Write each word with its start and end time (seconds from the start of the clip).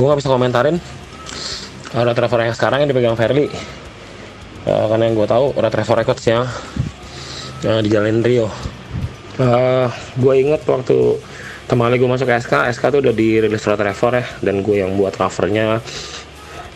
gue 0.00 0.06
nggak 0.08 0.20
bisa 0.24 0.32
komentarin. 0.32 0.80
Red 1.92 2.16
Revo 2.16 2.34
yang 2.40 2.56
sekarang 2.56 2.78
yang 2.80 2.88
dipegang 2.88 3.18
Fairly 3.20 3.52
uh, 4.64 4.86
karena 4.88 5.10
yang 5.10 5.14
gue 5.18 5.28
tahu 5.28 5.52
Red 5.58 5.74
Revo 5.74 5.92
Records 5.92 6.24
yang 6.24 6.48
uh, 7.68 7.80
di 7.84 7.88
Jalan 7.92 8.24
Rio. 8.24 8.48
Uh, 9.36 9.92
gue 10.16 10.34
inget 10.40 10.64
waktu 10.64 11.20
teman 11.68 11.92
gue 11.92 12.08
masuk 12.08 12.26
SK 12.26 12.72
SK 12.72 12.82
tuh 12.94 13.00
udah 13.04 13.14
dirilis 13.14 13.60
Red 13.60 13.82
Revo 13.82 14.08
ya 14.16 14.24
dan 14.40 14.64
gue 14.64 14.76
yang 14.80 14.96
buat 14.96 15.20
covernya. 15.20 15.84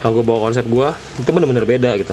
Uh, 0.05 0.21
bawa 0.21 0.53
konsep 0.53 0.69
gue 0.69 0.89
itu 1.25 1.31
bener-bener 1.33 1.65
beda 1.65 1.97
gitu. 1.97 2.13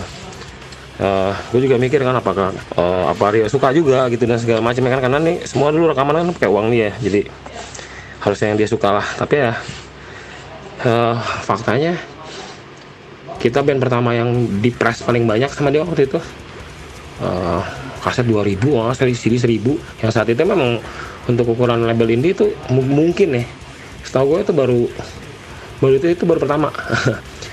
Uh, 1.01 1.33
gue 1.51 1.65
juga 1.65 1.81
mikir 1.81 2.05
kan 2.05 2.13
apakah 2.13 2.53
uh, 2.77 3.09
apa 3.09 3.25
Rio 3.33 3.49
suka 3.49 3.73
juga 3.73 4.05
gitu 4.13 4.29
dan 4.29 4.37
segala 4.37 4.61
macam 4.61 4.85
kan 4.85 5.01
karena 5.01 5.19
nih 5.19 5.43
semua 5.49 5.73
dulu 5.73 5.91
rekaman 5.91 6.23
kan 6.23 6.27
pakai 6.37 6.47
uang 6.47 6.69
dia 6.69 6.93
jadi 7.01 7.25
harusnya 8.21 8.53
yang 8.53 8.57
dia 8.61 8.69
suka 8.69 9.01
lah. 9.01 9.05
Tapi 9.17 9.35
ya 9.41 9.57
uh, 10.85 11.17
faktanya 11.45 11.97
kita 13.41 13.65
band 13.65 13.81
pertama 13.81 14.13
yang 14.13 14.61
di 14.61 14.69
press 14.69 15.01
paling 15.01 15.25
banyak 15.25 15.49
sama 15.49 15.73
dia 15.73 15.81
waktu 15.81 16.05
itu. 16.05 16.21
Uh, 17.21 17.61
kaset 18.01 18.25
2000 18.25 18.57
oh, 18.73 18.89
CD 18.97 19.37
1000 19.37 19.61
yang 20.01 20.09
saat 20.09 20.25
itu 20.25 20.41
memang 20.41 20.81
untuk 21.29 21.53
ukuran 21.53 21.85
label 21.85 22.09
indie 22.09 22.33
itu 22.33 22.49
mungkin 22.73 23.37
nih 23.37 23.45
setahu 24.01 24.33
gue 24.33 24.49
itu 24.49 24.53
baru 24.57 24.81
baru 25.77 25.93
itu 26.01 26.07
itu 26.09 26.23
baru 26.25 26.41
pertama. 26.41 26.73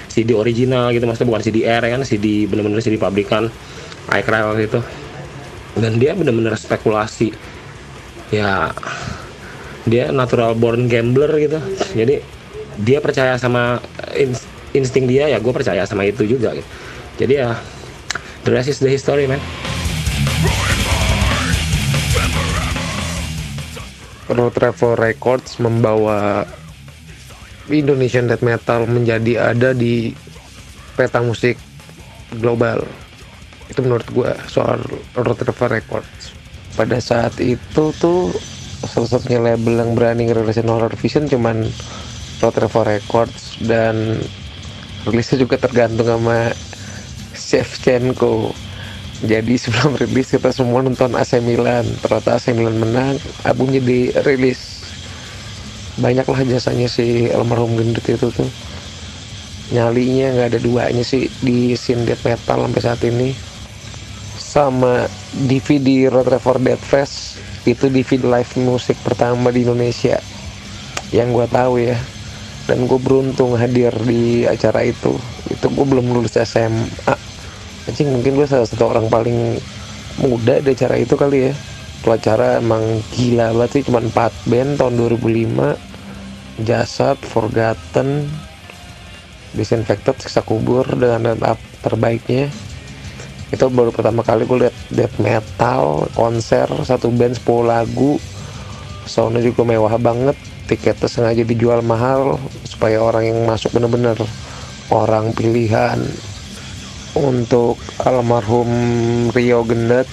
CD 0.09 0.35
original 0.35 0.91
gitu 0.91 1.05
maksudnya 1.05 1.29
bukan 1.31 1.43
CD 1.45 1.69
R 1.69 1.85
ya 1.85 1.91
kan 1.95 2.03
CD 2.03 2.49
bener-bener 2.49 2.81
CD 2.81 2.97
pabrikan 2.97 3.53
iCry 4.09 4.41
waktu 4.45 4.73
itu. 4.73 4.81
Dan 5.77 6.01
dia 6.01 6.17
bener-bener 6.17 6.57
spekulasi. 6.57 7.33
Ya 8.33 8.73
dia 9.85 10.13
natural 10.13 10.57
born 10.57 10.89
gambler 10.89 11.29
gitu. 11.39 11.61
Jadi 11.93 12.38
dia 12.79 13.03
percaya 13.03 13.35
sama 13.35 13.83
insting 14.75 15.11
dia 15.11 15.27
ya 15.27 15.39
gue 15.43 15.51
percaya 15.51 15.83
sama 15.83 16.07
itu 16.07 16.23
juga 16.23 16.55
gitu. 16.55 16.69
jadi 17.19 17.33
ya 17.35 17.49
the 18.47 18.51
rest 18.55 18.71
is 18.71 18.79
the 18.79 18.91
history 18.91 19.27
man. 19.27 19.43
Road 24.29 24.53
Travel 24.53 24.93
Records 25.01 25.57
membawa 25.57 26.45
Indonesian 27.73 28.29
death 28.29 28.45
metal 28.45 28.85
menjadi 28.85 29.53
ada 29.57 29.73
di 29.73 30.13
peta 30.97 31.25
musik 31.25 31.57
global. 32.37 32.85
Itu 33.73 33.81
menurut 33.85 34.05
gue 34.13 34.29
soal 34.49 34.85
Road 35.17 35.41
Travel 35.41 35.81
Records. 35.81 36.37
Pada 36.77 37.01
saat 37.01 37.41
itu 37.41 37.93
tuh 37.97 38.33
satu-satunya 38.85 39.43
label 39.43 39.81
yang 39.81 39.97
berani 39.97 40.31
ngerilisin 40.31 40.69
horror 40.71 40.93
vision 40.95 41.27
cuman 41.27 41.67
Road 42.39 42.55
Travel 42.55 42.85
Records 42.99 43.59
dan 43.63 44.19
rilisnya 45.07 45.43
juga 45.43 45.59
tergantung 45.59 46.07
sama 46.07 46.53
Shevchenko 47.35 48.55
jadi 49.19 49.59
sebelum 49.63 49.99
rilis 49.99 50.31
kita 50.31 50.55
semua 50.55 50.79
nonton 50.83 51.19
AC 51.19 51.43
Milan. 51.43 51.87
Ternyata 52.03 52.39
AC 52.39 52.55
Milan 52.55 52.79
menang 52.79 53.19
album 53.43 53.75
jadi 53.75 54.15
rilis 54.23 54.79
banyaklah 55.99 56.47
jasanya 56.47 56.87
si 56.87 57.27
almarhum 57.35 57.75
gendut 57.75 58.07
itu 58.07 58.31
tuh. 58.31 58.51
Nyalinya 59.75 60.39
nggak 60.39 60.49
ada 60.55 60.61
duanya 60.63 61.05
sih 61.05 61.29
di 61.43 61.75
scene 61.75 62.07
death 62.07 62.23
metal 62.23 62.63
sampai 62.63 62.83
saat 62.83 63.01
ini. 63.05 63.35
Sama 64.39 65.11
DVD 65.35 66.09
Road 66.09 66.31
Refor 66.31 66.63
Dead 66.63 66.81
Fest 66.81 67.43
itu 67.69 67.91
DVD 67.91 68.25
live 68.25 68.53
musik 68.63 68.97
pertama 69.03 69.51
di 69.51 69.67
Indonesia. 69.67 70.23
Yang 71.11 71.29
gue 71.35 71.47
tahu 71.53 71.75
ya 71.85 71.99
dan 72.69 72.85
gue 72.85 73.01
beruntung 73.01 73.57
hadir 73.57 73.97
di 74.05 74.45
acara 74.45 74.85
itu. 74.85 75.17
Itu 75.49 75.73
gue 75.73 75.87
belum 75.89 76.13
lulus 76.13 76.37
SMA 76.37 77.17
anjing 77.89 78.13
mungkin 78.13 78.37
gue 78.37 78.45
salah 78.45 78.69
satu 78.69 78.93
orang 78.93 79.09
paling 79.09 79.57
muda 80.21 80.61
di 80.61 80.77
acara 80.77 81.01
itu 81.01 81.17
kali 81.17 81.49
ya. 81.49 81.53
Itu 81.99 82.13
acara 82.13 82.61
emang 82.61 83.01
gila 83.17 83.57
banget 83.57 83.81
sih 83.81 83.83
cuma 83.89 84.05
4 84.05 84.53
band 84.53 84.71
tahun 84.77 84.95
2005 85.17 86.69
Jasad, 86.69 87.17
Forgotten 87.25 88.29
Disinfected, 89.57 90.21
Siksa 90.21 90.45
Kubur 90.45 90.85
dengan 90.93 91.41
up 91.41 91.57
terbaiknya. 91.81 92.53
Itu 93.49 93.73
baru 93.73 93.89
pertama 93.97 94.21
kali 94.21 94.45
gue 94.45 94.69
liat 94.69 94.77
death 94.93 95.17
metal 95.17 96.05
konser 96.13 96.69
satu 96.85 97.09
band 97.09 97.41
10 97.41 97.65
lagu. 97.65 98.21
Soundnya 99.09 99.41
juga 99.41 99.65
mewah 99.65 99.97
banget 99.97 100.37
tiketnya 100.69 101.09
sengaja 101.09 101.43
dijual 101.49 101.81
mahal 101.81 102.37
supaya 102.69 103.01
orang 103.01 103.25
yang 103.33 103.39
masuk 103.49 103.73
bener-bener 103.73 104.21
orang 104.93 105.33
pilihan. 105.33 105.97
Untuk 107.17 107.81
almarhum 108.05 108.69
Rio 109.33 109.65
Gendat 109.65 110.07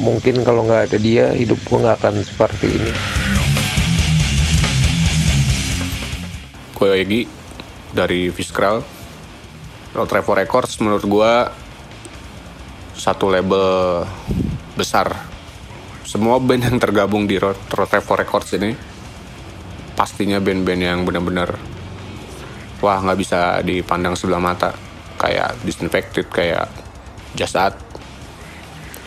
mungkin 0.00 0.42
kalau 0.42 0.64
nggak 0.64 0.90
ada 0.90 0.98
dia 0.98 1.30
hidup 1.36 1.60
gue 1.62 1.78
nggak 1.78 1.96
akan 2.00 2.14
seperti 2.24 2.66
ini. 2.72 2.92
Gue 6.72 6.88
Egi 6.96 7.22
dari 7.92 8.32
Fiskral. 8.32 8.82
Road 9.96 10.12
Revo 10.12 10.36
Records 10.36 10.76
menurut 10.84 11.04
gue 11.04 11.32
satu 12.96 13.32
label 13.32 13.64
besar. 14.76 15.12
Semua 16.04 16.36
band 16.40 16.68
yang 16.68 16.76
tergabung 16.80 17.24
di 17.24 17.40
Road, 17.40 17.56
Records 17.72 18.52
ini 18.56 18.95
pastinya 19.96 20.38
band-band 20.38 20.82
yang 20.84 21.00
benar-benar 21.08 21.56
wah 22.84 23.00
nggak 23.00 23.18
bisa 23.18 23.40
dipandang 23.64 24.14
sebelah 24.14 24.38
mata. 24.38 24.70
Kayak 25.16 25.56
Disinfected 25.64 26.28
kayak 26.28 26.68
Jasad 27.32 27.72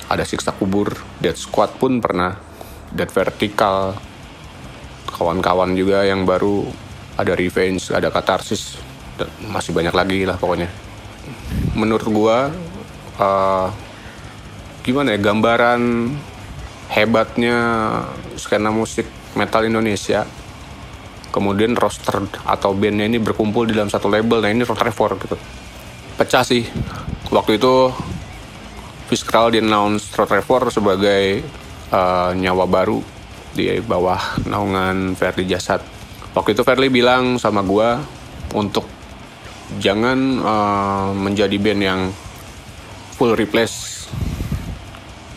ada 0.09 0.25
Siksa 0.25 0.57
Kubur 0.57 0.97
Dead 1.21 1.37
Squad 1.37 1.77
pun 1.77 2.01
pernah 2.01 2.33
Dead 2.89 3.07
Vertical 3.13 3.93
kawan-kawan 5.05 5.77
juga 5.77 6.01
yang 6.01 6.25
baru 6.25 6.65
ada 7.13 7.37
Revenge 7.37 7.93
ada 7.93 8.09
Catharsis 8.09 8.81
dan 9.21 9.29
masih 9.53 9.69
banyak 9.69 9.93
lagi 9.93 10.25
lah 10.25 10.41
pokoknya. 10.41 10.65
Menurut 11.77 12.07
gua 12.09 12.49
uh, 13.21 13.69
gimana 14.81 15.13
ya 15.13 15.19
gambaran 15.21 15.81
hebatnya 16.89 17.57
skena 18.33 18.73
musik 18.73 19.05
metal 19.37 19.61
Indonesia 19.61 20.25
kemudian 21.29 21.77
roster 21.77 22.25
atau 22.45 22.73
bandnya 22.73 23.05
ini 23.05 23.21
berkumpul 23.21 23.69
di 23.69 23.73
dalam 23.77 23.89
satu 23.89 24.09
label. 24.09 24.41
Nah 24.41 24.51
ini 24.51 24.65
Trevor 24.65 25.17
gitu. 25.21 25.37
Pecah 26.17 26.43
sih. 26.43 26.65
Waktu 27.29 27.61
itu 27.61 27.93
Fiskal 29.09 29.49
di 29.49 29.57
announce 29.57 30.13
Trevor 30.13 30.69
sebagai 30.69 31.41
uh, 31.89 32.29
nyawa 32.37 32.69
baru 32.69 33.01
di 33.57 33.81
bawah 33.81 34.37
naungan 34.45 35.17
Ferdi 35.17 35.49
Jasad. 35.49 35.81
Waktu 36.37 36.53
itu 36.53 36.61
Ferdi 36.61 36.93
bilang 36.93 37.41
sama 37.41 37.65
gua 37.65 37.97
untuk 38.53 38.85
jangan 39.81 40.19
uh, 40.41 41.09
menjadi 41.17 41.57
band 41.57 41.81
yang 41.81 42.01
full 43.17 43.33
replace. 43.33 44.05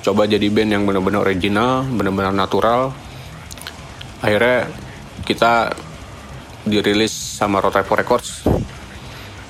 Coba 0.04 0.28
jadi 0.28 0.52
band 0.52 0.70
yang 0.76 0.82
benar-benar 0.84 1.24
original 1.24 1.88
benar-benar 1.88 2.36
natural. 2.36 2.92
Akhirnya 4.20 4.68
kita 5.22 5.70
dirilis 6.66 7.14
sama 7.14 7.62
Rotepo 7.62 7.94
Records 7.94 8.42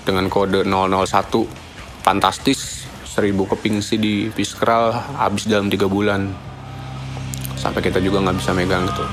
dengan 0.05 0.29
kode 0.29 0.65
001 0.69 2.05
fantastis 2.05 2.85
1000 3.09 3.33
keping 3.33 3.81
sih 3.81 3.97
di 3.97 4.29
Fiskral 4.33 4.93
habis 5.17 5.49
dalam 5.49 5.73
tiga 5.73 5.89
bulan 5.89 6.29
sampai 7.57 7.81
kita 7.85 8.01
juga 8.01 8.21
nggak 8.21 8.37
bisa 8.37 8.53
megang 8.53 8.85
gitu 8.89 9.05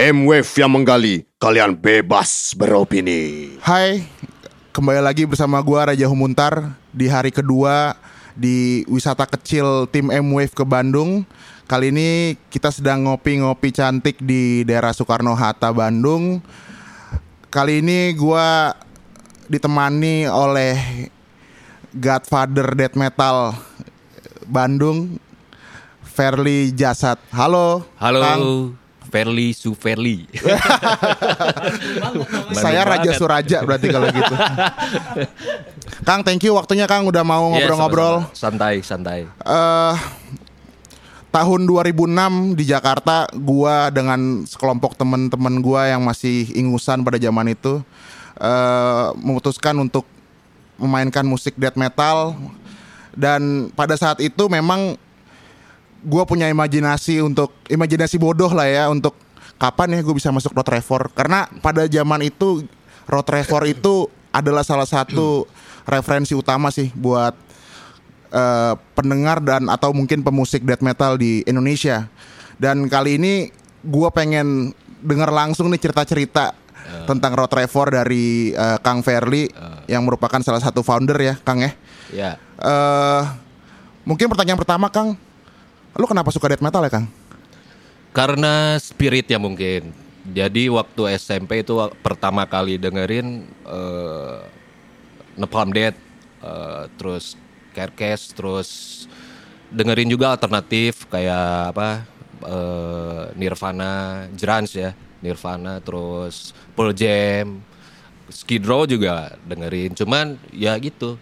M-Wave 0.00 0.48
yang 0.56 0.72
menggali, 0.72 1.28
kalian 1.36 1.76
bebas 1.76 2.56
beropini. 2.56 3.52
Hai, 3.60 4.08
kembali 4.72 5.02
lagi 5.04 5.28
bersama 5.28 5.60
gua 5.60 5.92
Raja 5.92 6.08
Humuntar 6.08 6.72
di 6.88 7.04
hari 7.04 7.28
kedua 7.28 7.98
di 8.32 8.80
wisata 8.88 9.28
kecil 9.28 9.84
tim 9.92 10.08
M-Wave 10.08 10.56
ke 10.56 10.64
Bandung. 10.64 11.28
Kali 11.70 11.94
ini 11.94 12.34
kita 12.50 12.74
sedang 12.74 13.06
ngopi-ngopi 13.06 13.70
cantik 13.70 14.18
di 14.18 14.66
daerah 14.66 14.90
Soekarno-Hatta, 14.90 15.70
Bandung. 15.70 16.42
Kali 17.46 17.78
ini 17.78 18.10
gua 18.18 18.74
ditemani 19.46 20.26
oleh 20.26 20.74
Godfather 21.94 22.74
Death 22.74 22.98
Metal 22.98 23.54
Bandung, 24.50 25.14
Fairly 26.02 26.74
Jasad. 26.74 27.22
Halo. 27.30 27.86
Halo. 28.02 28.18
Kang. 28.18 28.42
Fairly 29.06 29.54
Sufairly. 29.54 30.26
Saya 32.62 32.82
Raja 32.82 33.14
Suraja 33.14 33.62
berarti 33.62 33.86
kalau 33.90 34.10
gitu. 34.10 34.34
Kang, 36.06 36.26
thank 36.26 36.42
you 36.42 36.54
waktunya 36.54 36.90
Kang 36.90 37.06
udah 37.06 37.22
mau 37.22 37.50
Iya, 37.54 37.70
ngobrol-ngobrol. 37.70 38.26
sama-sama. 38.26 38.34
santai, 38.34 38.74
santai. 38.82 39.20
eh 39.26 39.94
tahun 41.30 41.66
2006 41.66 42.58
di 42.58 42.64
Jakarta 42.66 43.30
gua 43.38 43.88
dengan 43.94 44.44
sekelompok 44.44 44.98
teman-teman 44.98 45.62
gua 45.62 45.86
yang 45.86 46.02
masih 46.02 46.50
ingusan 46.54 47.06
pada 47.06 47.16
zaman 47.16 47.54
itu 47.54 47.82
eh, 48.38 49.08
memutuskan 49.18 49.78
untuk 49.78 50.06
memainkan 50.76 51.24
musik 51.24 51.54
death 51.54 51.78
metal. 51.78 52.34
Dan 53.10 53.74
pada 53.74 53.98
saat 53.98 54.22
itu 54.22 54.46
memang 54.46 54.94
gua 56.02 56.26
punya 56.26 56.46
imajinasi 56.50 57.22
untuk 57.22 57.54
imajinasi 57.70 58.18
bodoh 58.18 58.50
lah 58.50 58.66
ya 58.66 58.84
untuk 58.90 59.14
kapan 59.60 59.92
ya 59.92 60.00
gue 60.00 60.16
bisa 60.16 60.32
masuk 60.32 60.56
Road 60.56 60.64
Trevor 60.64 61.12
karena 61.12 61.44
pada 61.60 61.84
zaman 61.84 62.24
itu 62.24 62.64
Road 63.04 63.28
Trevor 63.28 63.68
itu 63.68 64.08
adalah 64.32 64.64
salah 64.64 64.88
satu 64.88 65.44
referensi 65.84 66.32
utama 66.32 66.72
sih 66.72 66.88
buat 66.96 67.36
eh, 68.30 68.74
pendengar 68.94 69.42
dan 69.42 69.68
atau 69.68 69.90
mungkin 69.94 70.24
pemusik 70.24 70.62
death 70.64 70.82
metal 70.82 71.18
di 71.18 71.42
Indonesia. 71.44 72.06
Dan 72.60 72.86
kali 72.86 73.18
ini 73.18 73.48
gua 73.84 74.12
pengen 74.12 74.76
dengar 75.00 75.32
langsung 75.32 75.72
nih 75.72 75.80
cerita-cerita 75.80 76.52
tentang 77.06 77.32
Road 77.38 77.50
Trevor 77.50 78.02
dari 78.02 78.50
eh, 78.50 78.78
Kang 78.82 79.02
Fairly 79.04 79.50
yang 79.86 80.06
merupakan 80.06 80.38
salah 80.42 80.62
satu 80.62 80.82
founder 80.82 81.18
ya, 81.18 81.34
Kang 81.42 81.62
ya. 81.62 81.72
Ya. 82.10 82.30
Eh 82.58 83.22
mungkin 84.06 84.26
pertanyaan 84.30 84.58
pertama, 84.58 84.86
Kang. 84.90 85.14
Lu 85.98 86.06
kenapa 86.06 86.30
suka 86.30 86.50
death 86.50 86.62
metal 86.62 86.82
ya, 86.86 86.90
Kang? 86.90 87.06
Karena 88.10 88.78
spirit 88.82 89.30
ya 89.30 89.38
mungkin. 89.38 89.94
Jadi 90.30 90.68
waktu 90.68 91.16
SMP 91.16 91.64
itu 91.64 91.74
pertama 92.04 92.44
kali 92.44 92.76
dengerin 92.76 93.46
eh 93.66 94.38
Napalm 95.38 95.70
Death, 95.72 95.96
eh, 96.44 96.84
terus 97.00 97.38
Carcass, 97.72 98.34
terus 98.34 98.68
dengerin 99.70 100.10
juga 100.10 100.34
alternatif 100.34 101.06
kayak 101.06 101.74
apa 101.76 101.88
eh, 102.42 103.22
Nirvana, 103.38 104.26
Grunge 104.34 104.74
ya, 104.74 104.90
Nirvana, 105.22 105.78
terus 105.78 106.56
Pearl 106.74 106.92
Jam, 106.92 107.62
Skid 108.30 108.66
Row 108.66 108.86
juga 108.86 109.34
dengerin. 109.46 109.94
Cuman 109.94 110.38
ya 110.54 110.74
gitu, 110.78 111.18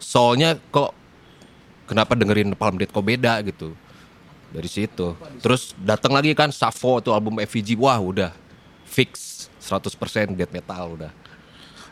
soalnya 0.00 0.56
kok 0.72 0.92
kenapa 1.88 2.16
dengerin 2.16 2.52
Napalm 2.52 2.76
Death 2.76 2.92
kok 2.92 3.04
beda 3.04 3.40
gitu 3.44 3.72
dari 4.52 4.68
situ. 4.68 5.16
Terus 5.44 5.76
datang 5.76 6.16
lagi 6.16 6.32
kan 6.32 6.48
Savo 6.48 7.00
tuh 7.04 7.12
album 7.12 7.40
FVG, 7.40 7.76
wah 7.76 8.00
udah 8.00 8.32
fix 8.88 9.46
100% 9.60 10.32
death 10.32 10.52
metal 10.52 10.96
udah. 10.96 11.12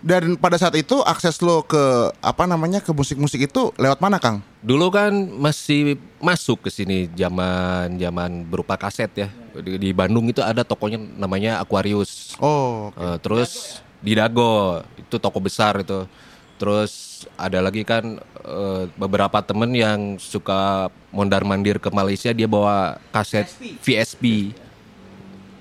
Dan 0.06 0.38
pada 0.38 0.54
saat 0.54 0.78
itu 0.78 1.02
akses 1.02 1.42
lo 1.42 1.66
ke 1.66 2.14
apa 2.22 2.46
namanya 2.46 2.78
ke 2.78 2.94
musik-musik 2.94 3.50
itu 3.50 3.74
lewat 3.74 3.98
mana, 3.98 4.22
Kang? 4.22 4.38
Dulu 4.62 4.86
kan 4.94 5.10
masih 5.34 5.98
masuk 6.22 6.62
ke 6.62 6.70
sini 6.70 7.10
zaman 7.10 7.98
zaman 7.98 8.46
berupa 8.46 8.78
kaset 8.78 9.10
ya. 9.18 9.26
Di, 9.58 9.82
di 9.82 9.90
Bandung 9.90 10.30
itu 10.30 10.38
ada 10.46 10.62
tokonya 10.62 11.02
namanya 11.18 11.58
Aquarius. 11.58 12.38
Oh, 12.38 12.94
Eh, 12.94 13.18
terus 13.18 13.82
di 13.98 14.14
Dago 14.14 14.78
itu 14.94 15.18
toko 15.18 15.42
besar 15.42 15.82
itu. 15.82 16.06
Terus 16.54 17.26
ada 17.34 17.58
lagi 17.58 17.82
kan 17.82 18.22
eh, 18.46 18.82
beberapa 18.94 19.42
temen 19.42 19.74
yang 19.74 20.22
suka 20.22 20.86
mondar 21.10 21.42
mandir 21.42 21.82
ke 21.82 21.90
Malaysia 21.90 22.30
dia 22.30 22.46
bawa 22.46 23.02
kaset 23.10 23.50
VSP. 23.82 24.54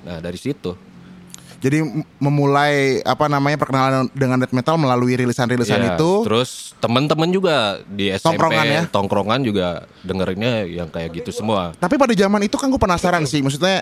Nah 0.05 0.21
dari 0.21 0.37
situ. 0.37 0.84
Jadi 1.65 1.81
memulai 2.21 3.01
apa 3.01 3.25
namanya 3.25 3.57
perkenalan 3.57 4.05
dengan 4.13 4.37
death 4.37 4.53
metal 4.53 4.77
melalui 4.77 5.17
rilisan-rilisan 5.17 5.81
Iya, 5.81 5.97
itu. 5.97 6.21
Terus 6.21 6.77
temen-temen 6.77 7.25
juga 7.33 7.81
di 7.89 8.13
SMP 8.13 8.37
Tongkrongan 8.37 8.65
ya? 8.69 8.81
tongkrongan 8.85 9.39
juga 9.41 9.67
dengerinnya 10.05 10.69
yang 10.69 10.93
kayak 10.93 11.25
gitu 11.25 11.33
semua. 11.33 11.73
Tapi 11.81 11.97
pada 11.97 12.13
zaman 12.13 12.45
itu 12.45 12.53
kan 12.61 12.69
gue 12.69 12.77
penasaran 12.77 13.25
sih, 13.25 13.41
maksudnya 13.41 13.81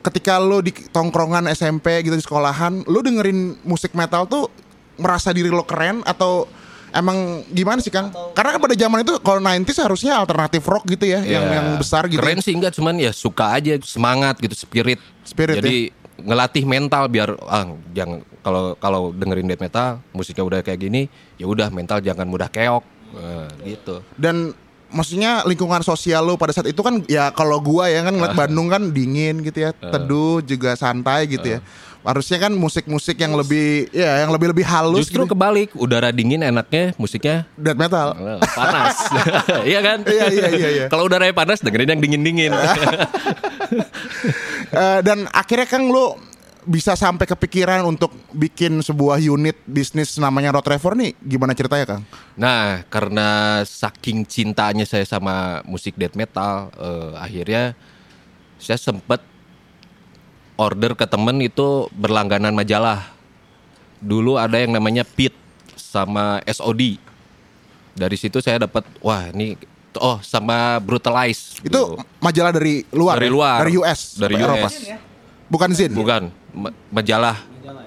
ketika 0.00 0.40
lo 0.40 0.64
di 0.64 0.72
tongkrongan 0.72 1.52
SMP 1.52 2.00
gitu 2.00 2.16
di 2.16 2.24
sekolahan, 2.24 2.88
lo 2.88 3.04
dengerin 3.04 3.60
musik 3.68 3.92
metal 3.92 4.24
tuh 4.24 4.48
merasa 4.96 5.28
diri 5.36 5.52
lo 5.52 5.68
keren 5.68 6.00
atau 6.08 6.48
emang 6.94 7.44
gimana 7.52 7.84
sih 7.84 7.92
Kang? 7.92 8.08
Karena 8.32 8.56
kan 8.56 8.60
pada 8.64 8.74
zaman 8.74 9.04
itu 9.04 9.12
kalau 9.20 9.40
90s 9.44 9.78
harusnya 9.84 10.16
alternatif 10.16 10.64
rock 10.64 10.88
gitu 10.88 11.04
ya, 11.04 11.20
yang 11.20 11.44
Ya, 11.44 11.54
yang 11.60 11.66
besar 11.76 12.08
gitu. 12.08 12.20
Keren 12.20 12.40
sih 12.40 12.56
enggak 12.56 12.72
cuman 12.74 12.96
ya 12.96 13.12
suka 13.12 13.52
aja 13.52 13.76
semangat 13.84 14.40
gitu 14.40 14.56
spirit. 14.56 15.00
Spirit, 15.28 15.60
ya. 15.60 15.92
Ngelatih 16.18 16.64
mental 16.64 17.06
biar 17.06 17.30
ah 17.44 17.62
jangan 17.90 18.20
kalau 18.40 18.74
kalau 18.74 19.00
dengerin 19.10 19.46
death 19.46 19.60
metal 19.60 20.02
musiknya 20.10 20.42
udah 20.42 20.60
kayak 20.60 20.80
gini 20.80 21.06
ya 21.34 21.46
udah 21.46 21.70
mental 21.70 21.98
jangan 21.98 22.26
mudah 22.26 22.46
keok 22.46 22.82
Eh, 23.08 23.48
gitu. 23.72 24.04
Dan 24.14 24.52
maksudnya 24.88 25.40
lingkungan 25.42 25.80
sosial 25.80 26.20
lo 26.22 26.36
pada 26.36 26.50
saat 26.50 26.66
itu 26.66 26.80
kan 26.80 27.00
ya 27.04 27.30
kalau 27.30 27.56
gua 27.56 27.88
ya 27.88 28.04
kan 28.04 28.12
ngeliat. 28.12 28.36
Bandung 28.44 28.68
kan 28.68 28.92
dingin 28.92 29.40
gitu 29.40 29.62
ya, 29.62 29.72
teduh 29.72 30.42
juga 30.42 30.74
santai 30.74 31.24
gitu 31.24 31.56
ya. 31.56 31.60
Ah. 31.60 32.12
Harusnya 32.12 32.38
kan 32.38 32.52
musik-musik 32.52 33.16
yang 33.16 33.32
lebih 33.32 33.88
ya 33.90 34.20
yang 34.20 34.30
lebih 34.30 34.52
lebih 34.52 34.62
halus 34.62 35.08
Justru 35.08 35.24
gitu. 35.24 35.32
kebalik, 35.32 35.72
udara 35.72 36.08
dingin 36.08 36.40
enaknya 36.40 36.92
musiknya 36.96 37.48
death 37.56 37.76
metal. 37.76 38.12
eh, 38.12 38.38
panas. 38.46 38.96
Iya 39.72 39.80
kan? 39.80 39.98
Iya, 40.04 40.24
iya, 40.28 40.48
iya, 40.52 40.68
iya. 40.68 40.84
Kalau 40.88 41.04
udaranya 41.04 41.32
panas 41.32 41.60
dengerin 41.60 41.96
yang 41.96 42.00
dingin-dingin. 42.00 42.52
Eh, 44.72 45.00
dan 45.00 45.24
akhirnya 45.32 45.68
Kang 45.68 45.88
lu 45.88 46.16
bisa 46.68 46.92
sampai 46.92 47.24
kepikiran 47.24 47.80
untuk 47.88 48.12
bikin 48.28 48.84
sebuah 48.84 49.16
unit 49.24 49.56
bisnis 49.64 50.20
namanya 50.20 50.52
Road 50.52 50.68
Trevor 50.68 50.92
nih 51.00 51.16
gimana 51.24 51.56
ceritanya 51.56 51.86
Kang? 51.96 52.02
Nah, 52.36 52.84
karena 52.92 53.60
saking 53.64 54.28
cintanya 54.28 54.84
saya 54.84 55.08
sama 55.08 55.64
musik 55.64 55.96
death 55.96 56.12
metal, 56.12 56.68
eh, 56.76 57.12
akhirnya 57.16 57.72
saya 58.60 58.76
sempat 58.76 59.24
order 60.58 60.92
ke 60.98 61.06
temen 61.08 61.38
itu 61.40 61.88
berlangganan 61.94 62.52
majalah. 62.52 63.08
Dulu 64.02 64.36
ada 64.36 64.58
yang 64.60 64.74
namanya 64.74 65.06
Pit 65.06 65.32
sama 65.78 66.42
SOD. 66.44 66.98
Dari 67.98 68.16
situ 68.18 68.38
saya 68.38 68.66
dapat, 68.66 68.86
wah 69.02 69.30
ini, 69.34 69.58
oh 69.98 70.18
sama 70.20 70.78
Brutalize. 70.78 71.60
Itu 71.60 71.94
majalah 72.18 72.50
dari 72.50 72.82
luar, 72.90 73.14
dari 73.14 73.26
ya? 73.26 73.32
luar, 73.32 73.56
dari 73.60 73.72
US, 73.76 74.00
dari 74.14 74.34
US. 74.34 74.42
Eropa. 74.42 74.68
Bukan 75.48 75.68
Zin. 75.72 75.92
Bukan 75.92 76.22
ma- 76.52 76.74
majalah. 76.90 77.36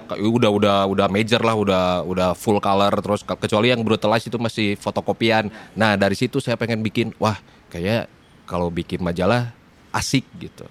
Kayak 0.08 0.28
Udah 0.28 0.52
udah 0.52 0.78
udah 0.86 1.08
major 1.08 1.40
lah, 1.40 1.56
udah 1.56 1.84
udah 2.04 2.30
full 2.34 2.60
color 2.60 2.92
terus 2.94 3.22
ke- 3.22 3.40
kecuali 3.40 3.70
yang 3.70 3.80
brutalize 3.80 4.24
itu 4.24 4.36
masih 4.36 4.76
fotokopian. 4.76 5.48
Nah, 5.72 5.96
dari 5.96 6.14
situ 6.14 6.38
saya 6.38 6.54
pengen 6.54 6.80
bikin 6.80 7.16
wah, 7.16 7.40
kayak 7.68 8.12
kalau 8.44 8.68
bikin 8.68 9.00
majalah 9.00 9.56
asik 9.90 10.28
gitu. 10.38 10.68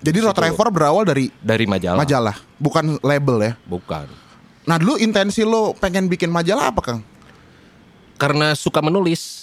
Jadi 0.00 0.18
Road 0.18 0.34
Trevor 0.34 0.68
berawal 0.68 1.04
dari 1.04 1.30
Dari 1.36 1.62
majalah. 1.62 2.00
majalah, 2.00 2.36
bukan 2.56 2.98
label 3.00 3.36
ya. 3.40 3.52
Bukan. 3.62 4.10
Nah 4.62 4.78
dulu 4.78 4.94
intensi 4.96 5.42
lo 5.42 5.74
pengen 5.74 6.06
bikin 6.06 6.26
majalah 6.26 6.70
apa 6.70 6.80
Kang? 6.80 7.00
Karena 8.14 8.54
suka 8.54 8.78
menulis. 8.78 9.41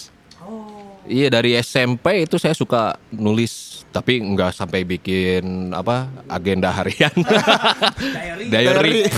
Iya 1.09 1.27
dari 1.33 1.57
SMP 1.57 2.29
itu 2.29 2.37
saya 2.37 2.53
suka 2.53 2.93
nulis 3.09 3.81
tapi 3.89 4.21
nggak 4.21 4.53
sampai 4.53 4.85
bikin 4.85 5.73
apa 5.73 6.05
agenda 6.29 6.69
harian. 6.69 7.09
Diary. 8.53 9.09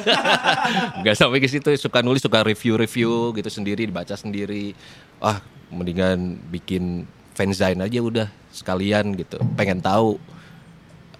Nggak 1.00 1.16
sampai 1.16 1.40
ke 1.40 1.48
situ 1.48 1.72
suka 1.80 2.04
nulis 2.04 2.20
suka 2.20 2.44
review-review 2.44 3.32
gitu 3.40 3.48
sendiri 3.48 3.88
dibaca 3.88 4.12
sendiri. 4.12 4.76
Ah 5.24 5.40
mendingan 5.72 6.36
bikin 6.52 7.08
fanzine 7.32 7.80
aja 7.80 7.98
udah 8.04 8.28
sekalian 8.52 9.16
gitu. 9.16 9.40
Pengen 9.56 9.80
tahu. 9.80 10.20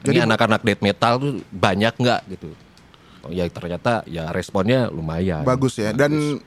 Ini 0.05 0.29
anak-anak 0.29 0.63
death 0.69 0.85
metal 0.85 1.13
tuh 1.17 1.33
banyak 1.49 1.97
nggak 1.97 2.21
gitu. 2.37 2.53
Oh 3.25 3.33
ya 3.33 3.49
ternyata 3.49 4.05
ya 4.05 4.29
responnya 4.37 4.93
lumayan. 4.93 5.49
Bagus 5.49 5.81
ya. 5.81 5.97
Dan 5.97 6.45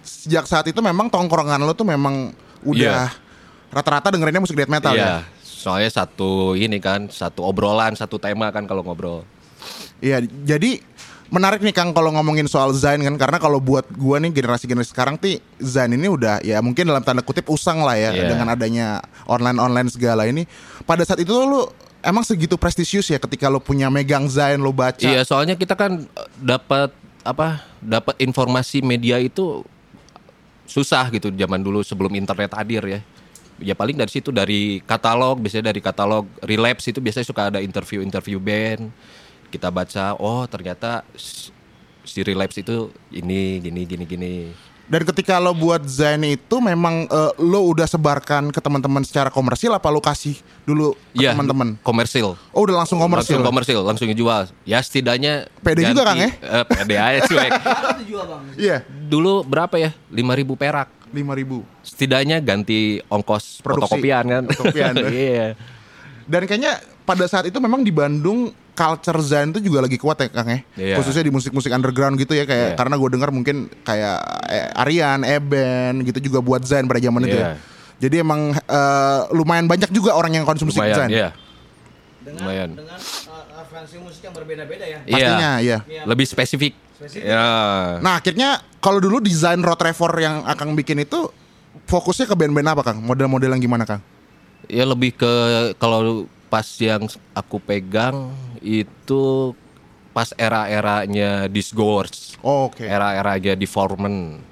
sejak 0.00 0.48
saat 0.48 0.64
itu 0.64 0.80
memang 0.80 1.12
tongkrongan 1.12 1.60
lo 1.60 1.76
tuh 1.76 1.84
memang 1.84 2.32
udah 2.62 3.10
Iya. 3.10 3.70
rata-rata 3.70 4.08
dengerinnya 4.10 4.40
musik 4.40 4.56
death 4.56 4.70
metal 4.70 4.94
Iya, 4.94 5.04
ya. 5.04 5.14
soalnya 5.42 5.90
satu 5.92 6.54
ini 6.54 6.78
kan, 6.78 7.06
satu 7.06 7.44
obrolan, 7.44 7.92
satu 7.92 8.16
tema 8.16 8.48
kan 8.48 8.64
kalau 8.64 8.80
ngobrol. 8.80 9.22
Iya, 9.98 10.22
jadi 10.22 10.80
menarik 11.28 11.60
nih 11.60 11.76
Kang 11.76 11.92
kalau 11.92 12.08
ngomongin 12.08 12.48
soal 12.48 12.72
Zain 12.72 13.04
kan 13.04 13.12
karena 13.18 13.36
kalau 13.36 13.60
buat 13.60 13.84
gua 13.92 14.16
nih 14.16 14.32
generasi-generasi 14.32 14.88
sekarang 14.88 15.20
ti 15.20 15.42
Zain 15.60 15.92
ini 15.92 16.08
udah 16.08 16.40
ya 16.40 16.62
mungkin 16.62 16.88
dalam 16.88 17.04
tanda 17.04 17.20
kutip 17.20 17.44
usang 17.48 17.84
lah 17.84 17.92
ya 17.94 18.16
Iya. 18.16 18.32
dengan 18.32 18.48
adanya 18.48 19.04
online-online 19.26 19.92
segala 19.92 20.24
ini. 20.24 20.48
Pada 20.88 21.04
saat 21.04 21.20
itu 21.20 21.34
lu 21.34 21.68
emang 22.00 22.24
segitu 22.24 22.56
prestisius 22.56 23.10
ya 23.10 23.18
ketika 23.18 23.52
lu 23.52 23.60
punya 23.60 23.92
megang 23.92 24.24
Zain 24.24 24.56
lu 24.56 24.72
baca. 24.72 25.04
Iya, 25.04 25.20
soalnya 25.20 25.52
kita 25.52 25.76
kan 25.76 26.00
eh, 26.00 26.28
dapat 26.40 26.94
apa? 27.20 27.60
Dapat 27.78 28.16
informasi 28.18 28.80
media 28.80 29.20
itu 29.20 29.66
susah 30.68 31.08
gitu 31.08 31.32
zaman 31.32 31.64
dulu 31.64 31.80
sebelum 31.80 32.12
internet 32.12 32.52
hadir 32.52 32.84
ya. 32.84 33.00
Ya 33.58 33.74
paling 33.74 33.98
dari 33.98 34.12
situ 34.12 34.30
dari 34.30 34.78
katalog, 34.86 35.42
biasanya 35.42 35.74
dari 35.74 35.82
katalog 35.82 36.30
relapse 36.46 36.94
itu 36.94 37.02
biasanya 37.02 37.26
suka 37.26 37.50
ada 37.50 37.58
interview-interview 37.58 38.38
band. 38.38 38.92
Kita 39.50 39.72
baca, 39.72 40.14
oh 40.20 40.44
ternyata 40.46 41.02
si 42.04 42.20
relapse 42.22 42.60
itu 42.62 42.92
ini 43.10 43.58
gini 43.58 43.82
gini 43.88 44.04
gini. 44.06 44.34
Dan 44.88 45.04
ketika 45.04 45.36
lo 45.36 45.52
buat 45.52 45.84
Zain 45.84 46.24
itu 46.24 46.56
memang 46.58 47.04
eh, 47.04 47.32
lo 47.38 47.60
udah 47.66 47.84
sebarkan 47.84 48.48
ke 48.48 48.56
teman-teman 48.56 49.04
secara 49.04 49.28
komersil 49.28 49.68
apa 49.70 49.84
lo 49.86 50.00
kasih 50.00 50.32
dulu 50.64 50.96
ke 51.12 51.20
Iya, 51.20 51.36
teman-teman? 51.36 51.76
komersil. 51.78 52.40
Oh 52.50 52.64
udah 52.64 52.80
langsung 52.80 52.96
komersil. 52.96 53.36
Langsung 53.36 53.44
komersil, 53.46 53.78
langsung 53.82 54.08
dijual. 54.08 54.48
Ya 54.64 54.80
setidaknya 54.80 55.44
Pede 55.60 55.84
juga, 55.84 56.08
Kang, 56.08 56.16
ya? 56.16 56.32
Eh, 56.32 56.64
pede 56.66 56.96
aja 56.96 57.20
cuek. 57.22 57.52
Iya, 58.56 58.76
Dulu 58.88 59.44
berapa 59.44 59.76
ya? 59.76 59.92
5000 60.08 60.56
perak. 60.56 60.88
lima 61.08 61.32
ribu. 61.32 61.64
Setidaknya 61.80 62.36
ganti 62.38 63.00
ongkos 63.08 63.64
Produksi. 63.64 63.96
fotokopian 63.96 64.24
kan. 64.24 64.42
Fotokopian. 64.46 64.92
Iya. 65.08 65.56
Dan 66.24 66.44
kayaknya 66.44 66.76
pada 67.02 67.24
saat 67.24 67.44
itu 67.44 67.56
memang 67.56 67.80
di 67.80 67.88
Bandung 67.88 68.52
culture 68.78 69.18
Zain 69.20 69.50
itu 69.50 69.58
juga 69.58 69.82
lagi 69.82 69.98
kuat 69.98 70.22
ya 70.22 70.30
Kang 70.30 70.46
ya. 70.46 70.58
Iya. 70.78 70.94
Khususnya 71.02 71.26
di 71.26 71.34
musik-musik 71.34 71.74
underground 71.74 72.14
gitu 72.14 72.38
ya 72.38 72.46
kayak 72.46 72.68
Iya. 72.72 72.76
karena 72.78 72.94
gue 72.94 73.08
dengar 73.10 73.34
mungkin 73.34 73.66
kayak 73.82 74.18
eh, 74.46 74.70
Aryan, 74.78 75.26
Eben 75.26 76.06
gitu 76.06 76.22
juga 76.22 76.38
buat 76.38 76.62
Zain 76.62 76.86
pada 76.86 77.02
zaman 77.02 77.26
itu 77.26 77.34
ya. 77.34 77.42
Iya. 77.42 77.52
Jadi 77.98 78.16
emang 78.22 78.54
eh, 78.54 79.20
lumayan 79.34 79.66
banyak 79.66 79.90
juga 79.90 80.14
orang 80.14 80.38
yang 80.38 80.46
konsumsi 80.46 80.78
Lumayan, 80.78 80.94
Zain. 80.94 81.10
iya. 81.10 81.30
dengan 82.22 82.44
Lumayan. 82.44 82.70
dengan 82.76 82.98
uh, 83.00 83.44
referensi 83.58 83.96
musik 83.98 84.20
yang 84.22 84.34
berbeda-beda 84.36 84.84
ya. 84.84 84.98
Pastinya 85.02 85.50
Iya. 85.58 85.78
ya. 85.82 86.02
Lebih 86.06 86.26
spesifik. 86.28 86.72
Ya. 87.14 87.46
Nah 87.98 88.18
akhirnya 88.18 88.60
kalau 88.78 88.98
dulu 88.98 89.18
desain 89.18 89.58
Road 89.58 89.78
Trevor 89.78 90.12
yang 90.18 90.42
akan 90.44 90.74
bikin 90.74 91.02
itu 91.02 91.30
fokusnya 91.86 92.26
ke 92.26 92.34
band-band 92.34 92.68
apa 92.68 92.82
Kang? 92.84 92.98
Model-model 93.00 93.54
yang 93.54 93.62
gimana 93.62 93.82
Kang? 93.82 94.02
Ya 94.66 94.84
lebih 94.84 95.14
ke 95.14 95.32
kalau 95.78 96.26
pas 96.48 96.66
yang 96.76 97.06
aku 97.32 97.56
pegang 97.60 98.28
itu 98.60 99.54
pas 100.10 100.34
era-eranya 100.34 101.46
Disgorge. 101.46 102.34
Oh, 102.40 102.66
Oke. 102.66 102.82
Era-eranya 102.82 103.54
Deformment. 103.54 104.42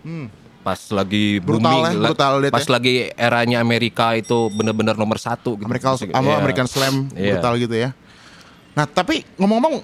Pas 0.62 0.78
lagi 0.90 1.38
Brutal 1.38 1.62
booming, 1.62 1.94
ya, 1.94 2.10
brutal 2.10 2.32
pas 2.50 2.62
ya. 2.62 2.70
lagi 2.74 2.94
eranya 3.14 3.62
Amerika 3.62 4.14
itu 4.14 4.50
bener-bener 4.50 4.94
nomor 4.94 5.14
satu. 5.16 5.54
Gitu. 5.54 5.66
Musik- 5.66 6.10
sama 6.10 6.26
iya. 6.26 6.38
American 6.38 6.66
Slam 6.66 7.06
Iya. 7.14 7.38
brutal 7.38 7.54
gitu 7.56 7.74
ya. 7.74 7.90
Nah 8.74 8.84
tapi 8.84 9.22
ngomong-ngomong 9.38 9.82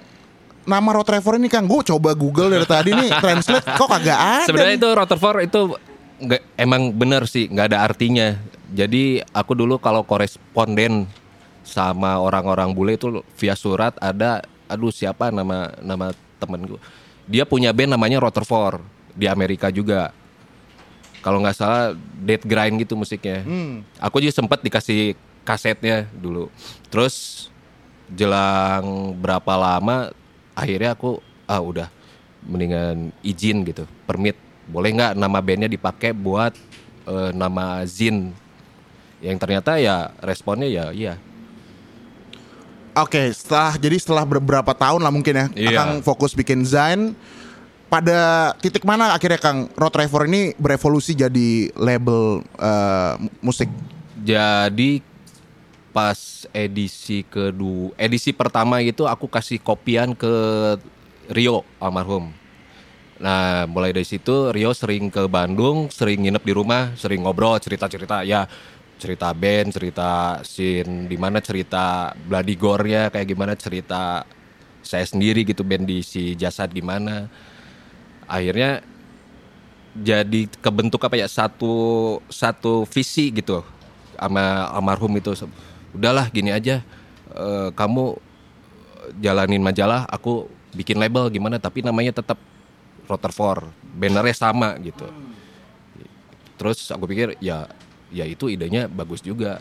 nama 0.63 0.89
Road 0.91 1.07
Trevor 1.07 1.35
ini 1.35 1.47
Kang, 1.47 1.67
gue 1.67 1.81
coba 1.83 2.11
Google 2.11 2.51
dari 2.51 2.67
tadi 2.67 2.91
nih 2.91 3.09
translate 3.23 3.63
kok 3.63 3.87
kagak 3.87 4.19
ada. 4.19 4.43
Sebenarnya 4.47 4.75
itu 4.75 4.89
Rutherford 4.91 5.39
itu 5.43 5.61
nggak 6.19 6.41
emang 6.55 6.91
bener 6.91 7.27
sih 7.27 7.47
nggak 7.47 7.67
ada 7.71 7.79
artinya. 7.83 8.35
Jadi 8.71 9.23
aku 9.31 9.55
dulu 9.55 9.79
kalau 9.79 10.03
koresponden 10.03 11.07
sama 11.63 12.19
orang-orang 12.19 12.75
bule 12.75 12.99
itu 12.99 13.23
via 13.39 13.55
surat 13.55 13.95
ada 14.03 14.43
aduh 14.67 14.91
siapa 14.91 15.31
nama 15.31 15.71
nama 15.79 16.11
temen 16.37 16.75
gue. 16.75 16.79
Dia 17.25 17.47
punya 17.47 17.71
band 17.71 17.95
namanya 17.95 18.19
Rutherford 18.19 18.83
di 19.15 19.25
Amerika 19.31 19.71
juga. 19.71 20.11
Kalau 21.23 21.39
nggak 21.39 21.55
salah 21.55 21.95
Dead 22.19 22.43
Grind 22.43 22.83
gitu 22.83 22.99
musiknya. 22.99 23.47
Aku 24.03 24.19
juga 24.19 24.35
sempat 24.35 24.59
dikasih 24.59 25.15
kasetnya 25.47 26.03
dulu. 26.11 26.51
Terus 26.91 27.47
jelang 28.11 29.15
berapa 29.15 29.55
lama 29.55 30.11
akhirnya 30.53 30.93
aku 30.93 31.23
ah 31.47 31.63
udah 31.63 31.87
mendingan 32.43 33.15
izin 33.23 33.63
gitu 33.63 33.87
permit 34.03 34.35
boleh 34.67 34.91
nggak 34.95 35.13
nama 35.15 35.39
bandnya 35.39 35.71
dipakai 35.71 36.11
buat 36.11 36.53
eh, 37.07 37.31
nama 37.31 37.83
Zin 37.87 38.31
yang 39.23 39.39
ternyata 39.39 39.79
ya 39.79 40.11
responnya 40.19 40.67
ya 40.67 40.91
iya 40.91 41.13
Oke, 42.93 43.33
setelah 43.33 43.73
jadi 43.77 43.97
setelah 43.97 44.25
beberapa 44.25 44.71
tahun 44.77 45.01
lah 45.01 45.09
mungkin 45.09 45.33
ya, 45.33 45.47
Iya. 45.57 45.77
Kang 45.77 45.91
fokus 46.05 46.37
bikin 46.37 46.61
Zain. 46.65 47.17
Pada 47.89 48.53
titik 48.57 48.81
mana 48.85 49.13
akhirnya 49.13 49.37
Kang 49.37 49.69
Road 49.77 49.93
Trevor 49.93 50.25
ini 50.25 50.57
berevolusi 50.57 51.13
jadi 51.13 51.69
label 51.77 52.41
eh, 52.57 53.13
musik? 53.37 53.69
jadi 54.23 55.03
pas 55.93 56.47
edisi 56.55 57.21
kedua 57.27 57.93
edisi 57.99 58.33
pertama 58.33 58.81
itu 58.81 59.05
aku 59.05 59.29
kasih 59.29 59.61
kopian 59.61 60.15
ke 60.17 60.33
Rio 61.29 61.61
almarhum 61.77 62.33
nah 63.21 63.69
mulai 63.69 63.93
dari 63.93 64.07
situ 64.07 64.49
Rio 64.49 64.73
sering 64.73 65.13
ke 65.13 65.29
Bandung 65.29 65.91
sering 65.93 66.25
nginep 66.25 66.43
di 66.43 66.53
rumah 66.55 66.97
sering 66.97 67.21
ngobrol 67.21 67.61
cerita 67.61 67.85
cerita 67.85 68.25
ya 68.25 68.49
cerita 68.97 69.33
band 69.35 69.75
cerita 69.75 70.39
scene 70.45 71.09
di 71.09 71.17
mana 71.19 71.43
cerita 71.43 72.15
Bloody 72.15 72.55
Gore-nya 72.55 73.11
kayak 73.11 73.27
gimana 73.27 73.53
cerita 73.57 74.23
saya 74.83 75.03
sendiri 75.07 75.43
gitu 75.47 75.63
band 75.63 75.87
di 75.87 76.03
si 76.03 76.35
jasad 76.35 76.71
gimana 76.71 77.27
akhirnya 78.27 78.83
jadi 79.93 80.49
kebentuk 80.57 81.05
apa 81.05 81.21
ya 81.21 81.29
satu 81.29 82.17
satu 82.25 82.89
visi 82.89 83.29
gitu 83.29 83.61
sama 84.17 84.73
almarhum 84.73 85.13
itu. 85.13 85.37
Udahlah 85.93 86.25
gini 86.33 86.49
aja 86.49 86.81
eh, 87.29 87.69
kamu 87.77 88.17
jalanin 89.21 89.61
majalah 89.61 90.09
aku 90.09 90.49
bikin 90.73 90.97
label 90.97 91.29
gimana 91.29 91.61
tapi 91.61 91.85
namanya 91.85 92.17
tetap 92.17 92.41
Rutherford 93.05 93.69
bannernya 93.93 94.33
sama 94.33 94.73
gitu. 94.81 95.05
Terus 96.57 96.89
aku 96.89 97.05
pikir 97.05 97.37
ya 97.37 97.69
ya 98.13 98.23
itu 98.23 98.45
idenya 98.47 98.85
bagus 98.85 99.19
juga 99.19 99.57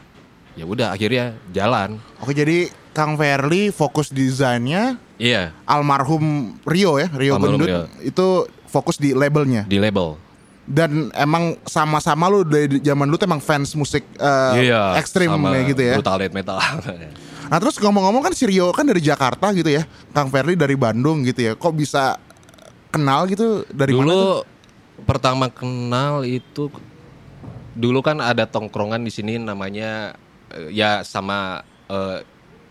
ya 0.52 0.68
udah 0.68 0.92
akhirnya 0.92 1.32
jalan 1.48 1.96
Oke, 2.20 2.36
jadi 2.36 2.68
Kang 2.92 3.16
Verly 3.16 3.72
fokus 3.72 4.12
desainnya, 4.12 5.00
iya 5.16 5.56
almarhum 5.64 6.52
Rio 6.68 7.00
ya, 7.00 7.08
Rio 7.08 7.40
Almarhum 7.40 7.56
Gendut 7.56 7.68
Rio. 7.72 7.82
itu 8.04 8.26
fokus 8.68 9.00
di 9.00 9.16
labelnya. 9.16 9.64
di 9.64 9.80
label 9.80 10.20
Dan 10.62 11.08
emang 11.16 11.58
sama-sama 11.66 12.28
lu 12.28 12.44
dari 12.44 12.78
zaman 12.78 13.08
dulu 13.08 13.16
tuh 13.16 13.26
emang 13.26 13.40
fans 13.40 13.72
musik 13.74 14.04
eh, 14.14 14.68
iya 14.68 14.94
ekstrim 14.94 15.26
sama 15.26 15.50
kayak 15.50 15.66
gitu 15.72 15.82
ya. 15.82 15.94
brutal 15.96 16.16
death 16.20 16.36
metal 16.36 16.60
Nah 17.50 17.58
terus 17.60 17.76
ngomong-ngomong 17.76 18.22
kan 18.22 18.32
si 18.32 18.44
Rio 18.44 18.72
kan 18.72 18.84
dari 18.84 19.00
Jakarta 19.00 19.52
gitu 19.52 19.68
ya, 19.68 19.84
Kang 20.12 20.28
Verly 20.28 20.52
dari 20.52 20.72
Bandung 20.72 21.20
gitu 21.24 21.40
ya. 21.40 21.52
Kok 21.52 21.72
bisa 21.72 22.16
kenal 22.88 23.24
gitu 23.24 23.64
dari 23.68 23.92
mana? 23.92 24.04
tuh? 24.04 24.12
dulu 24.12 24.32
pertama 25.02 25.48
kenal 25.48 26.22
itu 26.22 26.68
dulu 27.72 28.04
kan 28.04 28.20
ada 28.20 28.44
tongkrongan 28.44 29.00
di 29.02 29.12
sini 29.12 29.40
namanya 29.40 30.12
eh, 30.52 30.68
ya 30.72 31.00
sama 31.04 31.64
eh, 31.88 32.20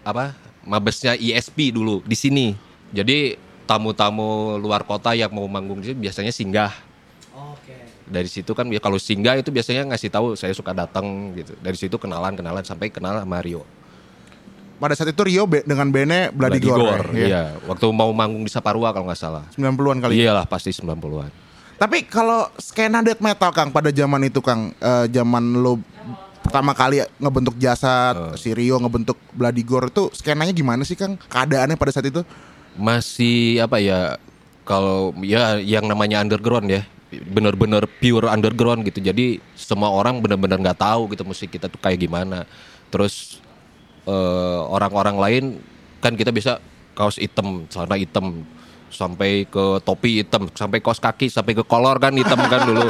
apa 0.06 0.34
mabesnya 0.66 1.18
ISP 1.18 1.74
dulu 1.74 2.02
di 2.06 2.18
sini. 2.18 2.48
Jadi 2.92 3.38
tamu-tamu 3.66 4.60
luar 4.60 4.84
kota 4.84 5.16
yang 5.16 5.32
mau 5.32 5.48
manggung 5.48 5.80
di 5.82 5.94
sini 5.94 6.00
biasanya 6.10 6.34
singgah. 6.34 6.74
Oke. 7.32 7.74
dari 8.12 8.28
situ 8.28 8.52
kan 8.52 8.68
ya 8.68 8.84
kalau 8.84 9.00
singgah 9.00 9.40
itu 9.40 9.56
biasanya 9.56 9.88
ngasih 9.88 10.12
tahu 10.12 10.36
saya 10.36 10.52
suka 10.52 10.76
datang 10.76 11.32
gitu. 11.32 11.56
Dari 11.64 11.78
situ 11.80 11.96
kenalan 11.96 12.36
kenalan 12.36 12.62
sampai 12.62 12.92
kenal 12.92 13.16
sama 13.16 13.40
Rio. 13.40 13.64
Pada 14.82 14.98
saat 14.98 15.14
itu 15.14 15.22
Rio 15.24 15.46
be- 15.48 15.62
dengan 15.64 15.94
Bloody 15.94 16.60
Gore, 16.60 17.06
Gore, 17.06 17.08
ya. 17.14 17.28
iya. 17.30 17.44
Waktu 17.70 17.86
mau 17.94 18.10
manggung 18.12 18.42
di 18.44 18.50
Saparua 18.52 18.90
kalau 18.92 19.06
nggak 19.08 19.22
salah. 19.22 19.46
90-an 19.54 20.02
kali. 20.02 20.26
iyalah 20.26 20.44
pasti 20.50 20.74
90-an 20.74 21.51
Tapi 21.82 22.06
kalau 22.06 22.46
skena 22.62 23.02
death 23.02 23.26
metal 23.26 23.50
Kang 23.50 23.74
pada 23.74 23.90
zaman 23.90 24.22
itu 24.30 24.38
Kang, 24.38 24.70
eh, 24.78 25.06
zaman 25.10 25.66
lo 25.66 25.82
pertama 26.46 26.78
kali 26.78 27.02
ngebentuk 27.18 27.58
jasad, 27.58 28.38
si 28.38 28.54
Rio 28.54 28.78
ngebentuk 28.78 29.18
Bloody 29.34 29.66
Gore 29.66 29.90
itu 29.90 30.14
skenanya 30.14 30.54
gimana 30.54 30.86
sih 30.86 30.94
Kang? 30.94 31.18
Keadaannya 31.18 31.82
pada 31.82 31.90
saat 31.90 32.06
itu? 32.06 32.22
masih 32.78 33.60
apa 33.60 33.84
ya 33.84 34.16
kalau 34.64 35.12
ya 35.20 35.60
yang 35.60 35.88
namanya 35.90 36.24
underground 36.24 36.72
ya 36.72 36.88
bener-bener 37.12 37.84
pure 38.00 38.32
underground 38.32 38.88
gitu 38.88 39.04
jadi 39.04 39.44
semua 39.60 39.92
orang 39.92 40.24
bener-bener 40.24 40.56
nggak 40.56 40.80
tahu 40.80 41.12
gitu 41.12 41.28
musik 41.28 41.52
kita 41.52 41.68
tuh 41.68 41.80
kayak 41.84 42.00
gimana 42.00 42.48
terus 42.88 43.44
eh, 44.08 44.62
orang-orang 44.72 45.18
lain 45.20 45.44
kan 46.00 46.16
kita 46.16 46.32
bisa 46.32 46.64
kaos 46.96 47.20
hitam 47.20 47.68
celana 47.68 48.00
hitam 48.00 48.48
sampai 48.92 49.48
ke 49.48 49.80
topi 49.82 50.22
hitam 50.22 50.52
sampai 50.54 50.84
kaos 50.84 51.00
kaki 51.00 51.32
sampai 51.32 51.56
ke 51.56 51.64
kolor 51.64 51.98
kan 51.98 52.14
hitam 52.14 52.38
kan 52.38 52.62
dulu. 52.68 52.88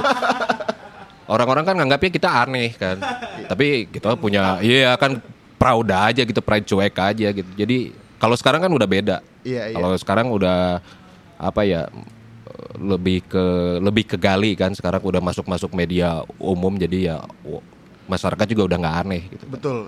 Orang-orang 1.32 1.64
kan 1.64 1.76
nganggapnya 1.80 2.12
kita 2.12 2.30
aneh 2.44 2.76
kan. 2.76 3.00
Tapi 3.48 3.88
kita 3.88 4.20
punya 4.20 4.60
iya 4.60 4.98
kan 5.00 5.22
proud 5.56 5.88
aja 5.88 6.26
gitu 6.26 6.42
pride 6.42 6.68
cuek 6.68 6.98
aja 6.98 7.28
gitu. 7.32 7.50
Jadi 7.56 7.94
kalau 8.20 8.36
sekarang 8.36 8.66
kan 8.66 8.72
udah 8.74 8.88
beda. 8.90 9.18
Iya, 9.42 9.72
iya. 9.72 9.76
kalau 9.78 9.94
sekarang 9.98 10.28
udah 10.30 10.82
apa 11.42 11.62
ya 11.66 11.90
lebih 12.78 13.26
ke 13.26 13.46
lebih 13.80 14.04
ke 14.10 14.18
gali 14.20 14.58
kan. 14.58 14.74
Sekarang 14.74 15.00
udah 15.06 15.22
masuk 15.24 15.48
masuk 15.48 15.72
media 15.72 16.26
umum 16.42 16.76
jadi 16.76 17.14
ya 17.14 17.18
masyarakat 18.12 18.46
juga 18.52 18.74
udah 18.74 18.78
nggak 18.82 18.98
aneh 19.08 19.24
gitu. 19.32 19.46
Betul. 19.48 19.80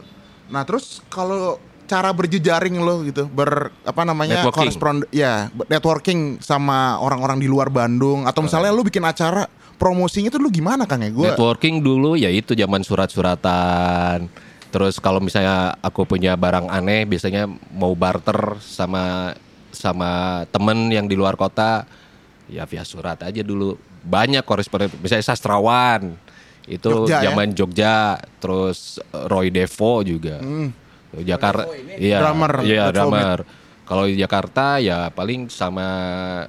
Nah, 0.47 0.63
terus 0.63 1.01
kalau 1.11 1.59
cara 1.93 2.09
berjejaring 2.09 2.75
lo 2.81 3.05
gitu, 3.05 3.29
ber 3.29 3.69
apa 3.85 4.01
namanya? 4.01 4.41
Networking. 4.41 4.73
korespond 4.73 4.97
ya, 5.13 5.53
networking 5.69 6.41
sama 6.41 6.97
orang-orang 6.97 7.37
di 7.37 7.45
luar 7.45 7.69
Bandung 7.69 8.25
atau 8.25 8.41
misalnya 8.41 8.73
lo 8.73 8.81
bikin 8.81 9.05
acara 9.05 9.45
promosinya 9.77 10.33
tuh 10.33 10.41
lu 10.41 10.49
gimana 10.49 10.89
Kang 10.89 11.05
ya? 11.05 11.13
Gua 11.13 11.37
Networking 11.37 11.85
dulu 11.85 12.17
ya 12.17 12.33
itu 12.33 12.57
zaman 12.57 12.81
surat-suratan. 12.81 14.25
Terus 14.73 14.97
kalau 14.97 15.21
misalnya 15.21 15.77
aku 15.85 16.01
punya 16.09 16.33
barang 16.33 16.65
aneh, 16.65 17.05
biasanya 17.05 17.45
mau 17.77 17.93
barter 17.93 18.57
sama 18.57 19.37
sama 19.69 20.41
temen 20.49 20.89
yang 20.89 21.05
di 21.05 21.13
luar 21.13 21.37
kota, 21.37 21.85
ya 22.49 22.65
via 22.65 22.81
surat 22.81 23.21
aja 23.21 23.45
dulu. 23.45 23.77
banyak 24.03 24.43
koresponden 24.43 24.91
misalnya 24.99 25.23
sastrawan 25.23 26.19
itu 26.67 27.07
Jogja, 27.07 27.23
ya? 27.23 27.31
zaman 27.31 27.55
Jogja 27.55 28.19
terus 28.43 28.99
Roy 29.31 29.47
Devo 29.47 30.03
juga 30.03 30.43
Jakarta 31.21 31.69
iya. 31.93 32.17
Drummer, 32.17 32.53
iya 32.65 32.89
drummer. 32.89 33.45
Kalau 33.83 34.07
di 34.07 34.15
Jakarta 34.15 34.79
ya 34.79 35.11
paling 35.11 35.51
sama 35.51 35.85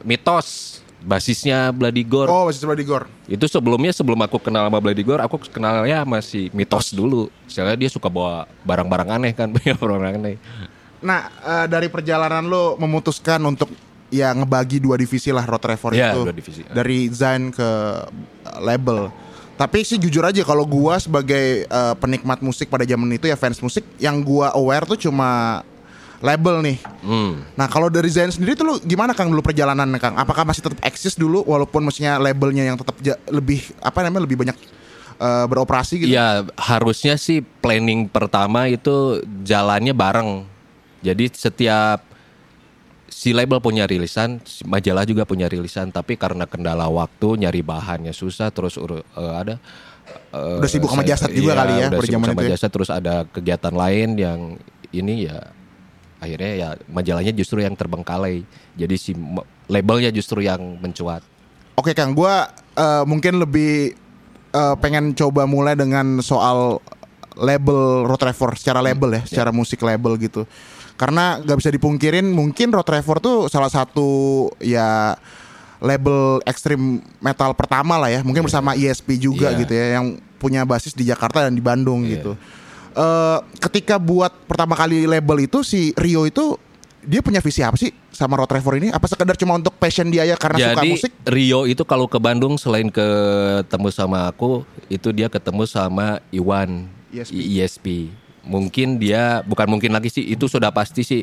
Mitos. 0.06 0.80
Basisnya 1.04 1.68
Bloody 1.68 2.00
Gore. 2.00 2.32
Oh, 2.32 2.48
masih 2.48 2.64
sebelah 2.64 2.80
di 2.80 2.86
Gor. 2.88 3.04
itu 3.28 3.44
sebelumnya 3.44 3.92
sebelum 3.92 4.16
aku 4.24 4.40
kenal 4.40 4.64
sama 4.72 4.80
Bloody 4.80 5.04
Gore 5.04 5.20
aku 5.20 5.36
kenalnya 5.52 6.00
masih 6.08 6.48
Mitos 6.56 6.96
dulu. 6.96 7.28
Soalnya 7.44 7.76
dia 7.76 7.92
suka 7.92 8.08
bawa 8.08 8.48
barang-barang 8.64 9.20
aneh 9.20 9.36
kan 9.36 9.52
punya 9.54 9.76
barang 9.76 10.16
aneh. 10.16 10.40
Nah, 11.04 11.28
eh, 11.44 11.66
dari 11.68 11.92
perjalanan 11.92 12.48
lo 12.48 12.80
memutuskan 12.80 13.36
untuk 13.44 13.68
ya 14.08 14.32
ngebagi 14.32 14.80
dua 14.80 14.96
divisi 14.96 15.28
lah 15.28 15.44
Road 15.44 15.60
Trevor 15.60 15.92
Iya, 15.92 16.16
itu. 16.16 16.20
dua 16.24 16.32
divisi. 16.32 16.62
Dari 16.64 17.12
Zain 17.12 17.52
ke 17.52 17.68
label. 18.64 19.12
Tapi 19.54 19.86
sih 19.86 20.02
jujur 20.02 20.26
aja 20.26 20.42
kalau 20.42 20.66
gua 20.66 20.98
sebagai 20.98 21.64
eh, 21.66 21.94
penikmat 22.02 22.42
musik 22.42 22.66
pada 22.66 22.82
zaman 22.82 23.06
itu 23.14 23.30
ya 23.30 23.38
fans 23.38 23.62
musik 23.62 23.86
yang 24.02 24.18
gua 24.20 24.50
aware 24.54 24.82
tuh 24.86 24.98
cuma 24.98 25.62
label 26.24 26.64
nih. 26.64 26.78
hmm. 27.04 27.52
Nah, 27.52 27.68
kalau 27.68 27.92
dari 27.92 28.08
Zain 28.08 28.32
sendiri 28.32 28.56
tuh 28.56 28.64
lu 28.64 28.74
gimana 28.80 29.12
Kang 29.12 29.28
dulu 29.28 29.44
perjalanannya 29.44 30.00
Kang? 30.00 30.16
Apakah 30.16 30.48
masih 30.48 30.64
tetap 30.64 30.80
eksis 30.80 31.14
dulu 31.20 31.44
walaupun 31.44 31.84
maksudnya 31.84 32.16
labelnya 32.16 32.64
yang 32.64 32.80
tetap 32.80 32.96
ja- 33.04 33.20
lebih 33.28 33.60
apa 33.84 34.00
namanya 34.00 34.24
lebih 34.24 34.40
banyak 34.40 34.56
eh, 35.20 35.44
beroperasi 35.46 36.00
gitu? 36.00 36.10
Ya 36.16 36.42
harusnya 36.56 37.14
sih 37.20 37.44
planning 37.60 38.08
pertama 38.08 38.66
itu 38.72 39.20
jalannya 39.44 39.92
bareng. 39.92 40.48
Jadi 41.04 41.28
setiap 41.36 42.13
si 43.24 43.32
label 43.32 43.56
punya 43.64 43.88
rilisan, 43.88 44.36
si 44.44 44.60
majalah 44.68 45.08
juga 45.08 45.24
punya 45.24 45.48
rilisan, 45.48 45.88
tapi 45.88 46.20
karena 46.20 46.44
kendala 46.44 46.84
waktu 46.92 47.40
nyari 47.40 47.64
bahannya 47.64 48.12
susah, 48.12 48.52
terus 48.52 48.76
uru- 48.76 49.00
eh, 49.00 49.34
ada 49.40 49.56
eh, 50.36 50.60
Udah 50.60 50.68
sibuk 50.68 50.92
sama 50.92 51.08
jasad 51.08 51.32
juga 51.32 51.56
iya, 51.56 51.60
kali 51.64 51.72
ya, 51.72 51.86
udah 51.88 52.00
sibuk 52.04 52.20
sama 52.28 52.36
itu 52.36 52.44
ya. 52.44 52.52
jasad, 52.52 52.68
terus 52.68 52.90
ada 52.92 53.24
kegiatan 53.24 53.72
lain 53.72 54.20
yang 54.20 54.40
ini 54.92 55.24
ya 55.24 55.40
akhirnya 56.20 56.52
ya 56.52 56.68
majalahnya 56.92 57.32
justru 57.32 57.64
yang 57.64 57.72
terbengkalai. 57.72 58.44
Jadi 58.76 58.96
si 59.00 59.16
labelnya 59.72 60.12
justru 60.12 60.44
yang 60.44 60.60
mencuat. 60.84 61.24
Oke 61.80 61.96
Kang, 61.96 62.12
gua 62.12 62.52
eh, 62.76 63.04
mungkin 63.08 63.40
lebih 63.40 63.96
eh, 64.52 64.74
pengen 64.84 65.16
coba 65.16 65.48
mulai 65.48 65.72
dengan 65.80 66.20
soal 66.20 66.76
label 67.40 68.04
Road 68.04 68.20
Trevor 68.20 68.52
secara 68.60 68.84
label 68.84 69.16
ya, 69.16 69.22
secara 69.24 69.48
musik 69.48 69.80
label 69.80 70.20
gitu. 70.20 70.44
Karena 70.94 71.42
nggak 71.42 71.58
bisa 71.58 71.70
dipungkirin 71.70 72.30
mungkin 72.30 72.70
Road 72.70 72.86
Trevor 72.86 73.18
tuh 73.18 73.36
salah 73.50 73.66
satu 73.66 74.06
ya 74.62 75.18
label 75.82 76.38
ekstrim 76.46 77.02
metal 77.18 77.50
pertama 77.52 77.98
lah 77.98 78.08
ya, 78.08 78.20
mungkin 78.22 78.46
bersama 78.46 78.72
ESP 78.72 79.18
juga 79.18 79.50
Iya. 79.52 79.58
gitu 79.60 79.72
ya, 79.74 79.86
yang 80.00 80.06
punya 80.38 80.62
basis 80.62 80.94
di 80.94 81.04
Jakarta 81.04 81.44
dan 81.44 81.52
di 81.52 81.60
Bandung 81.60 82.06
Iya. 82.06 82.18
gitu. 82.18 82.32
Eh, 82.94 83.38
ketika 83.58 83.98
buat 83.98 84.30
pertama 84.46 84.78
kali 84.78 85.02
label 85.04 85.50
itu 85.50 85.66
si 85.66 85.90
Rio 85.98 86.24
itu 86.24 86.54
dia 87.04 87.20
punya 87.20 87.42
visi 87.44 87.60
apa 87.60 87.76
sih 87.76 87.92
sama 88.08 88.38
Road 88.38 88.48
Trevor 88.48 88.78
ini? 88.78 88.88
Apa 88.88 89.04
sekedar 89.10 89.36
cuma 89.36 89.58
untuk 89.58 89.74
passion 89.76 90.08
dia 90.08 90.24
ya 90.24 90.38
karena 90.38 90.72
suka 90.72 90.78
Jadi 90.80 90.88
musik? 90.94 91.10
Rio 91.26 91.66
itu 91.66 91.82
kalau 91.82 92.06
ke 92.06 92.16
Bandung 92.16 92.54
selain 92.56 92.88
ketemu 92.88 93.88
sama 93.90 94.30
aku, 94.30 94.62
itu 94.86 95.10
dia 95.10 95.28
ketemu 95.28 95.66
sama 95.66 96.22
Iwan 96.30 96.86
ESP. 97.12 97.34
ISP. 97.34 97.86
Mungkin 98.44 99.00
dia 99.00 99.40
bukan 99.44 99.66
mungkin 99.68 99.92
lagi 99.92 100.12
sih, 100.12 100.24
itu 100.28 100.44
sudah 100.46 100.68
pasti 100.70 101.00
sih 101.00 101.22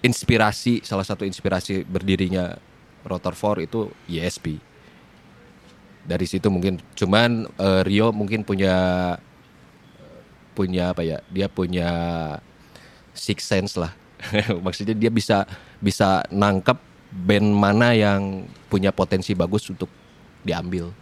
inspirasi 0.00 0.80
salah 0.84 1.04
satu 1.04 1.24
inspirasi 1.24 1.84
berdirinya 1.84 2.56
Rotorfor 3.00 3.64
itu 3.64 3.88
ISP. 4.08 4.60
Dari 6.04 6.26
situ 6.28 6.52
mungkin 6.52 6.80
cuman 6.96 7.48
eh, 7.48 7.82
Rio 7.84 8.12
mungkin 8.12 8.44
punya 8.44 8.76
punya 10.52 10.92
apa 10.92 11.00
ya? 11.00 11.24
Dia 11.32 11.48
punya 11.48 11.88
six 13.16 13.48
sense 13.48 13.80
lah. 13.80 13.92
Maksudnya 14.64 14.92
dia 14.92 15.08
bisa 15.08 15.48
bisa 15.80 16.20
nangkep 16.28 16.76
band 17.10 17.48
mana 17.56 17.96
yang 17.96 18.44
punya 18.68 18.92
potensi 18.92 19.32
bagus 19.32 19.64
untuk 19.72 19.88
diambil. 20.44 20.92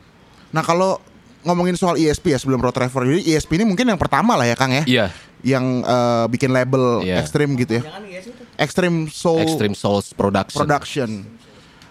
Nah 0.55 0.62
kalau 0.62 1.03
ngomongin 1.47 1.79
soal 1.79 1.94
ESP 1.94 2.35
ya 2.35 2.38
sebelum 2.40 2.59
Road 2.59 2.75
Trevor 2.75 3.07
jadi 3.07 3.23
ESP 3.37 3.62
ini 3.62 3.64
mungkin 3.68 3.87
yang 3.87 4.01
pertama 4.01 4.35
lah 4.35 4.47
ya 4.49 4.57
Kang 4.59 4.75
ya 4.75 4.83
Iya, 4.85 5.07
yang 5.40 5.64
eh, 5.81 6.24
bikin 6.27 6.51
label 6.51 7.01
Iya. 7.01 7.20
ekstrim 7.20 7.55
gitu 7.55 7.79
ya 7.79 7.83
Jangan 7.85 8.03
ya. 8.05 8.20
Extreme 8.59 8.98
Soul 9.07 9.38
Extreme 9.40 9.74
Souls 9.74 10.11
Production. 10.11 10.59
Production 10.59 11.11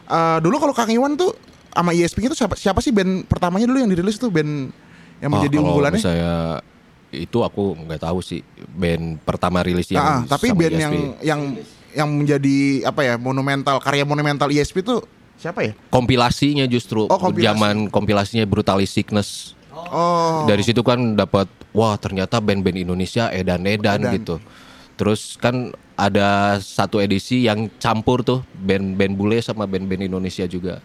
Eh, 0.06 0.38
dulu 0.40 0.56
kalau 0.58 0.72
Kang 0.72 0.88
Iwan 0.88 1.14
tuh 1.14 1.36
sama 1.70 1.92
ESP 1.92 2.24
itu 2.24 2.32
siapa, 2.34 2.56
siapa 2.56 2.80
sih 2.80 2.90
band 2.90 3.28
pertamanya 3.28 3.68
dulu 3.68 3.78
yang 3.78 3.92
dirilis 3.92 4.16
tuh 4.16 4.32
band 4.32 4.72
yang 5.18 5.28
Ah, 5.28 5.36
menjadi 5.36 5.56
kalau 5.58 5.68
unggulannya 5.70 6.00
Saya 6.00 6.64
itu 7.10 7.38
aku 7.38 7.76
nggak 7.78 8.02
tahu 8.02 8.20
sih 8.20 8.40
band 8.70 9.20
pertama 9.22 9.60
rilis 9.60 9.88
yang 9.90 10.00
Ah, 10.00 10.20
tapi 10.26 10.48
sama 10.48 10.60
band 10.60 10.74
ESP. 10.74 10.82
yang 10.82 10.94
yang 11.22 11.42
yang 11.94 12.10
menjadi 12.10 12.58
apa 12.86 13.02
ya 13.02 13.14
monumental 13.16 13.78
karya 13.78 14.04
monumental 14.04 14.48
ESP 14.48 14.80
itu 14.80 15.04
siapa 15.36 15.60
ya 15.62 15.74
kompilasinya 15.90 16.64
justru 16.66 17.04
Oh, 17.04 17.20
kompilasi. 17.20 17.44
zaman 17.46 17.76
kompilasinya 17.88 18.44
Brutally 18.44 18.86
Sickness. 18.86 19.57
Oh 19.88 20.46
Dari 20.46 20.62
situ 20.62 20.82
kan 20.82 21.14
dapat 21.14 21.46
wah 21.72 21.94
ternyata 21.96 22.38
band-band 22.38 22.78
Indonesia 22.80 23.30
edan-edan 23.30 24.02
Edan. 24.02 24.16
gitu. 24.18 24.36
Terus 24.98 25.38
kan 25.38 25.70
ada 25.94 26.58
satu 26.58 26.98
edisi 26.98 27.46
yang 27.46 27.70
campur 27.78 28.22
tuh 28.22 28.42
band-band 28.54 29.14
bule 29.14 29.38
sama 29.40 29.66
band-band 29.66 30.04
Indonesia 30.04 30.46
juga. 30.46 30.82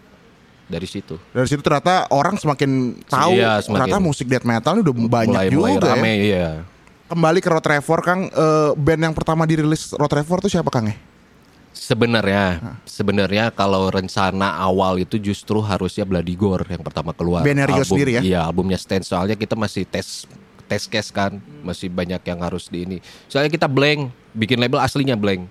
Dari 0.63 0.87
situ. 0.87 1.19
dari 1.29 1.43
situ 1.43 1.59
ternyata 1.59 2.07
orang 2.09 2.39
semakin 2.39 2.97
tahu 3.05 3.35
Iya, 3.35 3.59
semakin- 3.59 3.83
ternyata 3.83 3.97
musik 3.99 4.25
death 4.25 4.47
metal 4.47 4.79
udah 4.79 4.95
banyak 4.95 5.27
mulai 5.29 5.47
juga 5.51 5.59
mulai 5.59 5.73
ya. 5.75 5.91
rame 5.91 6.13
iya. 6.15 6.47
kembali 7.05 7.39
ke 7.43 7.49
Road 7.51 7.61
Trevor 7.61 7.99
Kang 8.01 8.21
eh, 8.25 8.71
band 8.73 9.01
yang 9.03 9.13
pertama 9.13 9.43
dirilis 9.43 9.91
Road 9.91 10.07
Trevor 10.07 10.39
tuh 10.39 10.49
siapa 10.49 10.71
Kang 10.71 10.87
ya 10.87 10.95
Sebenarnya, 11.73 12.77
sebenarnya 12.85 13.49
kalau 13.49 13.89
rencana 13.89 14.61
awal 14.61 15.01
itu 15.01 15.17
justru 15.17 15.57
harusnya 15.57 16.05
Bloody 16.05 16.37
Gore 16.37 16.69
yang 16.69 16.85
pertama 16.85 17.17
keluar. 17.17 17.41
Bandnya 17.41 17.65
Rio 17.65 17.81
sendiri 17.81 18.17
ya? 18.17 18.21
Iya, 18.21 18.39
albumnya 18.45 18.77
Stand. 18.77 19.09
Soalnya 19.09 19.33
kita 19.33 19.57
masih 19.57 19.83
tes 19.89 20.29
tes 20.69 20.85
case 20.85 21.09
kan, 21.09 21.41
masih 21.65 21.89
banyak 21.89 22.21
yang 22.23 22.39
harus 22.45 22.69
di 22.69 22.85
ini. 22.85 22.97
Soalnya 23.25 23.49
kita 23.49 23.65
blank, 23.65 24.13
bikin 24.37 24.61
label 24.61 24.79
aslinya 24.85 25.17
blank. 25.17 25.49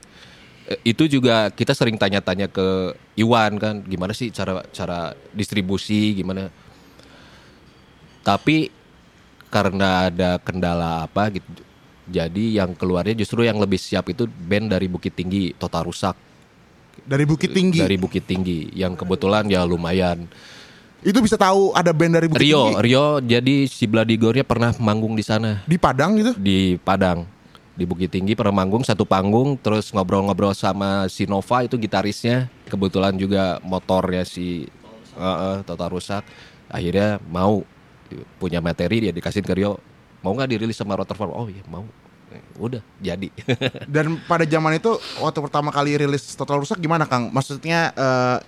Eh, 0.70 0.94
Itu 0.94 1.10
juga 1.10 1.50
kita 1.50 1.74
sering 1.74 1.98
tanya-tanya 1.98 2.46
ke 2.46 2.94
Iwan 3.18 3.58
kan, 3.58 3.82
gimana 3.82 4.14
sih 4.14 4.30
cara 4.30 4.62
cara 4.70 5.18
distribusi, 5.34 6.14
gimana. 6.22 6.54
Tapi 8.22 8.70
karena 9.50 10.08
ada 10.08 10.38
kendala 10.38 11.04
apa 11.04 11.34
gitu, 11.34 11.44
jadi 12.12 12.62
yang 12.62 12.76
keluarnya 12.76 13.16
justru 13.16 13.48
yang 13.48 13.56
lebih 13.56 13.80
siap 13.80 14.12
itu 14.12 14.28
band 14.28 14.76
dari 14.76 14.86
Bukit 14.86 15.16
Tinggi, 15.16 15.56
Total 15.56 15.80
Rusak 15.80 16.32
dari 17.02 17.24
Bukit 17.24 17.50
Tinggi 17.50 17.80
dari 17.80 17.96
Bukit 17.96 18.24
Tinggi 18.28 18.68
yang 18.76 18.94
kebetulan 18.94 19.48
ya 19.48 19.64
lumayan. 19.64 20.28
itu 21.02 21.18
bisa 21.18 21.34
tahu 21.34 21.74
ada 21.74 21.90
band 21.90 22.14
dari 22.14 22.30
Bukit 22.30 22.46
Rio, 22.46 22.62
Tinggi 22.70 22.82
Rio 22.86 23.06
jadi 23.18 23.54
si 23.66 23.84
Bladigornya 23.90 24.46
pernah 24.46 24.70
manggung 24.78 25.18
di 25.18 25.24
sana 25.24 25.64
di 25.66 25.74
Padang 25.80 26.14
gitu 26.20 26.32
di 26.36 26.76
Padang. 26.78 27.26
Di 27.72 27.88
Bukit 27.88 28.12
Tinggi 28.12 28.36
pernah 28.36 28.52
manggung 28.52 28.84
satu 28.84 29.08
panggung 29.08 29.56
terus 29.56 29.96
ngobrol-ngobrol 29.96 30.52
sama 30.52 31.08
si 31.08 31.24
Nova 31.24 31.64
itu 31.64 31.80
gitarisnya. 31.80 32.52
Kebetulan 32.68 33.16
juga 33.16 33.64
motornya 33.64 34.28
si 34.28 34.68
eh, 35.16 35.24
eh, 35.24 35.58
Total 35.64 35.88
Rusak. 35.88 36.20
Akhirnya 36.68 37.16
mau 37.32 37.64
punya 38.36 38.60
materi 38.60 39.08
dia 39.08 39.12
dikasih 39.16 39.40
ke 39.40 39.56
Rio. 39.56 39.80
Mau 40.20 40.36
nggak 40.36 40.52
dirilis 40.52 40.76
sama 40.76 41.00
Rotorform? 41.00 41.32
Oh 41.32 41.48
iya 41.48 41.64
mau. 41.64 41.88
Udah 42.56 42.82
jadi. 43.02 43.28
dan 43.94 44.20
pada 44.24 44.46
zaman 44.48 44.78
itu 44.78 44.96
waktu 45.20 45.38
pertama 45.42 45.68
kali 45.68 45.98
rilis 45.98 46.32
Total 46.36 46.56
Rusak 46.58 46.78
gimana 46.78 47.04
Kang? 47.04 47.28
Maksudnya 47.34 47.92
eh, 47.92 48.38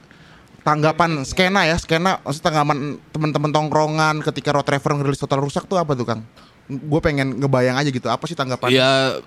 tanggapan 0.64 1.22
skena 1.28 1.68
ya 1.68 1.76
skena 1.76 2.18
maksudnya 2.24 2.46
tanggapan 2.48 2.78
teman-teman 3.12 3.50
tongkrongan 3.52 4.14
ketika 4.24 4.56
Road 4.56 4.64
Trevor 4.64 4.96
ngerilis 4.96 5.20
Total 5.20 5.40
Rusak 5.40 5.68
tuh 5.68 5.76
apa 5.76 5.92
tuh 5.92 6.08
Kang? 6.08 6.24
Gue 6.68 7.00
pengen 7.04 7.36
ngebayang 7.36 7.76
aja 7.76 7.92
gitu 7.92 8.08
apa 8.08 8.24
sih 8.24 8.32
tanggapan? 8.32 8.72
Ya 8.72 9.20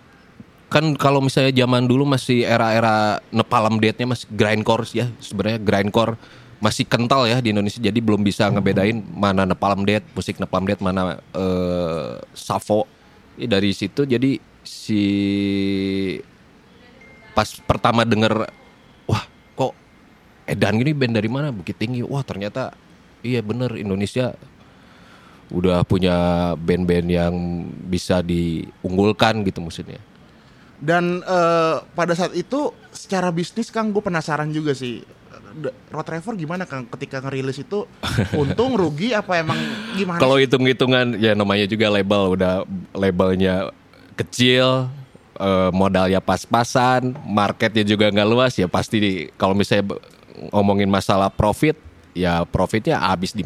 kan 0.68 0.98
kalau 1.00 1.24
misalnya 1.24 1.56
zaman 1.56 1.88
dulu 1.88 2.04
masih 2.04 2.44
era-era 2.44 3.24
Nepalm 3.32 3.80
Death-nya 3.80 4.04
masih 4.04 4.28
grindcore 4.36 4.84
ya 4.92 5.08
sebenarnya 5.24 5.64
grindcore 5.64 6.20
masih 6.58 6.84
kental 6.90 7.30
ya 7.30 7.38
di 7.40 7.54
Indonesia 7.54 7.78
jadi 7.78 8.00
belum 8.02 8.26
bisa 8.26 8.50
ngebedain 8.50 9.00
mana 9.14 9.46
Nepalm 9.46 9.86
Death 9.86 10.04
musik 10.12 10.42
Nepalm 10.42 10.66
Death 10.66 10.82
mana 10.82 11.22
eh 11.32 12.20
Savo 12.34 12.90
dari 13.38 13.70
situ 13.72 14.02
jadi 14.10 14.42
si 14.66 15.02
pas 17.38 17.48
pertama 17.70 18.02
denger 18.02 18.50
wah 19.06 19.24
kok 19.54 19.78
Edan 20.50 20.80
gini 20.80 20.96
band 20.96 21.14
dari 21.14 21.30
mana? 21.30 21.52
Bukit 21.54 21.76
Tinggi. 21.78 22.02
Wah 22.02 22.24
ternyata 22.26 22.74
iya 23.22 23.44
bener 23.46 23.78
Indonesia 23.78 24.34
udah 25.48 25.84
punya 25.88 26.16
band-band 26.60 27.08
yang 27.08 27.36
bisa 27.88 28.20
diunggulkan 28.20 29.48
gitu 29.48 29.64
maksudnya. 29.64 30.00
dan 30.78 31.26
eh, 31.26 31.76
pada 31.98 32.14
saat 32.14 32.38
itu 32.38 32.70
secara 32.94 33.34
bisnis 33.34 33.74
Kang 33.74 33.90
gue 33.90 34.02
penasaran 34.02 34.54
juga 34.54 34.78
sih 34.78 35.02
Road 35.88 36.06
Trevor 36.06 36.34
gimana 36.34 36.64
Kang 36.64 36.86
ketika 36.88 37.20
ngerilis 37.20 37.58
itu 37.58 37.84
untung 38.32 38.74
rugi 38.74 39.12
apa 39.12 39.38
emang 39.38 39.58
gimana? 39.94 40.18
Kalau 40.18 40.38
hitung-hitungan 40.38 41.18
ya 41.18 41.34
namanya 41.34 41.66
juga 41.66 41.90
label 41.90 42.34
udah 42.34 42.54
labelnya 42.92 43.74
kecil, 44.14 44.90
eh, 45.36 45.70
modalnya 45.72 46.18
pas-pasan, 46.18 47.18
marketnya 47.24 47.82
juga 47.82 48.10
nggak 48.10 48.28
luas 48.28 48.54
ya 48.54 48.66
pasti 48.66 48.98
di- 48.98 49.26
kalau 49.36 49.54
misalnya 49.54 49.98
ngomongin 50.50 50.86
masalah 50.86 51.30
profit 51.30 51.74
ya 52.14 52.46
profitnya 52.46 52.98
habis 52.98 53.34
di 53.34 53.42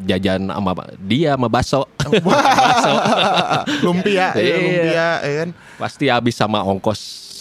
jajan 0.00 0.50
sama 0.50 0.72
dia 0.98 1.34
sama 1.34 1.46
baso. 1.46 1.86
lumpia, 3.86 4.34
iya, 4.38 4.42
Iya. 4.42 4.56
lumpia, 4.58 5.08
ya 5.22 5.34
kan? 5.44 5.50
pasti 5.78 6.04
habis 6.10 6.34
sama 6.34 6.62
ongkos 6.62 7.00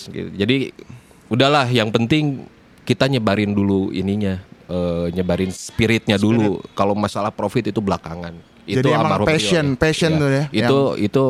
gitu. 0.09 0.29
Jadi 0.33 0.73
udahlah 1.29 1.65
yang 1.67 1.89
penting 1.89 2.45
kita 2.83 3.07
nyebarin 3.07 3.51
dulu 3.51 3.89
ininya 3.89 4.39
eh, 4.67 5.07
nyebarin 5.11 5.49
spiritnya 5.49 6.15
dulu. 6.15 6.59
Kalau 6.73 6.93
masalah 6.93 7.31
profit 7.31 7.71
itu 7.71 7.79
belakangan. 7.79 8.35
Itu 8.63 8.79
Jadi 8.79 8.89
emang 8.91 9.03
almarhum 9.19 9.27
Rio 9.27 9.33
passion, 9.35 9.65
ya. 9.67 9.79
passion 9.79 10.11
Ya. 10.11 10.19
tuh 10.19 10.29
ya, 10.29 10.43
Itu 10.51 10.79
itu 10.97 11.25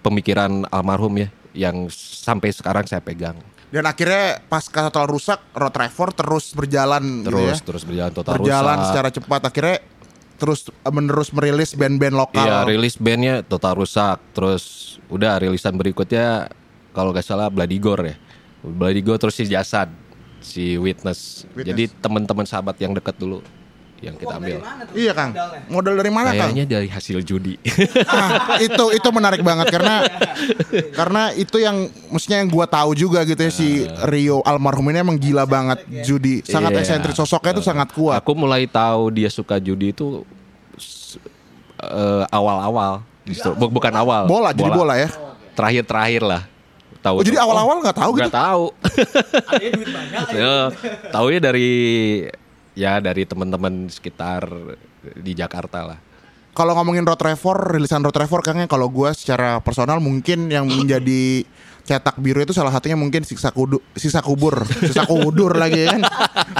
pemikiran 0.00 0.64
almarhum 0.68 1.12
ya 1.20 1.28
yang 1.52 1.90
sampai 1.92 2.54
sekarang 2.54 2.86
saya 2.86 3.02
pegang. 3.02 3.36
Dan 3.70 3.86
akhirnya 3.86 4.42
pas 4.50 4.66
total 4.66 5.06
rusak, 5.06 5.38
Road 5.54 5.70
Trevor 5.70 6.10
terus 6.10 6.50
berjalan 6.52 7.22
gitu 7.22 7.30
Terus 7.30 7.54
ya. 7.54 7.56
terus 7.62 7.82
berjalan 7.86 8.10
total 8.10 8.32
berjalan 8.34 8.76
rusak. 8.76 8.88
secara 8.90 9.08
cepat 9.14 9.40
akhirnya 9.46 9.76
terus 10.40 10.60
menerus 10.82 11.30
merilis 11.30 11.70
band-band 11.76 12.16
lokal. 12.16 12.42
Iya, 12.42 12.66
rilis 12.66 12.96
bandnya 12.98 13.46
total 13.46 13.78
rusak. 13.78 14.18
Terus 14.34 14.62
udah 15.06 15.38
rilisan 15.38 15.76
berikutnya 15.76 16.50
kalau 16.90 17.14
nggak 17.14 17.22
salah 17.22 17.46
Bloody 17.46 17.78
Gore 17.78 18.02
ya. 18.08 18.16
Bloody 18.64 19.04
Gore 19.04 19.20
terus 19.20 19.38
si 19.38 19.46
Jasad, 19.46 19.86
si 20.40 20.74
Witness. 20.74 21.44
Witness. 21.48 21.66
Jadi 21.66 21.82
teman-teman 21.96 22.44
sahabat 22.44 22.76
yang 22.76 22.90
dekat 22.90 23.14
dulu 23.14 23.40
yang 24.00 24.16
kita 24.16 24.32
dari 24.32 24.56
ambil. 24.56 24.58
mana 24.58 24.82
tuh 24.82 24.94
Iya 24.96 25.12
Kang. 25.12 25.30
modalnya? 25.30 25.60
Modal 25.68 25.94
dari 25.94 26.08
mana 26.08 26.28
Kang? 26.30 26.40
Kayaknya 26.48 26.64
dari 26.66 26.88
hasil 26.88 27.20
judi. 27.20 27.60
Ah, 28.06 28.56
itu 28.58 28.84
itu 28.90 29.08
menarik 29.10 29.40
banget 29.40 29.68
karena 29.68 30.08
karena 30.98 31.22
itu 31.34 31.56
yang 31.56 31.76
maksudnya 32.08 32.40
yang 32.40 32.48
gua 32.48 32.64
tahu 32.64 32.92
juga 32.94 33.20
gitu 33.22 33.36
ya 33.38 33.50
si 33.50 33.84
Rio 34.06 34.40
almarhum 34.42 34.88
ini 34.88 34.98
emang 34.98 35.14
gila 35.14 35.44
banget 35.44 35.84
judi 36.00 36.40
sangat 36.42 36.72
Iya. 36.72 36.80
eksentrik 36.82 37.12
sosoknya 37.12 37.52
itu 37.52 37.60
sangat 37.62 37.92
kuat 37.92 38.16
Aku 38.16 38.32
mulai 38.32 38.64
tahu 38.64 39.12
dia 39.12 39.28
suka 39.28 39.56
judi 39.56 39.92
itu 39.92 40.24
eh, 41.78 42.24
awal-awal. 42.26 43.04
Justru 43.22 43.52
Bu- 43.54 43.68
bukan 43.70 43.92
awal. 43.94 44.24
bola 44.24 44.50
jadi 44.50 44.70
bola 44.70 44.96
ya 44.96 45.12
Terakhir-terakhir 45.52 46.22
lah. 46.24 46.42
Tahu 47.00 47.14
oh 47.16 47.22
jadi 47.22 47.36
awal-awal 47.38 47.80
nggak 47.80 47.96
tahu 47.96 48.10
gitu 48.12 48.20
Nggak 48.22 48.32
tahu. 48.34 48.64
Ada 49.46 49.68
duit 49.70 49.88
banyak. 49.88 50.24
ya, 50.32 50.54
taunya 51.10 51.40
dari 51.40 51.70
ya 52.72 52.98
dari 52.98 53.22
teman-teman 53.22 53.86
sekitar 53.86 54.46
di 55.16 55.32
Jakarta 55.32 55.84
lah. 55.86 55.98
kalau 56.50 56.74
ngomongin 56.74 57.02
Road 57.02 57.16
Trevor 57.16 57.72
rilisan 57.72 58.00
Road 58.00 58.12
Trevor 58.12 58.40
Kang 58.40 58.58
ya 58.58 58.66
kalau 58.66 58.86
gua 58.86 59.10
secara 59.10 59.58
personal 59.58 59.98
mungkin 59.98 60.46
yang 60.46 60.66
menjadi 60.66 61.46
cetak 61.80 62.16
biru 62.16 62.38
itu 62.38 62.50
salah 62.50 62.70
satunya 62.70 62.94
mungkin 62.94 63.22
siksa 63.22 63.50
kudu 63.50 63.80
sisa 63.94 64.20
kubur 64.20 64.62
sisa 64.80 65.02
kudur 65.04 65.54
lagi 65.54 65.80
ya 65.80 65.96
kan 65.96 66.02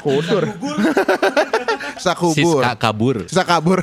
kudur 0.01 0.47
sisa 1.97 2.15
kubur 2.15 2.63
Siska 2.63 2.75
kabur. 2.77 3.17
sisa 3.27 3.45
kabur 3.45 3.79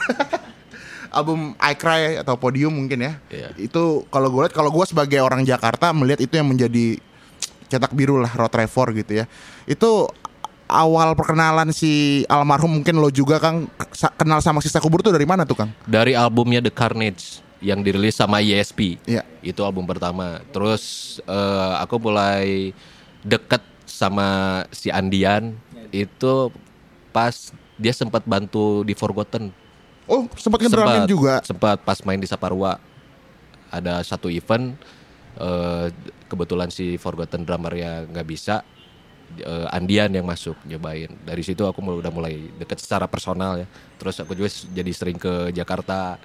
album 1.10 1.56
I 1.58 1.74
Cry 1.74 2.18
atau 2.18 2.36
Podium 2.36 2.74
mungkin 2.74 3.00
ya 3.00 3.14
Iya. 3.28 3.50
itu 3.58 3.84
kalau 4.08 4.28
gue 4.30 4.42
lihat 4.44 4.54
kalau 4.54 4.70
gue 4.70 4.86
sebagai 4.86 5.20
orang 5.20 5.44
Jakarta 5.44 5.92
melihat 5.92 6.20
itu 6.20 6.34
yang 6.34 6.48
menjadi 6.48 7.00
cetak 7.68 7.92
biru 7.92 8.20
lah 8.20 8.32
Road 8.32 8.52
Trevor 8.52 8.96
gitu 8.96 9.24
ya 9.24 9.26
itu 9.68 10.08
awal 10.68 11.16
perkenalan 11.16 11.72
si 11.72 12.24
almarhum 12.28 12.80
mungkin 12.80 13.00
lo 13.00 13.08
juga 13.08 13.40
Kang 13.40 13.72
sa- 13.96 14.12
kenal 14.12 14.44
sama 14.44 14.60
sisa 14.60 14.84
kubur 14.84 15.00
tuh 15.00 15.16
dari 15.16 15.24
mana 15.24 15.48
tuh 15.48 15.56
Kang 15.64 15.72
Dari 15.88 16.12
albumnya 16.14 16.60
The 16.60 16.72
Carnage 16.72 17.40
yang 17.58 17.82
dirilis 17.82 18.14
sama 18.14 18.38
YSP. 18.38 19.02
Iya. 19.10 19.26
Itu 19.42 19.66
album 19.66 19.88
pertama. 19.90 20.44
Terus 20.54 21.18
eh, 21.26 21.74
aku 21.82 21.98
mulai 21.98 22.76
deket 23.26 23.64
sama 23.88 24.62
si 24.70 24.94
Andian 24.94 25.58
itu 25.90 26.52
pas 27.10 27.34
dia 27.80 27.96
sempat 27.96 28.22
bantu 28.28 28.84
di 28.86 28.94
Forgotten. 28.94 29.50
oh 30.08 30.24
sempat 30.40 30.64
ngedrumin 30.64 31.04
juga 31.04 31.44
Sempat 31.44 31.82
pas 31.82 31.98
main 32.06 32.20
di 32.20 32.28
Saparua. 32.30 32.78
Ada 33.68 34.04
satu 34.04 34.32
event 34.32 34.76
eh, 35.38 35.88
kebetulan 36.26 36.68
si 36.68 36.98
Forgotten 36.98 37.42
drummer 37.42 37.72
ya 37.72 38.04
nggak 38.04 38.28
bisa 38.28 38.66
eh, 39.38 39.68
Andian 39.70 40.10
yang 40.10 40.24
masuk 40.24 40.58
nyobain. 40.64 41.12
Dari 41.22 41.42
situ 41.42 41.64
aku 41.64 41.80
mulai- 41.80 42.00
udah 42.00 42.12
mulai 42.12 42.34
deket 42.58 42.80
secara 42.80 43.06
personal 43.06 43.60
ya. 43.60 43.68
Terus 43.96 44.18
aku 44.18 44.34
juga 44.34 44.48
jadi 44.50 44.92
sering 44.92 45.16
ke 45.16 45.52
Jakarta 45.52 46.18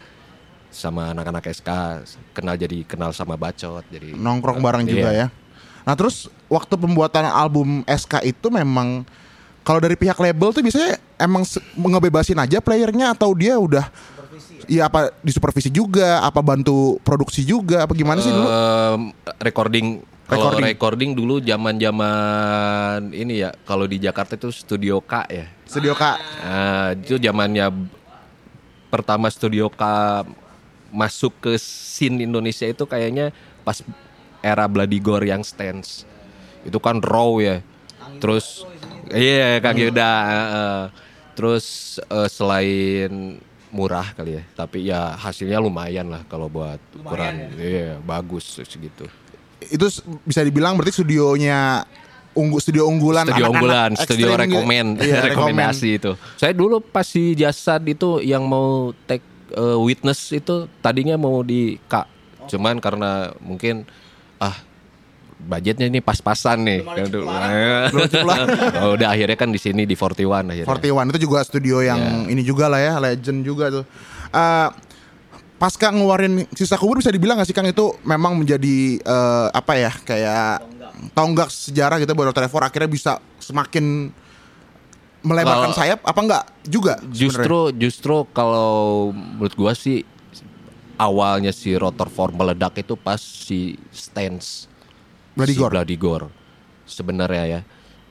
sama 0.72 1.12
anak-anak 1.12 1.52
SK, 1.52 1.68
kenal 2.32 2.56
jadi 2.56 2.80
kenal 2.82 3.12
sama 3.12 3.36
Bacot. 3.36 3.84
Jadi 3.88 4.16
nongkrong 4.16 4.58
bareng 4.58 4.88
juga 4.88 5.10
Iya. 5.12 5.28
ya 5.28 5.28
nah 5.82 5.98
terus 5.98 6.30
waktu 6.46 6.78
pembuatan 6.78 7.26
album 7.26 7.82
SK 7.90 8.22
itu 8.22 8.54
memang 8.54 9.02
kalau 9.66 9.82
dari 9.82 9.98
pihak 9.98 10.14
label 10.14 10.54
tuh 10.54 10.62
biasanya 10.62 10.94
emang 11.18 11.42
ngebebasin 11.74 12.38
aja 12.38 12.62
playernya 12.62 13.10
atau 13.10 13.34
dia 13.34 13.58
udah 13.58 13.90
Iya 14.70 14.86
apa 14.86 15.10
disupervisi 15.22 15.70
juga, 15.70 16.22
apa 16.22 16.38
bantu 16.42 16.98
produksi 17.02 17.42
juga, 17.42 17.86
apa 17.86 17.92
gimana 17.94 18.22
sih 18.22 18.30
dulu? 18.30 18.46
Recording 19.42 20.02
kalau 20.32 20.48
Recording. 20.48 20.64
recording 20.64 21.10
dulu 21.12 21.34
zaman-zaman 21.44 23.12
ini 23.12 23.44
ya 23.44 23.52
kalau 23.68 23.84
di 23.84 24.00
Jakarta 24.00 24.38
itu 24.38 24.48
Studio 24.48 25.04
K 25.04 25.28
ya. 25.28 25.46
Studio 25.68 25.92
Kak. 25.92 26.16
Nah, 26.40 26.88
itu 26.96 27.20
zamannya 27.20 27.68
pertama 28.88 29.28
Studio 29.28 29.68
K 29.68 29.82
masuk 30.88 31.36
ke 31.36 31.52
scene 31.60 32.24
Indonesia 32.24 32.64
itu 32.64 32.88
kayaknya 32.88 33.28
pas 33.60 33.84
era 34.40 34.64
Bloody 34.70 35.04
Gore 35.04 35.28
yang 35.28 35.44
stance. 35.44 36.08
Itu 36.64 36.80
kan 36.80 37.04
raw 37.04 37.36
ya. 37.36 37.60
Terus 38.16 38.64
iya 39.12 39.60
Kang 39.60 39.76
Yuda. 39.76 40.12
terus 41.32 41.96
eh, 42.12 42.28
selain 42.28 43.40
murah 43.72 44.12
kali 44.12 44.36
ya, 44.36 44.42
tapi 44.52 44.78
ya 44.86 45.16
hasilnya 45.16 45.56
lumayan 45.56 46.12
lah 46.12 46.22
kalau 46.28 46.46
buat 46.52 46.78
ukuran. 46.92 47.56
Iya, 47.56 47.98
bagus 48.04 48.60
segitu. 48.60 49.08
Itu 49.64 49.88
bisa 50.28 50.44
dibilang 50.44 50.76
berarti 50.76 51.00
studionya 51.00 51.88
unggu 52.36 52.60
studio 52.60 52.88
unggulan 52.88 53.28
Studio 53.28 53.48
unggulan, 53.48 53.90
studio 53.96 54.26
gitu. 54.36 54.60
Iya, 55.00 55.24
rekomendasi 55.32 55.88
itu. 55.96 56.12
Saya 56.36 56.52
dulu 56.52 56.84
pas 56.84 57.08
di 57.08 57.32
jasad 57.32 57.80
itu 57.88 58.20
yang 58.20 58.44
mau 58.44 58.92
take 59.08 59.24
uh, 59.56 59.80
witness 59.80 60.32
itu 60.32 60.68
tadinya 60.84 61.16
mau 61.16 61.40
di 61.40 61.80
K, 61.88 62.04
cuman 62.48 62.76
karena 62.80 63.32
mungkin 63.40 63.88
ah 64.40 64.56
budgetnya 65.42 65.86
ini 65.86 65.98
pas-pasan 65.98 66.62
nih. 66.62 66.80
Aduh, 66.86 67.26
oh, 68.82 68.90
udah 68.94 69.08
akhirnya 69.10 69.34
kan 69.34 69.50
di 69.50 69.58
sini 69.58 69.82
di 69.82 69.94
41 69.94 70.22
akhirnya. 70.48 70.66
41 70.66 71.12
itu 71.14 71.20
juga 71.26 71.42
studio 71.42 71.82
yang 71.82 71.98
Iya. 71.98 72.30
ini 72.30 72.42
juga 72.42 72.70
lah 72.70 72.80
ya, 72.80 72.92
legend 72.98 73.42
juga 73.42 73.70
tuh. 73.70 73.84
Eh 74.30 74.68
pasca 75.58 75.94
ngeluarin 75.94 76.42
sisa 76.54 76.74
kubur 76.74 76.98
bisa 76.98 77.14
dibilang 77.14 77.38
gak 77.38 77.46
sih 77.46 77.54
Kang 77.54 77.66
itu 77.66 77.94
memang 78.02 78.34
menjadi 78.34 78.98
eh, 78.98 79.48
apa 79.50 79.78
ya 79.78 79.92
kayak 79.94 80.66
tonggak 81.14 81.50
sejarah 81.50 82.02
gitu 82.02 82.14
buat 82.14 82.34
Trevor 82.34 82.66
akhirnya 82.66 82.90
bisa 82.90 83.12
semakin 83.38 84.10
melebarkan 85.22 85.70
Kalau- 85.70 85.78
sayap 85.78 86.00
apa 86.02 86.20
enggak 86.20 86.44
juga? 86.66 86.98
Justru 87.10 87.70
justru 87.78 88.26
kalau 88.34 89.10
menurut 89.14 89.54
gua 89.54 89.70
sih 89.70 90.02
awalnya 90.98 91.54
si 91.54 91.74
rotor 91.74 92.10
form 92.10 92.42
meledak 92.42 92.74
itu 92.78 92.94
pas 92.94 93.18
si 93.18 93.78
stance 93.90 94.66
Bloody 95.34 95.52
si 95.52 95.58
Gore. 95.58 95.72
Bloody 95.72 95.96
Gore. 95.96 96.26
sebenarnya 96.82 97.44
ya. 97.48 97.60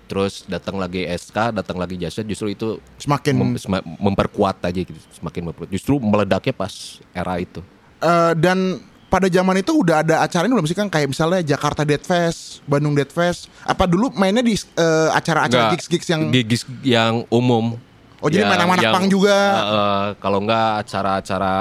Terus 0.05 0.43
datang 0.43 0.75
lagi 0.75 1.05
SK, 1.05 1.53
datang 1.53 1.77
lagi 1.77 1.95
jasa 1.95 2.19
justru 2.21 2.49
itu 2.49 2.67
Semakin- 2.97 3.31
mem- 3.33 3.55
sema- 3.55 3.85
memperkuat 3.97 4.59
aja 4.61 4.75
gitu, 4.75 4.91
semakin 5.13 5.47
memperkuat. 5.47 5.69
Justru 5.69 5.97
meledaknya 5.97 6.51
pas 6.51 6.71
era 7.09 7.37
itu. 7.37 7.63
Eh, 7.97 8.33
dan 8.35 8.81
pada 9.07 9.27
zaman 9.27 9.55
itu 9.55 9.71
udah 9.77 10.01
ada 10.01 10.19
acara 10.19 10.43
ini 10.43 10.53
belum 10.53 10.65
sih 10.65 10.73
Kang 10.73 10.87
kayak 10.87 11.07
misalnya 11.07 11.39
Jakarta 11.45 11.83
Dead 11.83 11.99
Fest, 11.99 12.59
Bandung 12.65 12.91
Dead 12.91 13.07
Fest. 13.07 13.47
Apa 13.61 13.85
dulu 13.85 14.11
mainnya 14.11 14.41
di 14.41 14.51
eh, 14.51 15.09
acara-acara 15.11 15.71
gigs-gigs 15.71 16.07
yang 16.07 16.27
gigs 16.27 16.63
yang 16.81 17.23
umum. 17.27 17.75
Oh, 18.19 18.27
jadi 18.27 18.45
main 18.45 18.59
sama 18.59 18.75
anak 18.75 18.83
yang- 18.83 18.93
punk 18.93 19.07
juga? 19.09 19.35
eh, 19.35 19.63
eh, 19.63 20.05
kalau 20.17 20.39
enggak 20.39 20.85
acara-acara 20.85 21.55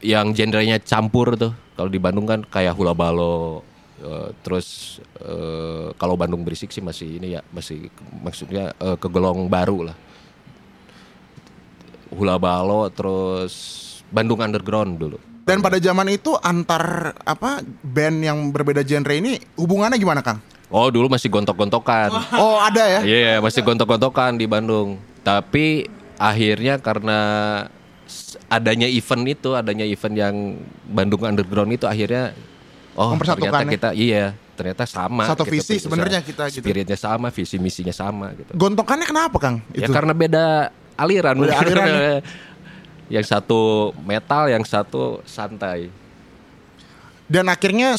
yang 0.00 0.32
genrenya 0.32 0.78
campur 0.78 1.34
tuh. 1.34 1.52
Kalau 1.76 1.88
di 1.88 1.96
Bandung 1.96 2.24
kan 2.24 2.40
kayak 2.44 2.74
hula 2.74 2.92
balo. 2.92 3.64
eh, 4.00 4.32
terus 4.40 4.96
eh, 5.20 5.92
kalau 5.94 6.16
Bandung 6.16 6.40
berisik 6.40 6.72
sih 6.72 6.80
masih 6.80 7.20
ini 7.20 7.36
ya 7.36 7.44
masih 7.52 7.92
maksudnya 8.20 8.72
eh, 8.76 8.96
kegolong 8.96 9.44
baru 9.44 9.92
lah. 9.92 9.96
Hula 12.10 12.36
balo 12.36 12.90
terus 12.90 13.54
Bandung 14.08 14.40
Underground 14.40 14.98
dulu. 14.98 15.18
dan 15.40 15.58
pada 15.58 15.82
zaman 15.82 16.06
itu 16.08 16.30
antar 16.38 17.10
apa 17.26 17.58
band 17.82 18.22
yang 18.22 18.38
berbeda 18.54 18.86
genre 18.86 19.10
ini 19.10 19.34
hubungannya 19.58 19.98
gimana 19.98 20.22
Kang? 20.22 20.38
Oh 20.70 20.86
dulu 20.88 21.10
masih 21.10 21.26
gontok-gontokan. 21.26 22.14
Oh 22.38 22.62
ada 22.62 22.86
ya? 22.86 23.00
Iya 23.02 23.42
masih 23.42 23.66
gontok-gontokan 23.66 24.38
di 24.38 24.46
Bandung. 24.46 24.96
Tapi 25.26 25.90
akhirnya 26.16 26.78
karena 26.78 27.18
adanya 28.50 28.90
event 28.90 29.24
itu, 29.30 29.54
adanya 29.54 29.86
event 29.86 30.14
yang 30.18 30.34
Bandung 30.90 31.22
Underground 31.22 31.70
itu 31.70 31.86
akhirnya 31.86 32.34
oh 32.98 33.14
ternyata 33.14 33.62
ya? 33.62 33.70
kita 33.70 33.88
iya 33.94 34.24
ternyata 34.58 34.84
sama. 34.84 35.24
Satu 35.24 35.48
gitu, 35.48 35.56
visi 35.56 35.80
sebenarnya 35.80 36.20
kita 36.20 36.50
gitu. 36.52 36.60
Spiritnya 36.60 36.98
sama, 36.98 37.32
visi 37.32 37.56
misinya 37.56 37.94
sama 37.94 38.34
gitu. 38.36 38.52
Gontokannya 38.52 39.06
kenapa 39.08 39.38
Kang? 39.40 39.64
Ya 39.72 39.88
Itu. 39.88 39.94
karena 39.94 40.12
beda 40.12 40.68
aliran. 41.00 41.40
Beda 41.40 41.56
aliran 41.64 41.88
ya? 41.88 42.18
yang 43.10 43.24
satu 43.24 43.90
metal, 44.04 44.52
yang 44.52 44.62
satu 44.66 45.24
santai. 45.24 45.88
Dan 47.30 47.46
akhirnya 47.48 47.94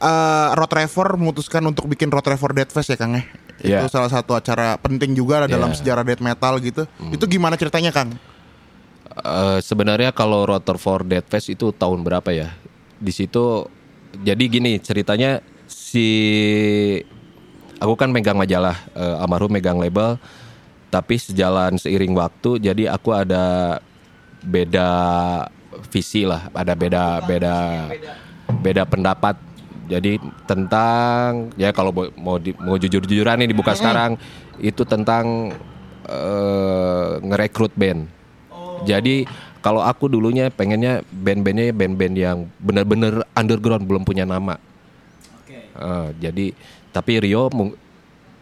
eh, 0.00 0.48
Road 0.56 0.70
Trevor 0.70 1.18
memutuskan 1.20 1.60
untuk 1.66 1.84
bikin 1.90 2.08
Road 2.08 2.24
Trevor 2.24 2.54
Death 2.56 2.72
Fest 2.72 2.94
ya 2.94 2.96
Kang 2.96 3.18
ya. 3.18 3.24
Itu 3.60 3.70
Iya. 3.70 3.86
salah 3.86 4.10
satu 4.10 4.34
acara 4.34 4.74
penting 4.80 5.14
juga 5.14 5.46
dalam 5.46 5.70
Iya. 5.70 5.78
sejarah 5.78 6.02
death 6.02 6.24
metal 6.24 6.58
gitu. 6.58 6.82
Itu 7.12 7.24
gimana 7.28 7.54
ceritanya 7.54 7.92
Kang? 7.94 8.16
Eh, 9.14 9.58
sebenarnya 9.62 10.10
kalau 10.10 10.42
Rutherford 10.42 11.06
Dead 11.06 11.22
Fest 11.22 11.46
itu 11.46 11.70
tahun 11.70 12.02
berapa 12.02 12.34
ya? 12.34 12.50
Di 12.98 13.14
situ 13.14 13.62
jadi 14.26 14.42
gini 14.50 14.82
ceritanya 14.82 15.38
si 15.70 16.08
aku 17.78 17.94
kan 17.94 18.10
megang 18.10 18.34
majalah, 18.34 18.74
eh, 18.90 19.22
almarhum 19.22 19.54
megang 19.54 19.78
label, 19.78 20.18
tapi 20.90 21.14
sejalan 21.14 21.78
seiring 21.78 22.10
waktu 22.18 22.58
jadi 22.58 22.90
aku 22.90 23.14
ada 23.14 23.78
beda 24.42 24.90
visi 25.94 26.26
lah, 26.26 26.50
ada 26.50 26.74
beda 26.74 27.22
beda 27.22 27.56
beda 28.50 28.82
pendapat. 28.82 29.38
Jadi 29.84 30.18
tentang 30.48 31.54
ya 31.54 31.70
kalau 31.70 31.94
mau 32.18 32.34
di- 32.40 32.56
mau 32.58 32.74
jujur-jujuran 32.74 33.36
nih 33.46 33.54
dibuka 33.54 33.78
sekarang 33.78 34.18
itu 34.58 34.82
tentang 34.82 35.54
eh, 36.10 37.10
ngerekrut 37.22 37.78
band. 37.78 38.10
Jadi 38.84 39.24
kalau 39.64 39.80
aku 39.80 40.12
dulunya 40.12 40.52
pengennya 40.52 41.00
band-bandnya 41.08 41.72
band-band 41.72 42.14
yang 42.14 42.38
benar-benar 42.60 43.24
underground 43.32 43.88
belum 43.88 44.04
punya 44.04 44.28
nama. 44.28 44.60
Eh, 45.74 46.08
jadi 46.22 46.46
tapi 46.94 47.18
Rio 47.18 47.50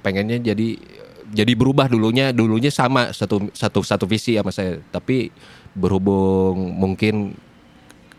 pengennya 0.05 0.37
jadi 0.53 0.77
jadi 1.33 1.53
berubah 1.57 1.89
dulunya 1.89 2.29
dulunya 2.29 2.69
sama 2.69 3.09
satu 3.15 3.49
satu 3.57 3.81
satu 3.81 4.05
visi 4.05 4.37
sama 4.37 4.53
saya. 4.53 4.83
Tapi 4.93 5.33
berhubung 5.73 6.77
mungkin 6.77 7.33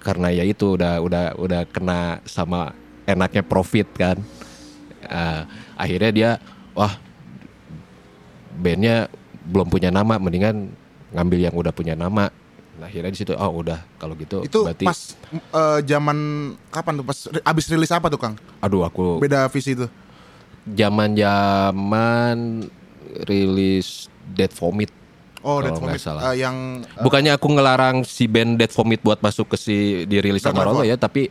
karena 0.02 0.34
ya 0.34 0.44
itu 0.44 0.80
udah 0.80 0.98
udah 1.04 1.26
udah 1.38 1.62
kena 1.70 2.24
sama 2.26 2.74
enaknya 3.06 3.46
profit 3.46 3.86
kan. 3.94 4.18
Eh, 5.04 5.42
akhirnya 5.78 6.12
dia 6.16 6.32
wah 6.74 6.98
bandnya 8.58 9.12
belum 9.44 9.68
punya 9.68 9.92
nama 9.92 10.16
mendingan 10.18 10.72
ngambil 11.14 11.40
yang 11.40 11.54
udah 11.54 11.70
punya 11.70 11.94
nama 11.94 12.28
nah, 12.74 12.86
akhirnya 12.86 13.10
di 13.10 13.20
situ 13.20 13.32
oh 13.32 13.52
udah 13.56 13.80
kalau 13.96 14.14
gitu 14.14 14.42
Itu 14.42 14.66
berarti 14.66 14.84
pas 14.84 15.00
eh, 15.32 15.80
zaman 15.86 16.18
kapan 16.68 16.94
tuh? 16.98 17.06
Pas 17.06 17.18
abis 17.44 17.66
rilis 17.68 17.90
apa 17.90 18.10
tuh 18.10 18.18
Kang? 18.18 18.36
aduh 18.60 18.82
aku 18.82 19.22
Beda 19.22 19.46
visi 19.48 19.74
itu. 19.74 19.86
zaman 20.66 21.14
zaman 21.14 22.66
rilis 23.24 24.08
Dead 24.28 24.50
Vomit 24.52 24.90
Oh, 25.44 25.60
Kalau 25.60 25.76
Dead 25.76 25.76
Vomit 25.78 26.00
salah. 26.00 26.32
eh, 26.32 26.40
yang 26.40 26.56
eh, 26.82 27.04
Bukannya 27.04 27.36
aku 27.36 27.52
ngelarang 27.52 28.08
si 28.08 28.26
band 28.26 28.56
Dead 28.56 28.72
Vomit 28.72 29.04
buat 29.04 29.20
masuk 29.20 29.52
ke 29.52 29.58
si 29.60 29.76
dirilis 30.04 30.40
sama 30.40 30.64
Rolo 30.64 30.82
ya, 30.82 30.96
tapi 30.96 31.28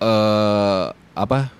eh 0.00 0.84
apa? 1.12 1.50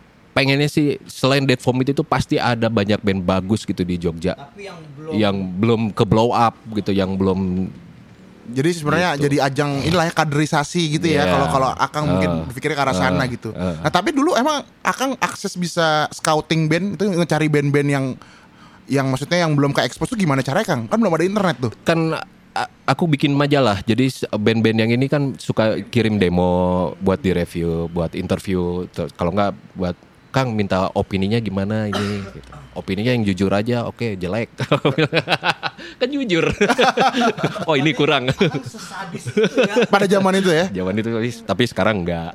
Pengennya 0.40 0.66
sih 0.66 0.86
selain 1.04 1.44
Dead 1.44 1.60
Vomit 1.60 1.88
itu 1.88 2.00
pasti 2.00 2.34
ada 2.34 2.66
banyak 2.66 2.96
band 2.98 3.20
bagus 3.20 3.62
gitu 3.62 3.80
di 3.80 3.94
Jogja 3.94 4.32
Tapi 4.32 4.64
yang 4.64 4.78
belum 4.90 5.12
yang 5.12 5.36
belum 5.54 5.80
ke 5.92 6.02
blow 6.02 6.32
up 6.32 6.56
gitu, 6.72 6.90
yang 6.90 7.12
belum 7.12 7.68
jadi 8.50 8.70
sebenarnya 8.72 9.10
Gitu. 9.14 9.22
jadi 9.24 9.36
ajang 9.46 9.70
inilah 9.84 10.04
ya 10.06 10.14
kaderisasi 10.16 10.98
gitu 10.98 11.06
ya. 11.06 11.22
Iya. 11.22 11.30
Kalau 11.30 11.46
kalau 11.48 11.68
Akang 11.70 12.04
mungkin 12.08 12.30
Eh, 12.32 12.44
berpikirnya 12.48 12.74
ke 12.74 12.82
arah 12.82 12.96
sana 12.96 13.22
eh, 13.22 13.28
gitu. 13.30 13.52
eh. 13.52 13.76
Nah, 13.78 13.92
tapi 13.92 14.10
dulu 14.10 14.34
emang 14.34 14.66
Akang 14.80 15.14
akses 15.16 15.54
bisa 15.54 16.10
scouting 16.10 16.66
band 16.66 16.86
itu 16.96 17.04
ngecari 17.06 17.46
band-band 17.46 17.88
yang 17.88 18.06
yang 18.90 19.06
maksudnya 19.06 19.38
yang 19.38 19.54
belum 19.54 19.70
ke 19.70 19.86
expose 19.86 20.10
tuh 20.10 20.18
gimana 20.18 20.42
caranya 20.42 20.66
Kang? 20.66 20.82
Kan 20.84 20.98
belum 20.98 21.14
ada 21.14 21.22
internet 21.22 21.56
tuh. 21.60 21.70
kan 21.84 22.18
a- 22.50 22.70
aku 22.84 23.06
bikin 23.06 23.30
majalah. 23.30 23.78
Jadi 23.80 24.10
band-band 24.28 24.78
yang 24.78 24.90
ini 24.90 25.06
kan 25.06 25.38
suka 25.38 25.78
kirim 25.86 26.18
demo 26.18 26.50
buat 26.98 27.22
di 27.22 27.30
review, 27.30 27.86
buat 27.86 28.18
interview. 28.18 28.82
Ter- 28.90 29.14
Kalau 29.14 29.30
nggak 29.30 29.54
buat 29.78 29.94
Kang 30.30 30.54
minta 30.54 30.86
opininya 30.94 31.42
gimana 31.42 31.90
ini. 31.90 32.22
Gitu. 32.22 32.50
Opininya 32.78 33.10
yang 33.10 33.26
jujur 33.26 33.50
aja, 33.50 33.82
oke 33.82 34.14
jelek. 34.14 34.54
kan 36.00 36.06
jujur. 36.06 36.46
oh 37.68 37.74
ini 37.74 37.90
kurang. 37.90 38.30
Kan 38.30 38.46
ya. 39.10 39.74
Pada 39.92 40.06
zaman 40.06 40.38
itu 40.38 40.50
ya. 40.54 40.70
Jawaban 40.70 41.02
itu 41.02 41.10
tapi 41.42 41.66
sekarang 41.66 42.06
enggak. 42.06 42.30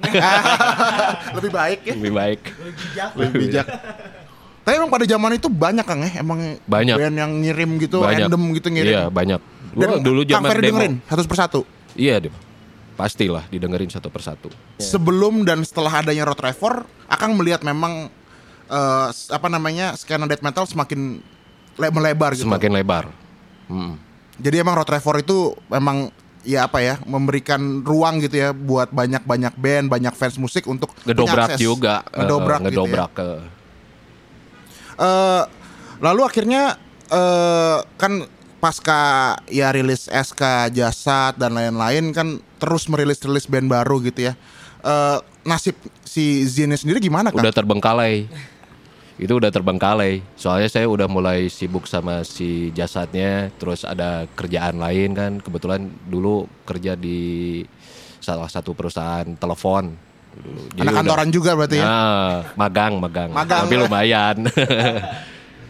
Lebih 1.39 1.51
baik 1.55 1.79
ya. 1.87 1.93
Lebih 1.95 2.11
baik. 2.11 2.39
Bijak. 2.75 3.09
Lebih 3.15 3.35
bijak. 3.47 3.67
Tapi 4.65 4.81
emang 4.81 4.89
pada 4.89 5.05
zaman 5.05 5.37
itu 5.37 5.45
banyak 5.45 5.85
Kang 5.85 6.01
ya, 6.01 6.25
emang 6.25 6.57
Banyak. 6.65 6.97
band 6.97 7.15
yang 7.21 7.31
ngirim 7.37 7.77
gitu, 7.77 8.01
banyak. 8.01 8.25
random 8.25 8.41
gitu 8.57 8.67
ngirim. 8.73 8.93
Iya, 8.97 9.03
banyak. 9.13 9.37
Dan 9.77 9.87
Wah, 9.93 10.01
dulu 10.01 10.25
Kang 10.25 10.41
zaman 10.41 10.49
Ferry 10.49 10.61
demo. 10.65 10.69
dengerin 10.81 10.93
satu 11.05 11.21
persatu. 11.29 11.61
Iya, 11.93 12.17
deh. 12.17 12.33
Pastilah 12.95 13.43
didengerin 13.45 13.87
satu 13.87 14.07
persatu. 14.07 14.47
Sebelum 14.77 15.43
dan 15.43 15.59
setelah 15.61 15.99
adanya 15.99 16.23
Road 16.23 16.39
Trevor, 16.39 16.87
Akang 17.05 17.35
melihat 17.35 17.61
memang 17.61 18.07
s- 19.11 19.27
apa 19.27 19.45
namanya 19.45 19.93
skena 19.93 20.23
death 20.23 20.39
metal 20.39 20.63
semakin 20.63 21.19
le- 21.75 21.93
melebar 21.93 22.33
gitu. 22.33 22.47
Semakin 22.47 22.71
lebar. 22.71 23.11
Mm. 23.67 23.99
Jadi 24.37 24.55
emang 24.57 24.75
Road 24.75 24.87
Trevor 24.87 25.19
itu 25.19 25.37
memang 25.67 26.07
ya 26.41 26.65
apa 26.65 26.77
ya 26.77 27.01
memberikan 27.03 27.59
ruang 27.81 28.21
gitu 28.21 28.37
ya 28.37 28.49
buat 28.51 28.89
banyak-banyak 28.89 29.53
band, 29.53 29.85
banyak 29.87 30.13
fans 30.13 30.37
musik 30.37 30.63
untuk 30.63 30.93
Ngedobrak 31.03 31.57
juga. 31.57 32.05
eh, 32.07 32.21
ngedobrak, 32.21 32.59
gitu 32.63 32.85
ngedobrak 32.85 33.11
ya. 33.11 33.17
ke 33.17 33.27
Eh, 34.95 35.43
lalu 35.99 36.21
akhirnya 36.23 36.79
eh 37.05 37.77
kan 37.97 38.23
pasca 38.65 39.01
ya 39.45 39.69
rilis 39.69 40.09
SK 40.09 40.41
Jasad 40.73 41.37
dan 41.37 41.53
lain-lain 41.53 42.09
kan 42.09 42.27
terus 42.57 42.89
merilis-rilis 42.89 43.45
band 43.45 43.69
baru 43.69 44.01
gitu 44.01 44.25
ya. 44.25 44.33
Eh 44.81 45.17
nasib 45.45 45.77
si 46.01 46.41
Zine 46.43 46.73
sendiri 46.73 46.97
gimana 46.97 47.29
kan? 47.29 47.37
udah 47.37 47.53
terbengkalai 47.53 48.25
itu 49.15 49.29
udah 49.31 49.47
terbengkalai 49.47 50.25
soalnya 50.33 50.65
saya 50.65 50.89
udah 50.89 51.05
mulai 51.05 51.47
sibuk 51.47 51.85
sama 51.85 52.25
si 52.25 52.73
jasadnya 52.73 53.53
terus 53.55 53.85
ada 53.85 54.25
kerjaan 54.33 54.75
lain 54.75 55.13
kan 55.13 55.31
kebetulan 55.37 55.85
dulu 56.03 56.49
kerja 56.65 56.97
di 56.97 57.61
salah 58.17 58.49
satu 58.49 58.73
perusahaan 58.73 59.29
telepon. 59.37 59.93
Jadi 60.35 60.81
Anak 60.81 60.91
udah- 60.91 60.97
kantoran 60.99 61.29
juga 61.29 61.51
berarti 61.53 61.77
ya. 61.77 61.85
Nah, 61.85 62.33
magang 62.57 62.93
magang 62.97 63.29
Magang. 63.31 63.63
tapi 63.63 63.75
lumayan 63.77 64.37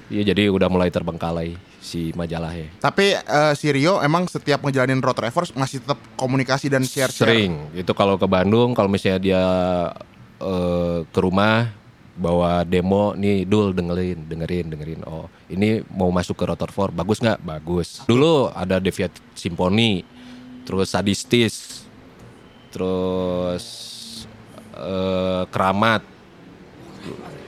Iya 0.05 0.33
jadi 0.33 0.53
udah 0.53 0.69
mulai 0.69 0.93
terbengkalai 0.93 1.57
si 1.81 2.13
majalahnya 2.13 2.69
Tapi 2.77 3.17
eh, 3.17 3.53
si 3.57 3.69
Rio 3.73 4.01
emang 4.01 4.29
setiap 4.29 4.61
ngejalanin 4.61 5.01
road 5.01 5.17
Travers 5.17 5.53
masih 5.57 5.81
tetap 5.81 5.97
komunikasi 6.17 6.69
dan 6.69 6.85
share 6.85 7.09
Sering. 7.09 7.73
Itu 7.73 7.93
kalau 7.97 8.17
ke 8.17 8.25
Bandung, 8.29 8.77
kalau 8.77 8.89
misalnya 8.89 9.21
dia 9.21 9.43
eh, 10.41 10.99
ke 11.09 11.19
rumah 11.21 11.73
bawa 12.15 12.63
demo 12.63 13.11
nih 13.11 13.43
Dul 13.43 13.75
dengerin, 13.75 14.25
dengerin, 14.25 14.65
dengerin. 14.71 15.01
Oh, 15.03 15.27
ini 15.51 15.83
mau 15.91 16.09
masuk 16.09 16.39
ke 16.39 16.45
Rotorfor, 16.47 16.95
bagus 16.95 17.19
nggak? 17.19 17.43
Bagus. 17.43 18.01
Dulu 18.07 18.49
ada 18.55 18.79
Deviat 18.79 19.11
Simponi, 19.35 20.01
terus 20.63 20.95
Sadistis, 20.95 21.85
terus 22.71 23.65
eh, 24.73 25.43
Keramat. 25.51 26.01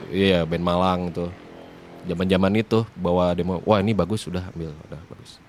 Iya, 0.07 0.47
band 0.47 0.63
Malang 0.63 1.01
tuh. 1.11 1.46
Zaman-zaman 2.07 2.51
itu 2.55 2.87
bawa 2.95 3.35
demo, 3.35 3.59
wah 3.67 3.83
ini 3.83 3.91
bagus 3.91 4.23
sudah 4.23 4.47
ambil, 4.55 4.71
udah 4.87 5.01
bagus 5.11 5.43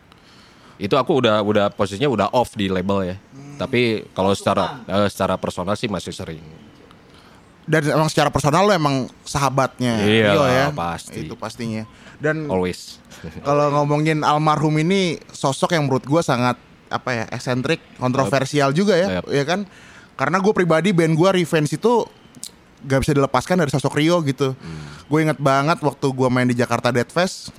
itu 0.78 0.94
aku 0.94 1.18
udah 1.18 1.42
udah 1.42 1.66
posisinya 1.74 2.06
udah 2.06 2.26
off 2.30 2.54
di 2.54 2.70
label 2.70 3.02
ya. 3.02 3.16
Tapi 3.58 4.06
kalau 4.14 4.30
secara 4.30 4.86
eh, 4.86 5.10
secara 5.10 5.34
personal 5.34 5.74
sih 5.74 5.90
masih 5.90 6.14
sering. 6.14 6.38
Dan 7.68 7.84
emang 7.84 8.08
secara 8.08 8.32
personal 8.32 8.64
lo 8.64 8.72
emang 8.72 9.12
sahabatnya 9.28 10.00
Iya 10.00 10.32
Rio 10.32 10.44
ya. 10.48 10.66
pasti. 10.72 11.26
Itu 11.26 11.34
pastinya. 11.36 11.84
Dan 12.22 12.46
Always. 12.48 13.02
kalau 13.46 13.74
ngomongin 13.74 14.22
almarhum 14.22 14.72
ini 14.78 15.18
sosok 15.34 15.74
yang 15.76 15.84
menurut 15.90 16.06
gue 16.06 16.22
sangat 16.22 16.56
apa 16.88 17.10
ya 17.12 17.24
eksentrik, 17.28 17.82
kontroversial 18.00 18.72
juga 18.72 18.96
ya, 18.96 19.20
Yep. 19.20 19.24
ya 19.28 19.44
kan? 19.44 19.60
Karena 20.16 20.40
gue 20.40 20.52
pribadi 20.56 20.96
band 20.96 21.12
gue 21.18 21.28
Revenge 21.42 21.76
itu 21.76 22.08
gak 22.86 23.00
bisa 23.02 23.12
dilepaskan 23.16 23.58
dari 23.58 23.70
sosok 23.72 23.98
Rio 23.98 24.22
gitu. 24.22 24.54
Gue 25.08 25.24
inget 25.24 25.40
banget 25.40 25.80
waktu 25.80 26.06
gue 26.12 26.28
main 26.28 26.46
di 26.46 26.54
Jakarta 26.54 26.92
Dead 26.92 27.08
Fest, 27.08 27.50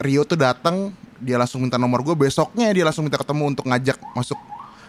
Rio 0.00 0.24
tuh 0.24 0.40
datang, 0.40 0.96
dia 1.20 1.36
langsung 1.36 1.60
minta 1.60 1.76
nomor 1.76 2.00
gue. 2.00 2.16
Besoknya 2.16 2.72
dia 2.72 2.82
langsung 2.88 3.04
minta 3.04 3.20
ketemu 3.20 3.52
untuk 3.52 3.68
ngajak 3.68 4.00
masuk 4.16 4.40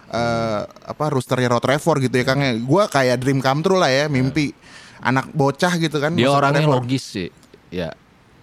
eh, 0.08 0.62
apa 0.66 1.04
roosternya 1.12 1.52
Road 1.52 1.62
Trevor 1.62 2.00
gitu 2.00 2.14
ya 2.16 2.24
Kang. 2.24 2.40
Gue 2.64 2.82
kayak 2.88 3.20
dream 3.20 3.44
come 3.44 3.60
true 3.60 3.76
lah 3.78 3.92
ya, 3.92 4.08
mimpi. 4.08 4.56
anak 5.02 5.34
bocah 5.34 5.74
gitu 5.82 5.98
kan. 5.98 6.14
Dia 6.14 6.30
orangnya 6.30 6.62
Trevor. 6.62 6.78
logis 6.78 7.02
sih. 7.02 7.28
Ya. 7.74 7.90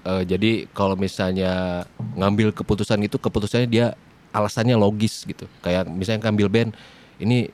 Eh, 0.04 0.24
jadi 0.28 0.68
kalau 0.76 1.00
misalnya 1.00 1.84
ngambil 2.20 2.52
keputusan 2.52 3.00
itu 3.00 3.16
keputusannya 3.16 3.70
dia 3.72 3.96
alasannya 4.36 4.76
logis 4.76 5.24
gitu. 5.24 5.48
Kayak 5.64 5.88
misalnya 5.88 6.28
ngambil 6.30 6.48
band 6.52 6.70
ini 7.18 7.48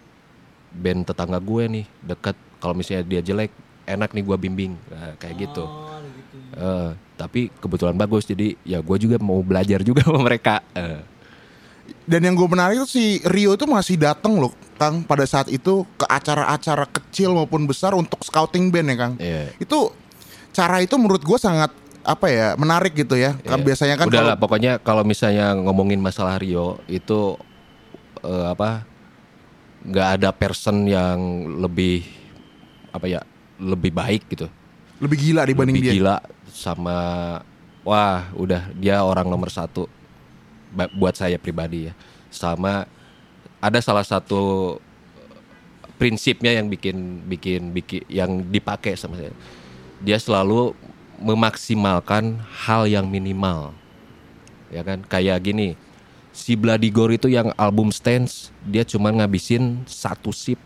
band 0.73 1.05
tetangga 1.07 1.37
gue 1.37 1.63
nih 1.69 1.85
dekat. 2.01 2.35
Kalau 2.65 2.73
misalnya 2.73 3.05
dia 3.05 3.21
jelek 3.21 3.53
enak 3.85 4.09
nih 4.09 4.23
gue 4.23 4.37
bimbing 4.39 4.73
Nah, 4.89 5.13
kayak 5.15 5.35
gitu. 5.39 5.61
Oh, 5.61 6.01
gitu. 6.01 6.37
Eh, 6.57 6.89
tapi 7.15 7.53
kebetulan 7.53 7.93
bagus 7.93 8.25
jadi 8.25 8.57
ya 8.65 8.81
gue 8.81 8.97
juga 8.97 9.21
mau 9.21 9.37
belajar 9.39 9.79
juga 9.79 10.01
sama 10.09 10.19
mereka. 10.19 10.65
Eh, 10.73 11.13
Dan 12.01 12.21
yang 12.23 12.33
gue 12.33 12.47
menarik 12.47 12.81
itu 12.81 12.89
si 12.89 13.05
Rio 13.23 13.53
itu 13.53 13.65
masih 13.65 13.93
datang 13.95 14.33
loh, 14.35 14.49
Kang, 14.75 15.05
pada 15.05 15.21
saat 15.23 15.45
itu 15.47 15.85
ke 15.95 16.01
acara-acara 16.03 16.85
kecil 16.87 17.29
maupun 17.31 17.63
besar 17.63 17.93
untuk 17.93 18.17
scouting 18.19 18.73
band 18.73 18.89
ya, 18.89 18.95
Kang. 18.95 19.13
Iya. 19.15 19.53
Itu 19.55 19.93
cara 20.49 20.81
itu 20.81 20.97
menurut 20.97 21.21
gue 21.21 21.37
sangat 21.37 21.69
apa 22.01 22.25
ya 22.25 22.47
menarik 22.55 22.93
gitu 22.95 23.13
ya. 23.13 23.37
Kan 23.39 23.61
Iya. 23.61 23.65
biasanya 23.65 23.95
kan 23.95 24.09
Udah 24.09 24.17
lah 24.17 24.25
kalau- 24.27 24.41
pokoknya 24.41 24.81
kalau 24.81 25.03
misalnya 25.03 25.53
ngomongin 25.53 26.01
masalah 26.01 26.41
Rio 26.41 26.81
itu 26.87 27.37
eh, 28.21 28.45
apa 28.47 28.81
nggak 29.83 30.09
ada 30.17 30.29
person 30.31 30.85
yang 30.85 31.17
lebih 31.55 32.01
apa 32.95 33.05
ya 33.11 33.21
lebih 33.59 33.91
baik 33.91 34.23
gitu. 34.31 34.47
Lebih 35.03 35.17
gila 35.19 35.43
dibanding 35.43 35.75
lebih 35.75 35.91
dia. 35.91 35.95
gila 35.99 36.15
sama 36.47 36.97
wah 37.83 38.31
udah 38.35 38.71
dia 38.79 39.03
orang 39.03 39.27
nomor 39.27 39.51
satu 39.51 39.91
buat 40.95 41.15
saya 41.15 41.35
pribadi 41.35 41.91
ya. 41.91 41.93
Sama 42.31 42.87
ada 43.59 43.79
salah 43.83 44.03
satu 44.03 44.75
prinsipnya 45.95 46.55
yang 46.55 46.67
bikin 46.67 47.23
bikin 47.27 47.71
bikin 47.75 48.01
yang 48.07 48.31
dipakai 48.47 48.95
sama 48.95 49.19
saya. 49.19 49.35
Dia 50.03 50.19
selalu 50.19 50.75
memaksimalkan 51.19 52.39
hal 52.67 52.87
yang 52.87 53.07
minimal. 53.07 53.71
Ya 54.71 54.83
kan? 54.83 55.03
Kayak 55.07 55.39
gini 55.43 55.79
si 56.35 56.59
Bloody 56.59 56.91
Gore 56.91 57.15
itu 57.15 57.31
yang 57.31 57.55
album 57.55 57.95
Stance 57.95 58.51
dia 58.67 58.83
cuma 58.83 59.07
ngabisin 59.07 59.87
satu 59.87 60.35
sip 60.35 60.59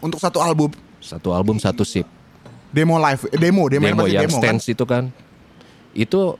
Untuk 0.00 0.20
satu 0.20 0.38
album? 0.42 0.72
Satu 1.00 1.30
album 1.32 1.56
satu 1.60 1.86
sip 1.86 2.06
demo 2.76 3.00
live, 3.00 3.22
eh, 3.32 3.38
demo, 3.40 3.64
demo, 3.72 3.86
demo 3.88 4.02
pasti 4.04 4.12
yang 4.12 4.28
demo 4.28 4.36
kan. 4.36 4.42
stance 4.44 4.66
itu 4.68 4.84
kan. 4.84 5.04
Itu 5.96 6.36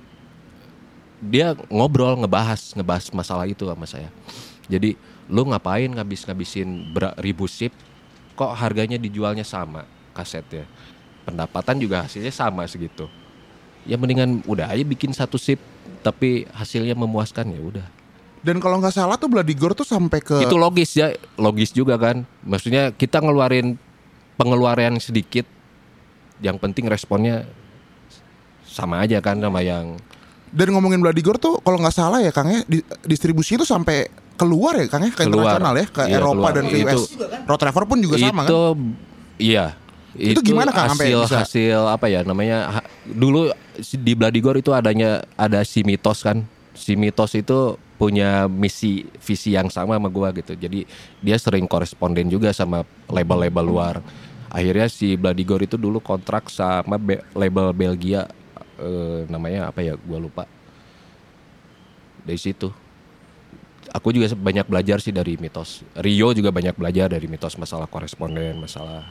dia 1.25 1.57
ngobrol 1.73 2.21
ngebahas 2.21 2.77
ngebahas 2.77 3.09
masalah 3.17 3.47
itu 3.49 3.65
sama 3.65 3.89
saya. 3.89 4.13
Jadi 4.69 4.99
lu 5.33 5.49
ngapain 5.49 5.89
ngabis 5.89 6.29
ngabisin 6.29 6.93
ribu 7.25 7.49
sip 7.49 7.73
kok 8.37 8.53
harganya 8.53 9.01
dijualnya 9.01 9.49
sama 9.49 9.89
kasetnya? 10.13 10.69
Pendapatan 11.25 11.81
juga 11.81 12.05
hasilnya 12.05 12.31
sama 12.31 12.69
segitu. 12.69 13.09
Ya 13.89 13.97
mendingan 13.97 14.45
udah 14.45 14.69
aja 14.69 14.85
bikin 14.85 15.17
satu 15.17 15.41
sip 15.41 15.59
tapi 16.05 16.45
hasilnya 16.53 16.95
memuaskan 16.99 17.55
ya 17.55 17.63
udah 17.63 17.87
Dan 18.47 18.57
kalau 18.57 18.79
nggak 18.79 18.95
salah 18.95 19.19
tuh 19.19 19.27
Bloody 19.27 19.53
Gore 19.53 19.75
tuh 19.75 19.83
sampai 19.83 20.23
ke 20.23 20.39
itu 20.39 20.55
logis 20.55 20.95
ya 20.95 21.11
logis 21.35 21.71
juga 21.71 21.99
kan 21.99 22.23
maksudnya 22.41 22.89
kita 22.91 23.19
ngeluarin 23.19 23.75
pengeluaran 24.35 24.95
sedikit 24.97 25.43
yang 26.39 26.55
penting 26.55 26.87
responnya 26.87 27.43
sama 28.63 29.01
aja 29.01 29.19
kan 29.19 29.35
sama 29.37 29.61
yang 29.61 29.99
dan 30.49 30.71
ngomongin 30.71 31.03
Bloody 31.03 31.21
Gore 31.21 31.37
tuh 31.37 31.59
kalau 31.59 31.77
nggak 31.77 31.91
salah 31.93 32.23
ya 32.23 32.31
Kang 32.31 32.47
ya 32.47 32.63
di- 32.65 32.87
distribusi 33.03 33.57
itu 33.57 33.67
sampai 33.67 34.07
keluar 34.35 34.77
ya 34.77 34.87
Kang 34.87 35.03
ya 35.03 35.11
ke 35.11 35.27
Keluar. 35.27 35.59
internasional 35.59 35.75
ya 35.75 35.87
ke 35.87 36.03
Iya, 36.05 36.17
Eropa 36.17 36.33
keluar. 36.39 36.53
dan 36.53 36.65
ke 36.65 36.77
Itu- 36.77 36.87
US. 36.87 37.03
Road 37.43 37.59
Trevor 37.59 37.85
pun 37.85 37.99
juga 37.99 38.15
sama 38.17 38.41
kan. 38.41 38.47
itu 38.47 38.61
iya 39.39 39.67
Itu 40.15 40.41
gimana, 40.41 40.73
Kang, 40.73 40.95
sampai 40.95 41.13
hasil 41.13 41.21
bisa? 41.25 41.37
hasil 41.43 41.79
apa 41.91 42.07
ya 42.07 42.23
namanya 42.23 42.59
ha- 42.73 42.87
dulu 43.05 43.53
di 43.93 44.13
Bloody 44.13 44.39
Gore 44.39 44.61
itu 44.61 44.71
adanya 44.71 45.21
ada 45.35 45.61
si 45.61 45.83
mitos 45.83 46.21
kan 46.21 46.41
si 46.73 46.95
mitos 46.95 47.33
itu 47.33 47.77
punya 47.97 48.45
misi 48.47 49.09
visi 49.25 49.57
yang 49.57 49.73
sama 49.73 49.97
sama 49.97 50.09
gua 50.13 50.31
gitu. 50.37 50.53
Jadi 50.53 50.85
dia 51.21 51.37
sering 51.41 51.65
koresponden 51.65 52.29
juga 52.29 52.53
sama 52.53 52.85
label-label 53.09 53.65
luar. 53.65 53.97
Akhirnya 54.53 54.87
si 54.89 55.17
Bloody 55.17 55.45
Gore 55.45 55.65
itu 55.67 55.77
dulu 55.77 56.01
kontrak 56.01 56.49
sama 56.53 56.97
be- 57.01 57.25
label 57.33 57.73
Belgia 57.73 58.29
eh, 58.79 59.25
namanya 59.29 59.73
apa 59.73 59.81
ya? 59.83 59.97
Gua 59.97 60.21
lupa. 60.21 60.45
Dari 62.23 62.39
situ. 62.39 62.69
Aku 63.97 64.13
juga 64.13 64.29
banyak 64.35 64.67
belajar 64.69 65.01
sih 65.01 65.15
dari 65.15 65.41
mitos. 65.41 65.81
Rio 65.97 66.37
juga 66.37 66.53
banyak 66.53 66.77
belajar 66.77 67.09
dari 67.09 67.25
mitos 67.31 67.57
masalah 67.57 67.89
koresponden 67.89 68.61
masalah 68.61 69.09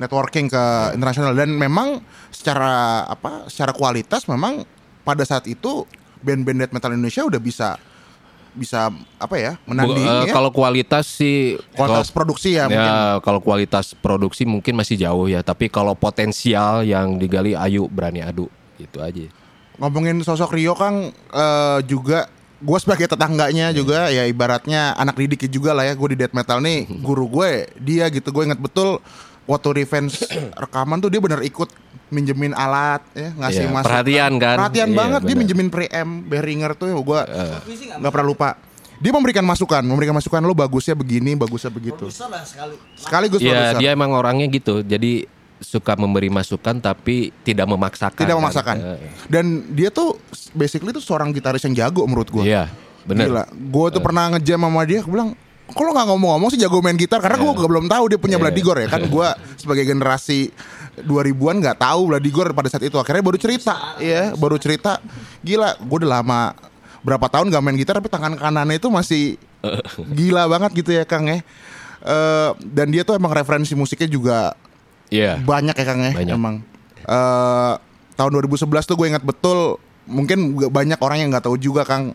networking 0.00 0.48
ke 0.48 0.64
internasional. 0.96 1.36
Dan 1.36 1.52
memang 1.52 2.00
secara 2.32 3.04
apa 3.04 3.50
secara 3.50 3.76
kualitas 3.76 4.24
memang 4.30 4.64
pada 5.04 5.22
saat 5.26 5.44
itu 5.50 5.84
band-band 6.24 6.72
metal 6.72 6.92
Indonesia 6.92 7.22
udah 7.22 7.40
bisa 7.42 7.76
bisa 8.56 8.88
apa 9.20 9.36
ya 9.36 9.52
menandingi 9.68 10.26
ya. 10.26 10.32
kalau 10.32 10.48
kualitas 10.48 11.04
sih 11.04 11.60
kualitas 11.76 12.08
kalau- 12.08 12.16
produksi 12.16 12.56
ya, 12.56 12.66
mungkin. 12.66 12.80
ya 12.80 13.20
kalau 13.20 13.40
kualitas 13.44 13.92
produksi 13.92 14.48
mungkin 14.48 14.74
masih 14.74 14.96
jauh 14.96 15.28
ya. 15.28 15.44
Tapi 15.44 15.68
kalau 15.68 15.92
potensial 15.92 16.82
yang 16.82 17.20
digali 17.20 17.52
ayo 17.52 17.86
berani 17.86 18.24
adu. 18.24 18.48
Itu 18.80 19.04
aja. 19.04 19.28
Ngomongin 19.76 20.24
sosok 20.24 20.56
Rio 20.56 20.72
Kang 20.72 21.12
eh, 21.12 21.78
juga 21.84 22.32
gue 22.56 22.78
sebagai 22.80 23.04
tetangganya 23.04 23.68
juga 23.76 24.08
ya 24.08 24.24
ibaratnya 24.24 24.96
anak 24.96 25.20
didik 25.20 25.44
juga 25.52 25.76
lah 25.76 25.84
ya 25.84 25.92
gue 25.92 26.16
di 26.16 26.18
death 26.24 26.32
metal 26.32 26.64
nih 26.64 26.88
guru 27.04 27.28
gue 27.28 27.68
dia 27.76 28.08
gitu 28.08 28.32
gue 28.32 28.48
inget 28.48 28.56
betul 28.56 29.04
waktu 29.46 29.68
revenge 29.76 30.26
rekaman 30.62 30.98
tuh 30.98 31.08
dia 31.08 31.18
bener 31.18 31.40
ikut 31.40 31.70
minjemin 32.06 32.52
alat 32.52 33.02
ya 33.12 33.34
ngasih 33.34 33.62
Iya, 33.62 33.72
masukan. 33.72 33.86
perhatian 33.88 34.32
kan? 34.36 34.56
perhatian 34.58 34.88
Iya, 34.88 34.96
banget 34.96 35.20
dia 35.20 35.26
bener. 35.28 35.40
minjemin 35.40 35.68
preamp 35.68 36.12
Behringer 36.24 36.72
tuh 36.72 36.86
gue 36.92 37.20
Visi 37.64 37.84
nggak 37.86 37.98
nggak 37.98 38.12
pernah 38.12 38.28
lupa. 38.28 38.48
Dia 38.96 39.10
memberikan 39.10 39.42
masukan 39.42 39.82
memberikan 39.82 40.12
masukan 40.12 40.40
lo 40.40 40.52
bagusnya 40.52 40.94
begini 40.94 41.34
bagusnya 41.34 41.68
begitu. 41.68 42.06
Produser 42.06 42.26
lah 42.26 42.42
sekali. 42.42 42.74
sekaligus 42.96 43.40
ya 43.40 43.52
produser 43.52 43.78
dia 43.78 43.90
emang 43.92 44.10
orangnya 44.10 44.46
gitu 44.48 44.80
jadi 44.80 45.26
suka 45.56 45.94
memberi 45.94 46.28
masukan 46.28 46.76
tapi 46.76 47.32
tidak 47.40 47.66
memaksakan 47.66 48.16
tidak 48.18 48.32
kan? 48.32 48.40
memaksakan. 48.40 48.76
Eh, 48.76 48.98
dan 49.26 49.44
dia 49.70 49.88
tuh 49.88 50.16
basically 50.52 50.90
tuh 50.90 51.00
seorang 51.00 51.28
gitaris 51.30 51.60
yang 51.62 51.74
jago 51.74 52.04
menurut 52.04 52.28
gue 52.28 52.44
iya 52.44 52.68
bener. 53.02 53.28
Gila, 53.28 53.44
gue 53.50 53.86
tuh 53.88 54.00
pernah 54.00 54.30
ngejam 54.30 54.58
sama 54.58 54.82
dia, 54.82 54.98
gue 54.98 55.08
bilang, 55.08 55.30
kok 55.66 55.82
lo 55.82 55.90
gak 55.90 56.06
ngomong-ngomong 56.06 56.48
sih 56.48 56.58
jago 56.58 56.78
main 56.78 56.94
gitar? 56.94 57.18
Karena 57.18 57.36
gue 57.36 57.48
Iya. 57.48 57.66
belum 57.66 57.86
tahu 57.86 58.04
dia 58.06 58.18
punya 58.18 58.36
Bladigor 58.36 58.76
ya 58.76 58.88
kan. 58.88 59.02
Gue 59.04 59.26
sebagai 59.54 59.82
generasi 59.82 60.50
2000-an 60.98 61.60
gak 61.60 61.78
tahu 61.80 62.00
Bladigor 62.08 62.50
pada 62.50 62.66
saat 62.66 62.82
itu. 62.82 62.94
Akhirnya 62.94 63.20
baru 63.20 63.36
cerita, 63.36 63.74
ya 63.98 64.32
baru 64.32 64.56
cerita. 64.56 65.02
Gila, 65.40 65.76
gue 65.76 65.96
udah 66.00 66.12
lama 66.16 66.54
berapa 67.00 67.26
tahun 67.28 67.48
gak 67.48 67.60
main 67.60 67.74
gitar 67.74 67.94
tapi 67.94 68.06
tangan 68.06 68.34
kanannya 68.34 68.76
itu 68.76 68.88
masih 68.88 69.38
gila 70.16 70.46
banget 70.46 70.70
gitu 70.76 70.90
ya 70.90 71.02
Kang 71.02 71.26
ya. 71.26 71.42
Eh, 71.98 72.50
dan 72.64 72.86
dia 72.88 73.02
tuh 73.02 73.14
emang 73.14 73.30
referensi 73.30 73.72
musiknya 73.72 74.06
juga 74.06 74.38
iya 75.06 75.34
banyak 75.36 75.72
ya 75.72 75.84
Kang 75.84 76.00
ya 76.00 76.12
Banyak. 76.14 76.34
emang 76.34 76.56
Eh, 77.02 77.74
tahun 78.14 78.30
2011 78.36 78.58
tuh 78.82 78.94
gue 78.94 79.06
ingat 79.08 79.22
betul 79.22 79.78
mungkin 80.04 80.38
banyak 80.66 80.98
orang 80.98 81.18
yang 81.20 81.30
nggak 81.30 81.44
tahu 81.44 81.54
juga 81.54 81.82
Kang 81.82 82.14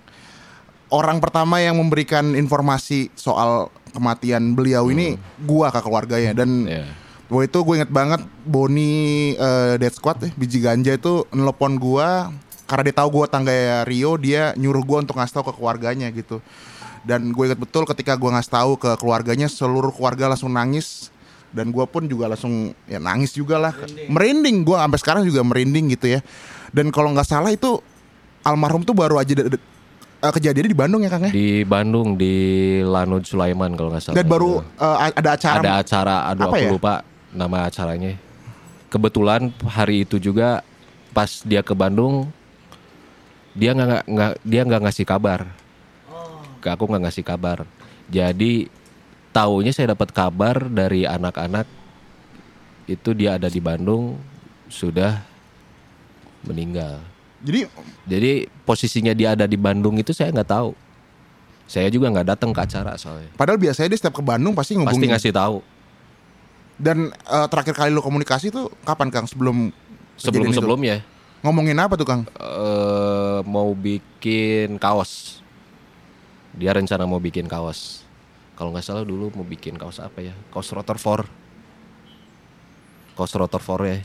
orang 0.92 1.24
pertama 1.24 1.64
yang 1.64 1.80
memberikan 1.80 2.36
informasi 2.36 3.10
soal 3.16 3.72
kematian 3.96 4.54
beliau 4.54 4.92
ini 4.92 5.16
gua 5.44 5.72
ke 5.72 5.80
keluarganya 5.80 6.36
dan 6.36 6.68
Iya. 6.68 6.86
Waktu 7.32 7.48
itu 7.48 7.60
gue 7.64 7.76
inget 7.80 7.92
banget 7.96 8.22
Boni 8.44 8.92
eh, 9.40 9.80
Dead 9.80 9.96
Squad 9.96 10.20
ya, 10.20 10.30
biji 10.36 10.60
ganja 10.60 10.92
itu 10.92 11.24
nelpon 11.32 11.80
gua 11.80 12.28
karena 12.68 12.92
dia 12.92 12.96
tahu 13.00 13.24
gua 13.24 13.26
tangga 13.32 13.88
Rio, 13.88 14.20
dia 14.20 14.52
nyuruh 14.60 14.84
gua 14.84 15.00
untuk 15.00 15.16
ngasih 15.16 15.40
tahu 15.40 15.46
ke 15.48 15.54
keluarganya 15.56 16.12
gitu. 16.12 16.44
Dan 17.08 17.32
gue 17.32 17.44
inget 17.48 17.56
betul 17.56 17.88
ketika 17.88 18.20
gua 18.20 18.36
ngasih 18.36 18.52
tahu 18.52 18.72
ke 18.76 18.92
keluarganya, 19.00 19.48
seluruh 19.48 19.96
keluarga 19.96 20.28
langsung 20.28 20.52
nangis 20.52 21.08
dan 21.56 21.72
gua 21.72 21.88
pun 21.88 22.04
juga 22.04 22.28
langsung 22.28 22.76
ya 22.84 23.00
nangis 23.00 23.32
juga 23.32 23.56
lah. 23.56 23.74
Merinding, 24.12 24.68
gua 24.68 24.84
sampai 24.84 25.00
sekarang 25.00 25.24
juga 25.24 25.40
merinding 25.40 25.88
gitu 25.96 26.12
ya. 26.12 26.20
Dan 26.76 26.92
kalau 26.92 27.16
nggak 27.16 27.28
salah 27.32 27.52
itu 27.56 27.80
almarhum 28.44 28.84
tuh 28.84 28.96
baru 28.96 29.24
aja 29.24 29.32
eh, 30.22 30.32
kejadiannya 30.32 30.72
di 30.72 30.78
Bandung 30.78 31.02
ya 31.02 31.10
Kang 31.10 31.24
ya. 31.26 31.32
di 31.34 31.48
Bandung 31.62 32.14
di 32.16 32.34
Lanud 32.82 33.26
Sulaiman 33.26 33.74
kalau 33.74 33.90
nggak 33.92 34.04
salah. 34.04 34.18
Dan 34.18 34.28
baru 34.30 34.62
eh, 34.62 34.98
ada 35.18 35.30
acara 35.34 35.60
ada 35.60 35.72
acara 35.82 36.16
aduh 36.30 36.46
Apa 36.48 36.56
aku 36.56 36.66
ya? 36.66 36.72
lupa 36.72 36.94
nama 37.32 37.58
acaranya. 37.66 38.14
Kebetulan 38.88 39.42
hari 39.64 40.04
itu 40.04 40.20
juga 40.20 40.62
pas 41.12 41.42
dia 41.44 41.60
ke 41.60 41.72
Bandung 41.72 42.28
dia 43.52 43.76
nggak 43.76 44.04
nggak- 44.08 44.38
dia 44.44 44.62
nggak 44.64 44.82
ngasih 44.88 45.06
kabar. 45.06 45.48
Ke 46.62 46.72
aku 46.72 46.86
nggak 46.86 47.04
ngasih 47.10 47.26
kabar. 47.26 47.66
Jadi 48.08 48.68
taunya 49.32 49.72
saya 49.72 49.96
dapat 49.96 50.12
kabar 50.12 50.68
dari 50.68 51.08
anak-anak 51.08 51.66
itu 52.86 53.16
dia 53.16 53.40
ada 53.40 53.48
di 53.48 53.64
Bandung 53.64 54.20
sudah 54.68 55.24
meninggal 56.44 57.00
Jadi 57.42 57.66
jadi 58.06 58.32
posisinya 58.64 59.12
dia 59.12 59.34
ada 59.34 59.46
di 59.46 59.58
Bandung 59.58 59.98
itu 59.98 60.14
saya 60.14 60.30
nggak 60.30 60.50
tahu 60.50 60.72
saya 61.66 61.88
juga 61.88 62.12
nggak 62.12 62.28
datang 62.28 62.52
ke 62.52 62.62
acara 62.62 62.94
soalnya 62.96 63.32
padahal 63.34 63.58
biasanya 63.58 63.90
dia 63.90 63.98
setiap 63.98 64.20
ke 64.20 64.24
Bandung 64.24 64.54
pasti 64.54 64.76
pasti 64.76 64.80
ngubungin 64.80 65.10
ngasih 65.10 65.34
tahu 65.34 65.58
Dan 66.78 66.98
eh, 67.10 67.48
terakhir 67.48 67.74
kali 67.74 67.90
lu 67.90 68.02
komunikasi 68.02 68.50
tuh 68.50 68.70
kapan 68.82 69.10
Kang? 69.10 69.26
Sebelum 69.26 69.70
Sebelum 70.18 70.50
itu? 70.50 70.58
sebelumnya 70.58 71.06
Ngomongin 71.42 71.78
apa 71.78 71.94
tuh 71.94 72.06
Kang? 72.06 72.22
eh 72.38 73.40
mau 73.42 73.74
bikin 73.74 74.78
kaos. 74.78 75.42
Dia 76.54 76.74
rencana 76.74 77.06
mau 77.06 77.18
bikin 77.18 77.50
kaos. 77.50 78.06
Kalau 78.54 78.70
nggak 78.70 78.86
salah 78.86 79.02
dulu 79.02 79.34
mau 79.34 79.42
bikin 79.42 79.74
kaos 79.74 79.98
apa 79.98 80.22
ya? 80.22 80.34
Kaos 80.50 80.70
rotor 80.70 81.02
4. 81.02 81.26
Kaos 83.14 83.34
rotor 83.34 83.58
4 83.58 83.90
ya. 83.90 83.98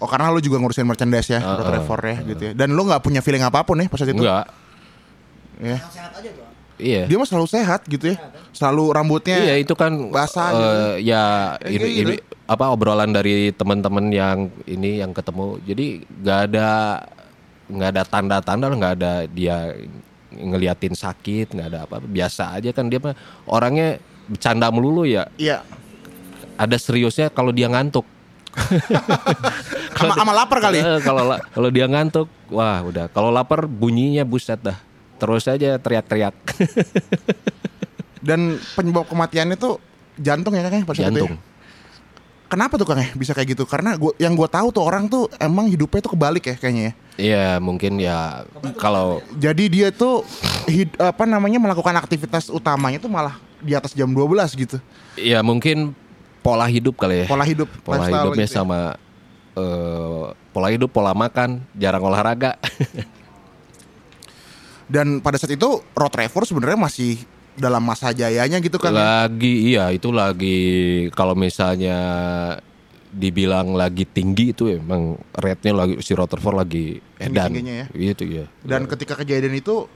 Oh 0.00 0.08
karena 0.08 0.32
lu 0.32 0.40
juga 0.40 0.56
ngurusin 0.56 0.88
merchandise 0.88 1.28
ya, 1.28 1.40
Uh, 1.44 1.60
uh, 1.60 1.70
Refor 1.76 2.00
ya 2.00 2.16
gitu 2.24 2.42
ya. 2.48 2.52
Dan 2.56 2.72
lu 2.72 2.88
nggak 2.88 3.04
punya 3.04 3.20
feeling 3.20 3.44
apa 3.44 3.60
pun 3.62 3.76
ya 3.76 3.86
pas 3.86 4.00
saat 4.00 4.10
itu. 4.10 4.24
Enggak. 4.24 4.48
Ya. 5.60 5.76
Yang 5.76 5.92
sehat 5.92 6.12
aja 6.16 6.30
tuh. 6.32 6.46
Iya. 6.80 7.02
Dia 7.04 7.16
mah 7.20 7.28
selalu 7.28 7.46
sehat 7.52 7.80
gitu 7.84 8.04
ya. 8.08 8.16
Selalu 8.56 8.84
rambutnya 8.96 9.36
Iya 9.36 9.54
itu 9.60 9.76
kan 9.76 9.92
basah 10.08 10.48
eh, 10.50 10.56
gitu. 10.56 11.12
ya 11.12 11.22
ini, 11.68 11.88
gitu. 11.92 12.10
ini 12.10 12.14
apa 12.48 12.72
obrolan 12.72 13.12
dari 13.12 13.52
teman-teman 13.52 14.08
yang 14.08 14.48
ini 14.64 15.04
yang 15.04 15.12
ketemu. 15.12 15.60
Jadi 15.68 15.86
nggak 16.08 16.40
ada 16.48 16.68
nggak 17.70 17.88
ada 17.94 18.02
tanda-tanda 18.08 18.66
nggak 18.72 18.94
ada 18.98 19.12
dia 19.30 19.70
ngeliatin 20.34 20.94
sakit 20.94 21.54
nggak 21.54 21.68
ada 21.70 21.78
apa 21.86 22.02
biasa 22.02 22.58
aja 22.58 22.70
kan 22.74 22.90
dia 22.90 22.98
mah 22.98 23.14
orangnya 23.46 24.02
bercanda 24.26 24.70
melulu 24.74 25.06
ya 25.06 25.26
Iya. 25.38 25.62
ada 26.58 26.76
seriusnya 26.78 27.30
kalau 27.30 27.54
dia 27.54 27.70
ngantuk 27.70 28.06
Sama, 30.00 30.14
sama 30.16 30.32
lapar 30.32 30.58
kali. 30.60 30.80
Eh, 30.80 31.00
kalau 31.00 31.22
la- 31.24 31.42
kalau 31.46 31.68
dia 31.68 31.84
ngantuk 31.84 32.24
wah 32.48 32.80
udah 32.80 33.06
kalau 33.08 33.28
lapar 33.28 33.64
bunyinya 33.64 34.22
buset 34.22 34.56
dah 34.56 34.78
terus 35.16 35.44
aja 35.44 35.76
teriak-teriak 35.76 36.32
Dan 38.20 38.56
penyebab 38.72 39.04
kematiannya 39.06 39.56
tuh 39.56 39.76
jantung 40.16 40.52
ya 40.52 40.60
Kang 40.62 40.74
ya 40.74 40.82
itu 40.82 40.92
ya? 40.94 41.04
jantung 41.06 41.36
Kenapa 42.46 42.74
tuh 42.74 42.82
Kang 42.82 42.98
ya 42.98 43.14
bisa 43.14 43.30
kayak 43.30 43.54
gitu? 43.54 43.62
Karena 43.62 43.94
gua 43.94 44.10
yang 44.16 44.34
gua 44.34 44.48
tahu 44.48 44.68
tuh 44.70 44.82
orang 44.82 45.06
tuh 45.06 45.30
emang 45.36 45.68
hidupnya 45.68 46.02
tuh 46.02 46.12
kebalik 46.12 46.44
ya 46.44 46.56
kayaknya 46.56 46.82
ya. 46.82 46.92
Iya 47.16 47.44
mungkin 47.58 47.96
ya 47.96 48.42
kalau 48.74 49.20
Jadi 49.36 49.70
dia 49.70 49.88
tuh 49.88 50.24
hid- 50.66 50.96
apa 50.96 51.24
namanya 51.24 51.56
melakukan 51.58 51.94
aktivitas 51.94 52.48
utamanya 52.48 52.98
tuh 52.98 53.06
malah 53.06 53.36
di 53.60 53.70
atas 53.70 53.92
jam 53.92 54.08
12 54.08 54.26
gitu. 54.56 54.80
ya 55.14 55.40
mungkin 55.40 55.92
pola 56.40 56.64
hidup 56.64 56.96
kali 56.96 57.24
ya 57.24 57.26
Pola 57.26 57.44
hidup, 57.44 57.68
pola 57.80 58.04
hidupnya 58.04 58.44
gitu 58.44 58.52
ya. 58.52 58.58
sama 58.58 58.78
eh, 59.54 60.24
pola 60.50 60.68
hidup 60.68 60.88
pola 60.88 61.12
makan 61.12 61.60
jarang 61.74 62.02
olahraga 62.02 62.56
Dan 64.90 65.22
pada 65.22 65.38
saat 65.38 65.54
itu 65.54 65.68
Road 65.94 66.10
Trevor 66.10 66.42
sebenarnya 66.42 66.74
masih 66.80 67.22
dalam 67.54 67.78
masa 67.78 68.10
jayanya 68.10 68.58
gitu 68.58 68.74
kan. 68.74 68.90
ya. 68.90 69.26
lagi 69.26 69.70
iya 69.70 69.92
itu 69.92 70.10
lagi 70.10 70.58
kalau 71.12 71.34
misalnya 71.34 71.98
dibilang 73.06 73.74
lagi 73.74 74.02
tinggi 74.02 74.50
itu 74.50 74.70
emang 74.70 75.14
rate-nya 75.30 75.74
lagi 75.76 75.94
si 75.98 76.14
Rutherford 76.14 76.56
lagi 76.56 76.98
edan 77.18 77.54
ya. 77.54 77.86
gitu 77.90 78.22
ya 78.24 78.46
Dan 78.62 78.86
ketika 78.86 79.14
kejadian 79.14 79.50
itu 79.52 79.86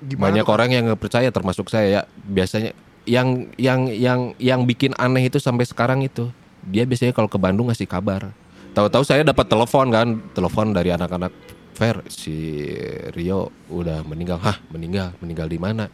gimana? 0.00 0.30
banyak 0.30 0.46
orang 0.46 0.68
yang 0.70 0.82
nggak 0.86 1.00
percaya 1.00 1.28
termasuk 1.28 1.68
saya 1.68 1.86
ya 1.90 2.02
biasanya 2.22 2.76
yang 3.08 3.48
yang 3.56 3.88
yang 3.88 4.20
yang 4.36 4.60
bikin 4.68 4.92
aneh 5.00 5.28
itu 5.28 5.40
sampai 5.40 5.64
sekarang 5.64 6.04
itu. 6.04 6.28
Dia 6.60 6.84
biasanya 6.84 7.16
kalau 7.16 7.28
ke 7.28 7.40
Bandung 7.40 7.72
ngasih 7.72 7.88
kabar. 7.88 8.32
Tahu-tahu 8.76 9.02
saya 9.02 9.24
dapat 9.24 9.48
telepon 9.48 9.90
kan 9.90 10.08
telepon 10.36 10.70
dari 10.70 10.92
anak-anak 10.94 11.32
Fer 11.74 12.04
si 12.12 12.68
Rio 13.16 13.48
udah 13.72 14.04
meninggal. 14.04 14.36
Hah 14.38 14.60
meninggal? 14.68 15.16
Meninggal 15.24 15.48
di 15.48 15.58
mana? 15.58 15.88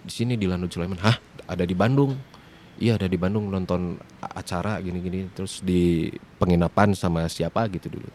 Di 0.00 0.12
sini 0.12 0.40
di 0.40 0.48
Lanut 0.48 0.72
Sulaiman. 0.72 0.96
Hah 0.98 1.20
ada 1.44 1.68
di 1.68 1.76
Bandung? 1.76 2.16
Iya 2.80 2.98
ada 2.98 3.06
di 3.06 3.14
Bandung 3.20 3.52
nonton 3.52 4.00
acara 4.18 4.82
gini-gini 4.82 5.30
terus 5.30 5.62
di 5.62 6.10
penginapan 6.40 6.96
sama 6.96 7.28
siapa 7.30 7.68
gitu 7.70 7.92
dulu. 7.92 8.10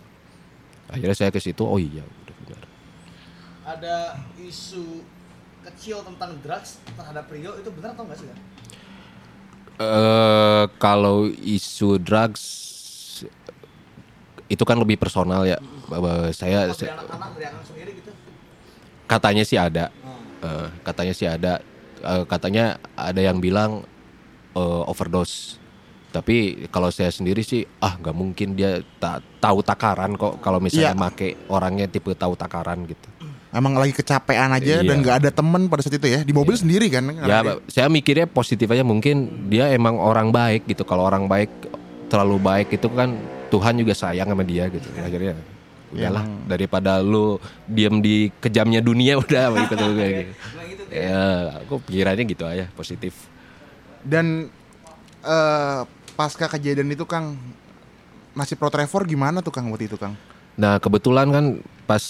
Akhirnya 0.90 1.16
saya 1.16 1.30
ke 1.30 1.38
situ 1.38 1.62
oh 1.62 1.78
iya 1.78 2.02
udah 2.02 2.36
benar 2.42 2.64
Ada 3.78 3.98
isu 4.42 5.06
kecil 5.80 6.04
tentang 6.04 6.36
drugs 6.44 6.84
terhadap 6.92 7.24
Rio 7.32 7.56
itu 7.56 7.72
benar 7.72 7.96
atau 7.96 8.04
enggak 8.04 8.20
sih 8.20 8.28
kan? 8.28 8.40
eh 9.80 10.64
kalau 10.76 11.18
isu 11.32 11.96
drugs 11.98 12.44
itu 14.46 14.60
kan 14.62 14.76
lebih 14.76 15.00
personal 15.00 15.48
ya. 15.48 15.56
Bahwa 15.88 16.28
Saya, 16.30 16.68
dari 16.68 16.76
saya- 16.76 17.00
anak-anak 17.00 17.30
dari 17.32 17.46
anak 17.48 17.64
sendiri 17.64 17.92
gitu? 17.96 18.12
katanya 19.06 19.44
sih 19.44 19.56
ada, 19.56 19.88
Eh, 20.40 20.68
katanya 20.82 21.12
sih 21.12 21.28
ada, 21.28 21.60
Eh, 22.00 22.24
katanya 22.26 22.76
ada 22.96 23.20
yang 23.20 23.40
bilang 23.40 23.84
eh, 24.52 24.84
overdose. 24.86 25.60
Tapi 26.10 26.66
kalau 26.68 26.88
saya 26.90 27.08
sendiri 27.10 27.40
sih 27.40 27.68
ah 27.80 27.94
nggak 27.94 28.16
mungkin 28.16 28.56
dia 28.56 28.80
tak 28.98 29.20
tahu 29.38 29.60
takaran 29.60 30.16
kok 30.16 30.40
kalau 30.40 30.58
misalnya 30.58 30.92
Iya. 30.92 30.98
make 30.98 31.36
orangnya 31.48 31.86
tipe 31.86 32.12
tahu 32.14 32.34
takaran 32.34 32.84
gitu. 32.84 33.09
Emang 33.50 33.74
lagi 33.74 33.92
kecapean 33.92 34.54
aja 34.54 34.80
Iya. 34.80 34.86
dan 34.86 35.02
nggak 35.02 35.16
ada 35.26 35.30
temen 35.34 35.66
pada 35.66 35.82
saat 35.82 35.98
itu 35.98 36.06
ya 36.06 36.22
di 36.22 36.30
mobil 36.30 36.54
sendiri 36.54 36.86
kan? 36.88 37.02
Ya, 37.18 37.42
dia- 37.42 37.58
saya 37.66 37.90
mikirnya 37.90 38.30
positif 38.30 38.70
aja 38.70 38.86
mungkin 38.86 39.50
dia 39.50 39.74
emang 39.74 39.98
orang 39.98 40.30
baik 40.30 40.70
gitu. 40.70 40.86
Kalau 40.86 41.02
orang 41.02 41.26
baik 41.26 41.50
terlalu 42.08 42.38
baik 42.38 42.68
itu 42.72 42.86
kan 42.88 43.18
Tuhan 43.50 43.82
juga 43.82 43.98
sayang 43.98 44.30
sama 44.30 44.46
dia 44.46 44.70
gitu. 44.70 44.86
Akhirnya 44.96 45.34
udahlah 45.90 46.22
daripada 46.46 47.02
lu 47.02 47.42
diem 47.66 47.98
di 47.98 48.30
kejamnya 48.38 48.78
dunia 48.80 49.18
udah 49.26 49.50
ikut 49.60 49.78
lu 49.80 49.94
kayak 49.98 50.14
gitu. 50.70 50.84
Ya, 50.90 51.26
aku 51.58 51.82
pikirannya 51.82 52.26
gitu 52.26 52.46
aja, 52.46 52.70
positif. 52.72 53.18
Dan 54.00 54.54
eh 55.20 55.80
pasca 56.14 56.46
kejadian 56.48 56.86
itu 56.88 57.04
Kang 57.04 57.34
nasib 58.32 58.62
Pro 58.62 58.70
Trevor 58.70 59.04
gimana 59.04 59.42
tuh 59.42 59.50
Kang 59.50 59.74
waktu 59.74 59.90
itu 59.90 59.98
Kang? 59.98 60.14
Nah, 60.54 60.78
kebetulan 60.78 61.34
kan 61.34 61.46
pas 61.84 62.04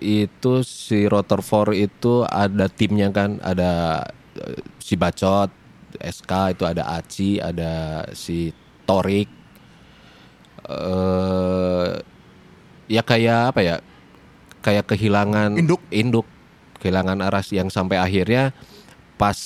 itu 0.00 0.60
si 0.66 1.06
Rutherford 1.06 1.76
itu 1.76 2.22
ada 2.28 2.66
timnya 2.70 3.08
kan, 3.10 3.38
ada 3.40 4.04
eh, 4.38 4.60
si 4.82 4.94
Bacot, 4.98 5.50
SK 6.00 6.56
itu 6.56 6.64
ada 6.66 6.82
Aci, 6.96 7.30
ada 7.40 8.04
si 8.12 8.52
Torik. 8.88 9.28
eh 10.66 11.90
ya 12.90 13.02
kayak 13.02 13.54
apa 13.54 13.60
ya? 13.62 13.76
Kayak 14.62 14.90
kehilangan 14.90 15.54
Induk. 15.54 15.78
induk, 15.94 16.26
kehilangan 16.82 17.22
aras 17.22 17.54
yang 17.54 17.70
sampai 17.70 18.02
akhirnya 18.02 18.50
pas 19.14 19.38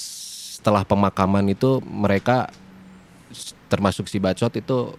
setelah 0.60 0.84
pemakaman 0.84 1.44
itu 1.52 1.80
mereka 1.84 2.48
termasuk 3.68 4.08
si 4.10 4.20
Bacot 4.20 4.52
itu 4.56 4.92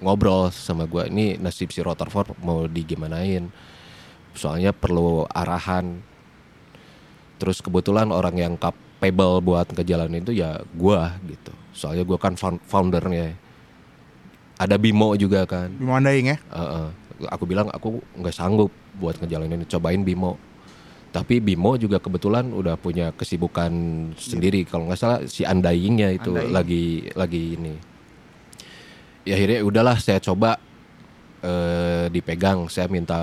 ngobrol 0.00 0.48
sama 0.50 0.88
gua 0.88 1.06
ini 1.06 1.36
nasib 1.36 1.70
si 1.70 1.80
Rutherford 1.84 2.34
mau 2.40 2.66
digimanain 2.66 3.52
soalnya 4.34 4.70
perlu 4.70 5.26
arahan. 5.30 6.00
Terus 7.40 7.64
kebetulan 7.64 8.12
orang 8.12 8.36
yang 8.36 8.54
capable 8.60 9.40
buat 9.40 9.70
ngejalanin 9.72 10.20
itu 10.20 10.36
ya 10.36 10.60
gua 10.76 11.16
gitu. 11.24 11.52
Soalnya 11.72 12.04
gua 12.04 12.18
kan 12.20 12.36
found- 12.36 12.60
foundernya. 12.68 13.32
Ada 14.60 14.76
Bimo 14.76 15.16
juga 15.16 15.48
kan. 15.48 15.72
Di 15.72 15.84
Mandaing 15.84 16.36
ya? 16.36 16.38
Heeh. 16.52 16.88
aku 17.20 17.44
bilang 17.44 17.68
aku 17.68 18.00
nggak 18.16 18.32
sanggup 18.32 18.72
buat 18.96 19.16
ngejalanin 19.20 19.68
cobain 19.68 20.00
Bimo. 20.00 20.40
Tapi 21.12 21.36
Bimo 21.40 21.76
juga 21.76 22.00
kebetulan 22.00 22.48
udah 22.48 22.80
punya 22.80 23.12
kesibukan 23.12 23.68
sendiri. 24.16 24.64
Kalau 24.64 24.88
nggak 24.88 25.00
salah 25.00 25.20
si 25.28 25.44
Undying-nya 25.44 26.16
itu 26.16 26.32
Undying. 26.32 26.52
lagi 26.52 26.84
lagi 27.12 27.60
ini. 27.60 27.74
Ya 29.28 29.36
akhirnya 29.36 29.60
udahlah 29.64 29.96
saya 30.00 30.16
coba 30.16 30.56
eh, 31.44 32.08
dipegang. 32.08 32.68
Saya 32.72 32.88
minta 32.88 33.20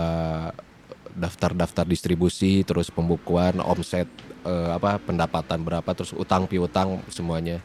daftar-daftar 1.18 1.84
distribusi 1.89 2.61
terus 2.61 2.93
pembukuan 2.93 3.57
omset 3.65 4.05
eh, 4.45 4.70
apa 4.72 5.01
pendapatan 5.01 5.65
berapa 5.65 5.89
terus 5.97 6.13
utang 6.13 6.45
piutang 6.45 7.01
semuanya. 7.09 7.59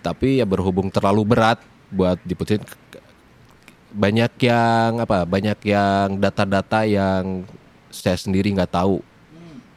Tapi 0.00 0.40
ya 0.40 0.48
berhubung 0.48 0.88
terlalu 0.88 1.22
berat 1.24 1.60
buat 1.92 2.16
diputusin 2.24 2.64
banyak 3.94 4.32
yang 4.42 5.04
apa 5.04 5.22
banyak 5.22 5.60
yang 5.62 6.18
data-data 6.18 6.82
yang 6.88 7.46
saya 7.92 8.18
sendiri 8.18 8.50
nggak 8.56 8.72
tahu. 8.72 8.98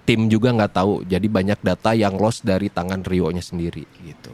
Tim 0.07 0.31
juga 0.31 0.55
nggak 0.55 0.71
tahu 0.71 1.03
jadi 1.03 1.27
banyak 1.27 1.59
data 1.59 1.91
yang 1.91 2.15
lost 2.15 2.47
dari 2.47 2.71
tangan 2.71 3.03
Rio 3.03 3.27
nya 3.27 3.43
sendiri 3.43 3.83
gitu. 3.99 4.31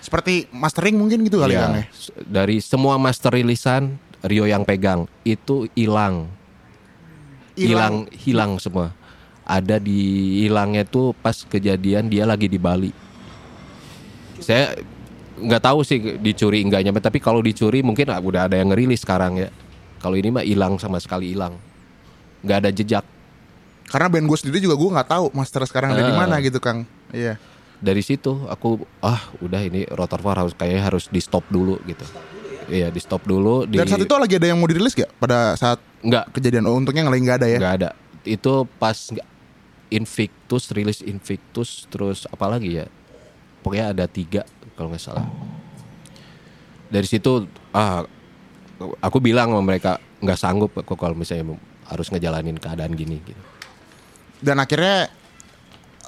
Seperti 0.00 0.48
mastering 0.52 0.96
mungkin 0.96 1.24
gitu 1.24 1.40
kali 1.40 1.56
Ya, 1.56 1.64
Kang 1.64 1.76
ya? 1.80 1.84
dari 2.24 2.60
semua 2.60 2.96
master 2.96 3.36
rilisan 3.36 4.00
Rio 4.24 4.48
yang 4.48 4.64
pegang 4.64 5.04
itu 5.24 5.68
hilang 5.76 6.28
hilang 7.54 8.06
hilang 8.10 8.52
semua 8.58 8.90
ada 9.44 9.76
di 9.76 9.98
hilangnya 10.42 10.82
tuh 10.82 11.12
pas 11.14 11.36
kejadian 11.36 12.08
dia 12.08 12.24
lagi 12.24 12.48
di 12.48 12.56
Bali 12.56 12.90
saya 14.40 14.76
nggak 15.34 15.62
tahu 15.62 15.80
sih 15.82 15.98
dicuri 16.18 16.62
enggaknya 16.62 16.94
tapi 16.96 17.18
kalau 17.18 17.42
dicuri 17.42 17.82
mungkin 17.82 18.06
ah, 18.08 18.20
udah 18.22 18.46
ada 18.46 18.56
yang 18.56 18.70
ngerilis 18.70 19.02
sekarang 19.02 19.38
ya 19.38 19.48
kalau 19.98 20.14
ini 20.14 20.30
mah 20.30 20.44
hilang 20.44 20.78
sama 20.78 21.00
sekali 21.00 21.32
hilang 21.32 21.56
nggak 22.44 22.58
ada 22.64 22.70
jejak 22.70 23.04
Karena 23.84 24.08
band 24.08 24.24
gue 24.26 24.38
sendiri 24.40 24.64
juga 24.64 24.80
gue 24.80 24.90
nggak 24.96 25.08
tahu 25.12 25.26
master 25.36 25.60
sekarang 25.68 25.92
ada 25.92 26.02
di 26.02 26.12
Ah. 26.12 26.18
mana 26.18 26.40
gitu 26.40 26.56
Kang. 26.58 26.88
Iya. 27.12 27.36
dari 27.84 28.00
situ 28.00 28.48
aku 28.48 28.80
ah 29.04 29.28
udah 29.44 29.60
ini 29.60 29.84
Rotorvar 29.92 30.40
harus 30.40 30.56
kayaknya 30.56 30.88
harus 30.88 31.04
di 31.12 31.20
stop 31.20 31.44
dulu 31.52 31.76
gitu. 31.84 32.00
Iya 32.68 32.88
di 32.88 33.00
stop 33.00 33.24
dulu. 33.28 33.68
Di, 33.68 33.76
Dan 33.80 33.86
saat 33.88 34.04
itu 34.04 34.14
lagi 34.16 34.34
ada 34.40 34.46
yang 34.48 34.58
mau 34.60 34.68
dirilis 34.68 34.96
gak 34.96 35.10
pada 35.20 35.56
saat 35.56 35.78
nggak 36.00 36.32
kejadian? 36.36 36.64
Oh, 36.68 36.76
untungnya 36.76 37.04
lagi 37.08 37.22
nggak 37.24 37.38
ada 37.44 37.48
ya. 37.48 37.58
nggak 37.60 37.76
ada. 37.82 37.90
Itu 38.24 38.64
pas 38.80 39.12
Invictus 39.92 40.72
rilis 40.72 41.04
Invictus 41.04 41.84
terus 41.92 42.24
apa 42.28 42.48
lagi 42.48 42.80
ya? 42.80 42.86
Pokoknya 43.60 43.92
ada 43.92 44.04
tiga 44.08 44.42
kalau 44.74 44.92
nggak 44.92 45.02
salah. 45.02 45.26
Dari 46.88 47.06
situ 47.08 47.48
ah 47.72 48.04
aku 49.00 49.18
bilang 49.20 49.52
sama 49.52 49.62
mereka 49.64 50.00
nggak 50.24 50.38
sanggup 50.40 50.70
kok 50.72 50.96
kalau 50.96 51.16
misalnya 51.16 51.56
harus 51.88 52.08
ngejalanin 52.08 52.56
keadaan 52.56 52.96
gini 52.96 53.20
gitu. 53.24 53.42
Dan 54.40 54.60
akhirnya 54.60 55.08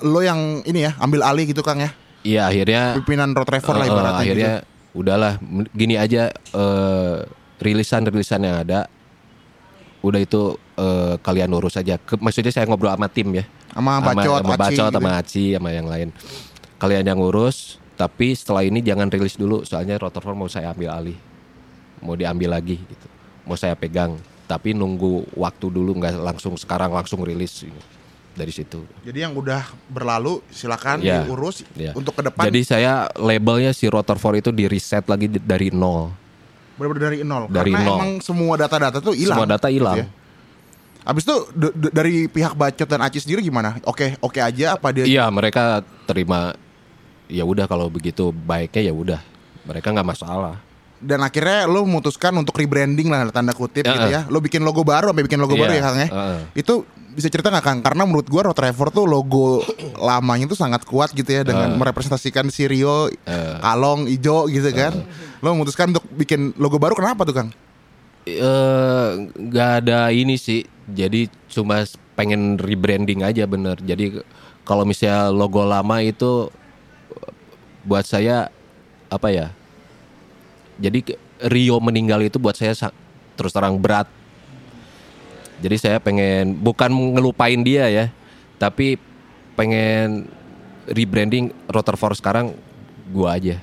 lo 0.04 0.20
yang 0.20 0.60
ini 0.68 0.88
ya 0.88 0.92
ambil 1.00 1.24
alih 1.24 1.48
gitu 1.48 1.60
Kang 1.60 1.80
ya. 1.80 1.92
Iya 2.26 2.48
akhirnya 2.50 2.82
Pimpinan 3.00 3.32
Road 3.36 3.48
Trevor 3.48 3.74
lah 3.76 3.86
ibaratnya. 3.86 4.20
akhirnya 4.24 4.52
gitu. 4.60 4.75
Udahlah 4.96 5.36
gini 5.76 6.00
aja 6.00 6.32
eh, 6.32 7.18
rilisan-rilisan 7.60 8.40
yang 8.40 8.56
ada 8.64 8.88
udah 10.00 10.20
itu 10.22 10.56
eh, 10.80 11.14
kalian 11.20 11.52
urus 11.52 11.76
aja. 11.76 12.00
Ke- 12.00 12.16
maksudnya 12.16 12.50
saya 12.50 12.64
ngobrol 12.64 12.96
sama 12.96 13.12
tim 13.12 13.28
ya. 13.36 13.44
Sama 13.76 14.00
Bacot, 14.00 14.40
sama 14.40 14.54
Aci 14.56 14.60
Bacot, 14.60 14.72
gitu 14.72 14.96
sama 14.96 15.10
ya. 15.12 15.20
Aci, 15.20 15.44
sama 15.52 15.70
yang 15.74 15.86
lain. 15.88 16.08
Kalian 16.80 17.04
yang 17.04 17.20
urus, 17.20 17.76
tapi 18.00 18.32
setelah 18.32 18.64
ini 18.64 18.80
jangan 18.80 19.08
rilis 19.12 19.36
dulu 19.36 19.64
soalnya 19.68 20.00
Rotorfor 20.00 20.32
mau 20.32 20.48
saya 20.48 20.72
ambil 20.72 20.92
alih. 20.92 21.18
Mau 22.00 22.16
diambil 22.16 22.56
lagi 22.56 22.80
gitu. 22.80 23.06
Mau 23.44 23.56
saya 23.56 23.76
pegang, 23.76 24.16
tapi 24.48 24.72
nunggu 24.72 25.28
waktu 25.36 25.66
dulu 25.68 25.96
nggak 26.00 26.20
langsung 26.20 26.56
sekarang 26.56 26.92
langsung 26.92 27.20
rilis 27.24 27.64
gitu. 27.64 27.95
Dari 28.36 28.52
situ. 28.52 28.84
Jadi 29.02 29.18
yang 29.18 29.32
udah 29.32 29.64
berlalu 29.88 30.44
silakan 30.52 31.00
Ya, 31.00 31.24
diurus 31.24 31.64
ya. 31.72 31.96
untuk 31.96 32.12
ke 32.12 32.22
depan. 32.28 32.44
Jadi 32.46 32.60
saya 32.62 33.08
labelnya 33.16 33.72
si 33.72 33.88
Rotorfor 33.88 34.36
itu 34.36 34.52
di 34.52 34.68
reset 34.68 35.02
lagi 35.08 35.26
dari 35.32 35.72
nol. 35.72 36.12
benar-benar 36.76 37.08
dari 37.08 37.18
nol. 37.24 37.44
Dari 37.48 37.72
Karena 37.72 37.88
nol. 37.88 37.96
emang 37.96 38.10
semua 38.20 38.54
data-data 38.60 39.00
tuh 39.00 39.16
hilang. 39.16 39.40
Semua 39.40 39.48
data 39.48 39.66
gitu 39.72 39.80
hilang. 39.80 39.96
ya. 39.96 40.06
Abis 41.06 41.22
itu 41.24 41.36
dari 41.88 42.26
pihak 42.26 42.52
Bacot 42.52 42.84
dan 42.84 43.00
Aci 43.00 43.22
sendiri 43.22 43.40
gimana? 43.40 43.80
Oke, 43.88 44.18
oke 44.20 44.36
aja 44.42 44.76
apa 44.76 44.92
dia? 44.92 45.08
Iya 45.08 45.24
mereka 45.32 45.80
terima 46.04 46.52
ya 47.32 47.46
udah 47.46 47.64
kalau 47.64 47.88
begitu 47.88 48.28
baiknya 48.30 48.90
ya 48.90 48.94
udah 48.94 49.20
mereka 49.64 49.88
nggak 49.88 50.04
masalah. 50.04 50.60
Dan 50.96 51.20
akhirnya 51.20 51.68
lo 51.68 51.84
memutuskan 51.84 52.32
untuk 52.34 52.56
rebranding 52.56 53.12
lah 53.12 53.28
tanda 53.28 53.52
kutip 53.52 53.84
Ya, 53.84 53.92
gitu 53.92 54.08
ya. 54.08 54.20
Lo 54.32 54.40
bikin 54.40 54.64
logo 54.64 54.80
baru 54.80 55.12
sampai 55.12 55.24
bikin 55.24 55.36
logo 55.36 55.52
Iya, 55.52 55.62
baru 55.62 55.72
ya 55.76 55.82
Kang 55.84 55.96
ya. 55.96 56.08
heeh. 56.08 56.38
Itu 56.56 56.74
bisa 57.12 57.28
cerita 57.28 57.48
nggak 57.48 57.64
Kang? 57.64 57.78
Karena 57.84 58.04
menurut 58.04 58.28
gua 58.28 58.48
Road 58.48 58.56
Trevor 58.56 58.88
tuh 58.88 59.04
logo 59.04 59.60
lamanya 59.96 60.48
tuh 60.48 60.56
sangat 60.56 60.84
kuat 60.84 61.12
gitu 61.12 61.28
ya 61.28 61.44
dengan 61.44 61.76
merepresentasikan 61.76 62.48
si 62.48 62.64
Rio, 62.64 63.08
kalong, 63.60 64.08
ijo 64.08 64.48
gitu 64.48 64.68
kan. 64.72 64.92
Lo 65.40 65.52
memutuskan 65.52 65.92
untuk 65.92 66.04
bikin 66.12 66.56
logo 66.56 66.80
baru 66.80 66.96
kenapa 66.96 67.24
tuh 67.24 67.36
Kang? 67.36 67.48
Eh, 68.24 69.08
nggak 69.32 69.70
ada 69.84 70.10
ini 70.10 70.36
sih. 70.36 70.64
Jadi 70.86 71.28
cuma 71.48 71.84
pengen 72.16 72.56
rebranding 72.56 73.20
aja 73.20 73.44
bener. 73.44 73.76
Jadi 73.78 74.20
kalau 74.64 74.82
misalnya 74.82 75.28
logo 75.28 75.60
lama 75.60 76.00
itu 76.00 76.48
buat 77.82 78.02
saya 78.02 78.48
apa 79.06 79.28
ya? 79.30 79.52
Jadi 80.76 81.16
Rio 81.48 81.76
meninggal 81.80 82.24
itu 82.24 82.36
buat 82.40 82.56
saya 82.56 82.72
sa- 82.72 82.94
terus 83.36 83.52
terang 83.52 83.76
berat. 83.76 84.08
Jadi 85.60 85.76
saya 85.80 85.98
pengen 86.00 86.56
bukan 86.60 86.92
ngelupain 87.16 87.60
dia 87.64 87.88
ya, 87.88 88.06
tapi 88.60 89.00
pengen 89.56 90.28
rebranding 90.84 91.52
Rutherford 91.68 92.16
sekarang 92.20 92.46
gua 93.08 93.40
aja. 93.40 93.56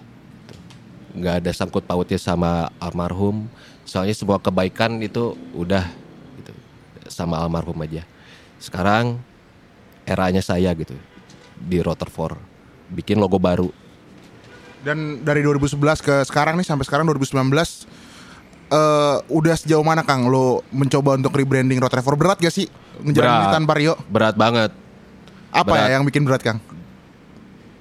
Nggak 1.14 1.36
ada 1.45 1.51
sangkut 1.53 1.86
pautnya 1.86 2.18
sama 2.18 2.74
almarhum. 2.82 3.45
Soalnya 3.86 4.18
semua 4.18 4.41
kebaikan 4.41 4.97
itu 5.05 5.38
udah 5.53 5.86
gitu 6.41 6.53
sama 7.14 7.38
almarhum 7.38 7.78
aja. 7.86 8.01
Sekarang 8.57 9.22
eranya 10.09 10.41
saya 10.41 10.74
gitu 10.74 10.97
di 11.61 11.78
Rutherford 11.80 12.36
bikin 12.91 13.18
logo 13.18 13.39
baru 13.39 13.72
Dan 14.84 15.24
dari 15.24 15.40
2011 15.40 15.80
ke 16.04 16.16
sekarang 16.28 16.60
nih 16.60 16.68
sampai 16.68 16.84
sekarang 16.84 17.08
2019 17.08 17.40
eh 18.74 19.18
udah 19.30 19.56
sejauh 19.56 19.86
mana 19.86 20.02
Kang 20.02 20.26
lo 20.26 20.66
mencoba 20.74 21.14
untuk 21.14 21.30
rebranding 21.36 21.78
Road 21.78 21.94
Trevor 21.94 22.18
berat 22.18 22.42
gak 22.42 22.50
sih 22.50 22.66
ngejalanin 23.06 23.46
Berat. 23.46 23.54
tanpa 23.54 23.74
Rio? 23.78 23.94
berat 24.10 24.34
banget 24.34 24.72
Apa 25.54 25.78
Berat. 25.78 25.86
ya 25.86 25.88
yang 25.94 26.04
bikin 26.10 26.26
berat 26.26 26.42
Kang? 26.42 26.58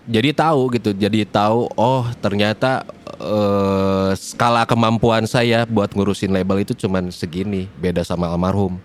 jadi 0.05 0.35
tahu 0.35 0.69
gitu 0.77 0.91
jadi 0.93 1.25
tahu 1.25 1.71
oh 1.79 2.05
ternyata 2.21 2.85
eh, 3.23 4.11
skala 4.19 4.67
kemampuan 4.69 5.25
saya 5.25 5.63
buat 5.65 5.95
ngurusin 5.95 6.35
label 6.35 6.61
itu 6.61 6.75
cuman 6.75 7.09
segini 7.09 7.71
beda 7.79 8.03
sama 8.05 8.29
almarhum 8.29 8.77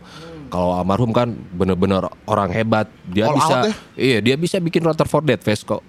kalau 0.47 0.77
almarhum 0.77 1.11
kan 1.11 1.33
bener-bener 1.51 2.07
orang 2.23 2.53
hebat 2.55 2.87
dia 3.09 3.27
All 3.27 3.35
bisa 3.35 3.55
ya? 3.57 3.73
iya 3.97 4.17
dia 4.23 4.35
bisa 4.39 4.61
bikin 4.61 4.85
Rutherford 4.85 5.25
Dead 5.27 5.41
Face 5.41 5.65
kok 5.65 5.81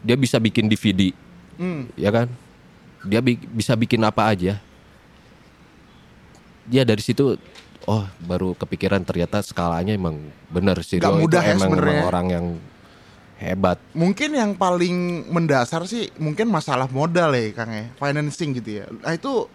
dia 0.00 0.14
bisa 0.16 0.38
bikin 0.40 0.70
DVD 0.70 1.10
Hmm. 1.56 1.88
ya 1.94 2.10
kan? 2.10 2.28
Dia 3.02 3.20
bi- 3.20 3.48
bisa 3.48 3.72
bikin 3.72 4.00
apa 4.00 4.28
aja. 4.28 4.60
Dia 6.66 6.82
dari 6.82 6.98
situ 6.98 7.38
oh 7.86 8.04
baru 8.20 8.52
kepikiran 8.52 9.02
ternyata 9.02 9.38
skalanya 9.40 9.94
emang 9.94 10.18
bener 10.48 10.82
sih. 10.82 10.98
Nggak 10.98 11.06
Rio 11.06 11.16
itu 11.16 11.22
mudah 11.22 11.42
ya 11.42 11.54
emang, 11.54 11.70
orang 12.02 12.26
yang 12.28 12.46
hebat. 13.36 13.78
Mungkin 13.92 14.30
yang 14.32 14.52
paling 14.52 14.96
mendasar 15.28 15.86
sih 15.86 16.10
mungkin 16.16 16.48
masalah 16.48 16.88
modal 16.88 17.30
ya 17.30 17.52
Kang 17.52 17.70
ya, 17.70 17.86
financing 17.94 18.50
gitu 18.54 18.82
ya. 18.82 18.84
Nah 18.90 19.14
itu 19.14 19.46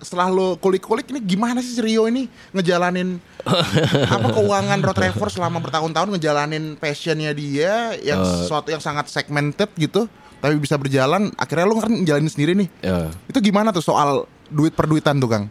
setelah 0.00 0.32
lo 0.32 0.56
kulik-kulik 0.56 1.12
ini 1.12 1.20
gimana 1.20 1.60
sih 1.60 1.76
si 1.76 1.80
Rio 1.84 2.08
ini 2.08 2.24
ngejalanin 2.50 3.20
apa 4.16 4.32
keuangan 4.32 4.80
Road 4.80 4.96
Trevor 4.96 5.28
selama 5.28 5.60
bertahun-tahun 5.60 6.08
ngejalanin 6.10 6.74
passionnya 6.74 7.30
dia 7.30 7.92
yang 8.00 8.16
Eh. 8.18 8.28
sesuatu 8.42 8.72
yang 8.72 8.80
sangat 8.80 9.12
segmented 9.12 9.68
gitu 9.76 10.08
tapi 10.40 10.56
bisa 10.56 10.74
berjalan 10.74 11.28
akhirnya 11.36 11.66
lo 11.68 11.78
kan 11.78 11.92
ngejalanin 11.92 12.32
sendiri 12.32 12.52
nih 12.56 12.68
ya 12.80 13.12
itu 13.28 13.38
gimana 13.40 13.70
tuh 13.70 13.84
soal 13.84 14.24
duit 14.48 14.72
per 14.72 14.88
duitan 14.88 15.20
tuh 15.20 15.30
Kang 15.30 15.46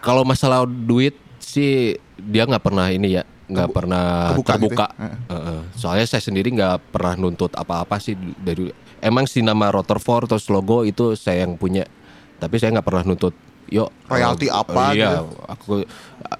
Kalau 0.00 0.20
masalah 0.20 0.68
duit 0.68 1.16
sih 1.40 1.96
dia 2.20 2.44
nggak 2.44 2.60
pernah 2.60 2.92
ini 2.92 3.16
ya 3.16 3.24
nggak 3.48 3.68
Kebu- 3.68 3.76
pernah 3.76 4.04
kebuka 4.32 4.52
terbuka. 4.56 4.86
gitu 4.88 5.00
ya? 5.00 5.08
Heeh. 5.08 5.16
Heeh. 5.32 5.60
Soalnya 5.76 6.06
saya 6.08 6.22
sendiri 6.24 6.48
nggak 6.52 6.92
pernah 6.92 7.14
nuntut 7.16 7.52
apa-apa 7.52 7.96
sih 8.00 8.12
dari 8.36 8.68
emang 9.00 9.24
si 9.24 9.40
nama 9.40 9.72
Rutherford 9.72 10.28
terus 10.28 10.48
logo 10.48 10.84
itu 10.84 11.16
saya 11.16 11.44
yang 11.44 11.56
punya. 11.56 11.88
Tapi 12.36 12.56
saya 12.60 12.76
nggak 12.76 12.84
pernah 12.84 13.04
nuntut 13.04 13.32
yuk 13.72 13.88
Royalti 14.04 14.48
eh, 14.48 14.52
apa 14.52 14.92
iya, 14.92 15.24
gitu? 15.24 15.24
aku 15.48 15.72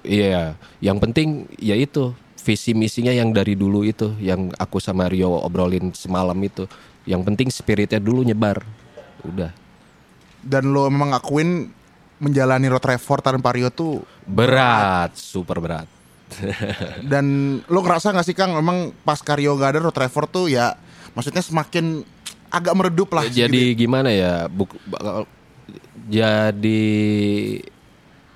iya 0.05 0.53
yang 0.77 1.01
penting 1.01 1.49
ya 1.57 1.73
itu 1.73 2.13
visi 2.37 2.77
misinya 2.77 3.09
yang 3.09 3.33
dari 3.33 3.57
dulu 3.57 3.81
itu 3.81 4.13
yang 4.21 4.53
aku 4.61 4.77
sama 4.77 5.09
Rio 5.09 5.33
obrolin 5.33 5.89
semalam 5.97 6.37
itu 6.45 6.69
yang 7.05 7.21
penting 7.21 7.49
spiritnya 7.53 8.01
dulu 8.01 8.25
nyebar. 8.25 8.61
Udah. 9.25 9.53
Dan 10.45 10.69
lo 10.73 10.85
memang 10.89 11.13
ngakuin 11.13 11.69
menjalani 12.21 12.69
Road 12.69 12.83
Trevor 12.83 13.19
tanpa 13.21 13.53
Rio 13.53 13.69
tuh 13.73 14.01
berat 14.25 15.13
super 15.17 15.57
berat. 15.61 15.87
Dan 17.11 17.57
lo 17.69 17.79
ngerasa 17.81 18.13
gak 18.13 18.25
sih 18.25 18.37
Kang 18.37 18.53
memang 18.57 18.93
pas 19.05 19.21
Karyo 19.21 19.57
gak 19.57 19.77
ada 19.77 19.79
Road 19.85 19.95
Trevor 19.95 20.25
tuh 20.29 20.45
ya 20.49 20.77
maksudnya 21.15 21.41
semakin 21.41 22.03
agak 22.51 22.73
meredup 22.75 23.09
lah 23.11 23.27
jadi 23.27 23.73
gitu. 23.73 23.87
gimana 23.87 24.11
ya 24.11 24.47
buk, 24.47 24.75
jadi 26.07 26.83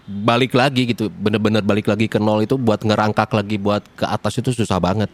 balik 0.09 0.57
lagi 0.57 0.89
gitu 0.89 1.07
bener-bener 1.13 1.61
balik 1.61 1.85
lagi 1.85 2.09
ke 2.09 2.17
nol 2.17 2.41
itu 2.41 2.57
buat 2.57 2.81
ngerangkak 2.81 3.29
lagi 3.29 3.61
buat 3.61 3.85
ke 3.93 4.05
atas 4.09 4.41
itu 4.41 4.49
susah 4.49 4.81
banget 4.81 5.11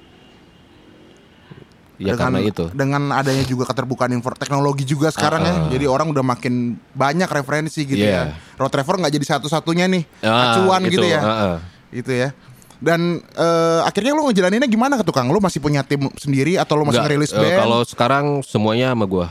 ya 1.96 2.12
dengan, 2.12 2.20
karena 2.20 2.40
itu 2.44 2.64
dengan 2.76 3.02
adanya 3.12 3.44
juga 3.44 3.64
keterbukaan 3.66 4.12
info 4.12 4.32
teknologi 4.36 4.84
juga 4.84 5.08
sekarang 5.10 5.42
ya. 5.42 5.54
Jadi 5.72 5.86
orang 5.88 6.12
udah 6.12 6.22
makin 6.22 6.76
banyak 6.92 7.28
referensi 7.28 7.84
gitu 7.84 8.04
Iya. 8.04 8.36
ya. 8.36 8.56
Road 8.56 8.72
Trevor 8.72 9.00
nggak 9.00 9.14
jadi 9.16 9.26
satu-satunya 9.38 9.88
nih 9.88 10.04
Ah, 10.22 10.60
acuan 10.60 10.82
itu, 10.84 11.00
gitu 11.00 11.08
ya. 11.08 11.20
ah, 11.20 11.32
ah. 11.32 11.58
Gitu 11.90 12.12
ya. 12.12 12.30
Dan 12.76 13.24
eh, 13.24 13.80
akhirnya 13.82 14.12
lo 14.12 14.28
ngejalaninnya 14.28 14.68
gimana 14.68 15.00
ke 15.00 15.04
tukang? 15.04 15.32
Lo 15.32 15.40
masih 15.40 15.64
punya 15.64 15.80
tim 15.82 16.12
sendiri 16.20 16.60
atau 16.60 16.76
lo 16.76 16.84
masih 16.84 17.00
Nggak, 17.00 17.08
ngerilis 17.08 17.32
eh, 17.32 17.40
band? 17.40 17.60
kalau 17.64 17.80
sekarang 17.88 18.26
semuanya 18.44 18.92
sama 18.92 19.08
gua 19.08 19.28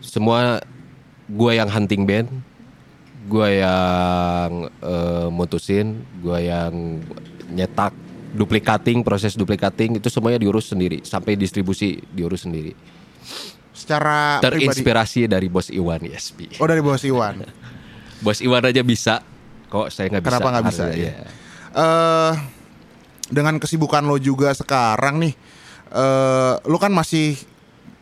semua 0.00 0.60
gua 1.26 1.52
yang 1.52 1.68
hunting 1.68 2.04
band 2.04 2.28
gua 3.24 3.48
yang 3.48 4.50
eh, 4.80 5.28
mutusin 5.28 6.00
gua 6.20 6.40
yang 6.40 7.00
nyetak 7.48 7.92
duplicating 8.34 9.00
proses 9.00 9.32
duplicating 9.32 9.96
itu 9.96 10.08
semuanya 10.08 10.36
diurus 10.36 10.66
sendiri 10.66 11.00
sampai 11.00 11.34
distribusi 11.34 12.02
diurus 12.08 12.42
sendiri 12.42 12.74
Secara 13.72 14.38
pribadi. 14.38 14.66
terinspirasi 14.66 15.26
dari 15.26 15.46
bos 15.46 15.66
Iwan 15.66 15.98
ISP. 16.00 16.58
Oh 16.58 16.66
dari 16.66 16.78
bos 16.78 17.02
Iwan. 17.02 17.42
Bos 18.22 18.40
Iwan 18.40 18.64
aja 18.64 18.80
bisa, 18.80 19.20
kok 19.66 19.90
saya 19.90 20.08
nggak 20.08 20.22
bisa. 20.22 20.30
Kenapa 20.30 20.48
nggak 20.48 20.66
bisa, 20.66 20.84
ya? 20.90 21.12
eh 21.74 22.32
dengan 23.26 23.58
kesibukan 23.58 24.00
lo 24.00 24.16
juga 24.16 24.48
sekarang 24.50 25.18
nih, 25.18 25.34
eh 25.90 26.54
lo 26.62 26.78
kan 26.78 26.88
masih 26.88 27.36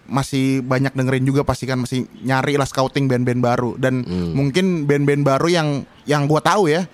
masih 0.05 0.61
banyak 0.61 0.93
dengerin 0.93 1.25
juga 1.25 1.43
pasti 1.43 1.65
kan 1.65 1.81
masih 1.81 2.05
nyari 2.21 2.55
lah 2.55 2.69
scouting 2.69 3.09
band-band 3.09 3.41
baru 3.41 3.75
dan 3.75 4.05
Hmm. 4.05 4.31
mungkin 4.33 4.85
band-band 4.85 5.25
baru 5.25 5.49
yang 5.49 5.69
yang 6.05 6.25
gua 6.25 6.39
tahu 6.39 6.69
ya. 6.69 6.87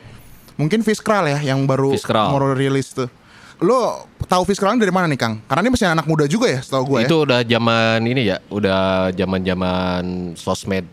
Mungkin 0.54 0.80
Fiskral 0.80 1.28
ya 1.28 1.38
yang 1.44 1.66
baru 1.66 1.92
Fiskral. 1.92 2.30
mau 2.30 2.40
rilis 2.48 2.90
tuh. 2.90 3.10
Lo 3.58 4.06
tahu 4.30 4.46
Fiskral 4.46 4.78
dari 4.78 4.94
mana 4.94 5.10
nih 5.10 5.18
Kang? 5.18 5.42
Karena 5.50 5.66
ini 5.66 5.70
masih 5.74 5.88
anak 5.90 6.06
muda 6.06 6.30
juga 6.30 6.46
ya, 6.46 6.60
setahu 6.62 6.94
gue 6.94 6.98
ya. 7.02 7.08
Itu 7.10 7.16
udah 7.26 7.40
zaman 7.42 7.98
ini 8.06 8.22
ya, 8.30 8.36
udah 8.52 9.10
zaman-zaman 9.16 10.34
sosmed. 10.38 10.86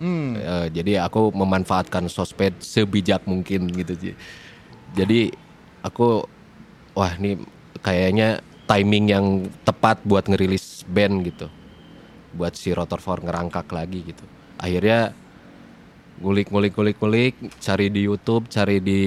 Hmm. 0.00 0.34
Eh, 0.34 0.66
jadi 0.74 1.06
aku 1.06 1.30
memanfaatkan 1.30 2.08
sosmed 2.10 2.56
sebijak 2.58 3.22
mungkin 3.28 3.70
gitu 3.70 3.94
sih. 3.94 4.14
Jadi 4.96 5.30
aku 5.86 6.24
wah 6.98 7.12
ini 7.20 7.38
kayaknya 7.84 8.42
timing 8.66 9.04
yang 9.06 9.26
tepat 9.62 10.02
buat 10.02 10.26
ngerilis 10.26 10.82
band 10.90 11.22
gitu. 11.28 11.46
Buat 12.34 12.58
si 12.58 12.74
Rotorfor 12.74 13.22
ngerangkak 13.22 13.70
lagi 13.70 14.02
gitu. 14.02 14.24
Akhirnya 14.58 15.14
ngulik-ngulik-ngulik-ngulik, 16.20 17.34
cari 17.58 17.88
di 17.88 18.04
YouTube, 18.04 18.46
cari 18.52 18.78
di 18.78 19.02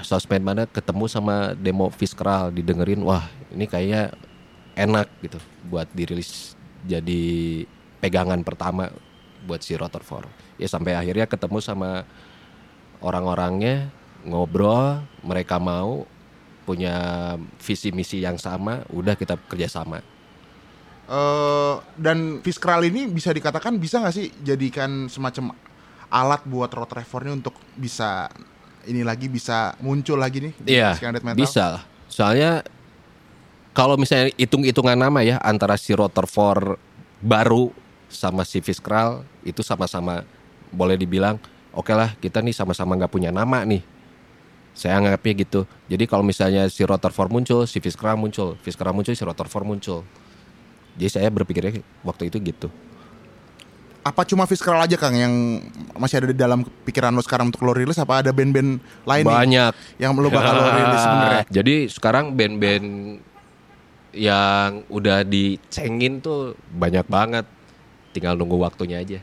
sosmed 0.00 0.40
mana, 0.40 0.64
ketemu 0.70 1.04
sama 1.10 1.52
demo 1.58 1.90
Fiskral, 1.90 2.54
didengerin, 2.54 3.02
wah 3.02 3.26
ini 3.50 3.66
kayaknya 3.66 4.14
enak 4.78 5.10
gitu 5.20 5.38
buat 5.66 5.90
dirilis 5.92 6.54
jadi 6.86 7.22
pegangan 8.00 8.40
pertama 8.46 8.88
buat 9.44 9.60
si 9.60 9.74
Rotorfor. 9.74 10.30
Ya 10.56 10.70
sampai 10.70 10.96
akhirnya 10.96 11.26
ketemu 11.26 11.58
sama 11.60 12.06
orang-orangnya, 13.02 13.90
ngobrol, 14.24 15.02
mereka 15.26 15.58
mau 15.58 16.06
punya 16.64 17.34
visi 17.58 17.90
misi 17.90 18.22
yang 18.22 18.38
sama, 18.38 18.86
udah 18.94 19.18
kita 19.18 19.36
kerjasama. 19.50 20.00
Eh, 21.10 21.74
dan 21.98 22.38
Fiskral 22.38 22.86
ini 22.86 23.10
bisa 23.10 23.34
dikatakan 23.34 23.82
bisa 23.82 23.98
nggak 23.98 24.14
sih 24.14 24.30
jadikan 24.46 25.10
semacam 25.10 25.50
alat 26.10 26.42
buat 26.44 26.68
Road 26.74 26.90
Trevor 26.90 27.24
ini 27.24 27.32
untuk 27.38 27.54
bisa 27.78 28.28
ini 28.84 29.06
lagi 29.06 29.30
bisa 29.30 29.78
muncul 29.80 30.18
lagi 30.18 30.50
nih 30.50 30.52
di 30.58 30.74
death 30.76 31.24
metal? 31.24 31.38
bisa 31.38 31.64
lah. 31.78 31.82
Soalnya 32.10 32.66
kalau 33.70 33.94
misalnya 33.94 34.34
hitung-hitungan 34.34 34.98
nama 34.98 35.22
ya 35.22 35.38
antara 35.40 35.78
si 35.78 35.94
Rotorfor 35.94 36.76
baru 37.22 37.70
sama 38.10 38.42
si 38.42 38.58
Fiskral 38.58 39.22
itu 39.46 39.62
sama-sama 39.62 40.26
boleh 40.74 40.98
dibilang 40.98 41.38
oke 41.70 41.94
lah 41.94 42.18
kita 42.18 42.42
nih 42.42 42.50
sama-sama 42.50 42.98
nggak 42.98 43.12
punya 43.12 43.30
nama 43.30 43.62
nih. 43.62 43.82
Saya 44.74 44.96
anggapnya 44.98 45.44
gitu. 45.44 45.60
Jadi 45.90 46.04
kalau 46.06 46.22
misalnya 46.22 46.66
si 46.70 46.86
Rotorfor 46.86 47.26
muncul, 47.26 47.66
si 47.66 47.82
Fiskral 47.82 48.16
muncul, 48.16 48.54
Fiskral 48.62 48.94
muncul, 48.94 49.12
si 49.12 49.22
Rotorfor 49.26 49.66
muncul. 49.66 50.06
Jadi 50.94 51.10
saya 51.10 51.28
berpikirnya 51.28 51.82
waktu 52.06 52.30
itu 52.30 52.38
gitu. 52.40 52.68
Apa 54.00 54.24
cuma 54.24 54.48
Fiskral 54.48 54.80
aja 54.80 54.96
Kang 54.96 55.12
yang 55.12 55.60
masih 55.92 56.24
ada 56.24 56.28
di 56.32 56.38
dalam 56.38 56.64
pikiran 56.64 57.12
lo 57.12 57.20
sekarang 57.20 57.52
untuk 57.52 57.60
lo 57.68 57.76
rilis? 57.76 58.00
Apa 58.00 58.24
ada 58.24 58.32
band-band 58.32 58.80
lain 59.04 59.24
nih 59.28 59.36
Banyak. 59.36 59.72
yang 60.00 60.16
lo 60.16 60.32
bakal 60.32 60.56
lo 60.56 60.68
rilis 60.72 61.00
sebenarnya? 61.04 61.44
Jadi 61.60 61.74
sekarang 61.92 62.32
band-band 62.32 62.86
yang 64.16 64.82
udah 64.88 65.22
dicengin 65.22 66.24
tuh 66.24 66.56
banyak 66.72 67.04
banget. 67.06 67.44
Tinggal 68.16 68.40
nunggu 68.40 68.56
waktunya 68.56 69.04
aja. 69.04 69.20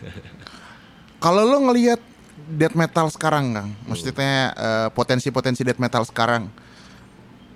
Kalau 1.24 1.42
lo 1.44 1.58
ngelihat 1.66 2.00
death 2.48 2.78
metal 2.78 3.10
sekarang, 3.12 3.52
Kang, 3.52 3.70
maksudnya 3.84 4.54
eh, 4.56 4.88
potensi-potensi 4.94 5.60
death 5.60 5.82
metal 5.82 6.06
sekarang, 6.08 6.48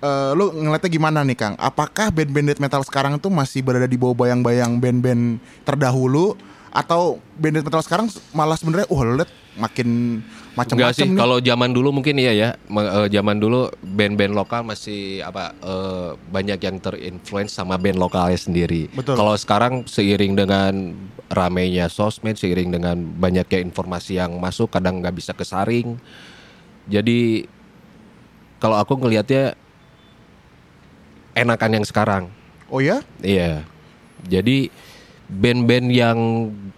eh, 0.03 0.31
lo 0.37 0.53
ngeliatnya 0.53 0.91
gimana 0.91 1.19
nih, 1.25 1.37
Kang? 1.39 1.53
Apakah 1.57 2.13
band-band 2.13 2.53
death 2.53 2.61
metal 2.61 2.83
sekarang 2.85 3.17
tuh 3.17 3.33
masih 3.33 3.65
berada 3.65 3.89
di 3.89 3.97
bawah 3.97 4.13
bayang-bayang 4.13 4.77
band-band 4.77 5.41
terdahulu, 5.65 6.37
atau 6.75 7.23
band 7.39 7.63
metal 7.63 7.79
sekarang 7.79 8.11
malah 8.35 8.59
sebenarnya, 8.59 8.91
oh 8.91 8.99
lo 8.99 9.15
liat 9.23 9.31
makin 9.55 10.19
macam-macam 10.59 10.91
sih, 10.91 11.15
kalau 11.15 11.39
zaman 11.39 11.71
dulu 11.71 11.95
mungkin 11.95 12.19
iya 12.19 12.35
ya. 12.35 12.49
Eh, 12.55 13.07
zaman 13.11 13.39
dulu 13.39 13.71
band-band 13.79 14.35
lokal 14.35 14.67
masih 14.67 15.23
apa 15.23 15.55
eh, 15.55 16.09
banyak 16.19 16.59
yang 16.59 16.75
terinfluence 16.83 17.55
sama 17.55 17.79
band 17.79 17.95
lokalnya 17.95 18.35
sendiri. 18.35 18.91
Kalau 18.91 19.35
sekarang 19.39 19.87
seiring 19.87 20.35
dengan 20.35 20.91
ramainya 21.31 21.87
sosmed, 21.87 22.35
seiring 22.35 22.75
dengan 22.75 22.99
banyaknya 22.99 23.63
informasi 23.63 24.19
yang 24.19 24.35
masuk, 24.35 24.75
kadang 24.75 24.99
nggak 24.99 25.15
bisa 25.15 25.31
kesaring. 25.31 25.95
Jadi 26.91 27.47
kalau 28.59 28.75
aku 28.79 28.99
ngelihatnya 28.99 29.55
enakan 31.35 31.79
yang 31.79 31.85
sekarang. 31.87 32.23
Oh 32.67 32.79
ya? 32.83 33.03
Iya. 33.23 33.63
Jadi 34.27 34.71
band-band 35.29 35.87
yang 35.89 36.17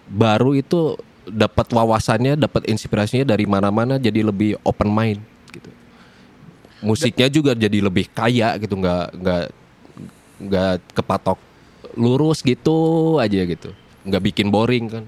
baru 0.08 0.56
itu 0.56 0.96
dapat 1.28 1.68
wawasannya, 1.68 2.40
dapat 2.40 2.64
inspirasinya 2.68 3.28
dari 3.28 3.44
mana-mana 3.44 4.00
jadi 4.00 4.24
lebih 4.24 4.56
open 4.64 4.88
mind 4.88 5.20
gitu. 5.52 5.70
Musiknya 6.80 7.28
juga 7.28 7.52
jadi 7.52 7.78
lebih 7.84 8.08
kaya 8.08 8.56
gitu, 8.56 8.78
nggak 8.80 9.06
nggak 9.20 9.44
nggak 10.38 10.74
kepatok 10.96 11.38
lurus 11.98 12.40
gitu 12.40 13.16
aja 13.20 13.44
gitu. 13.44 13.70
Nggak 14.08 14.22
bikin 14.32 14.48
boring 14.48 14.86
kan. 14.88 15.04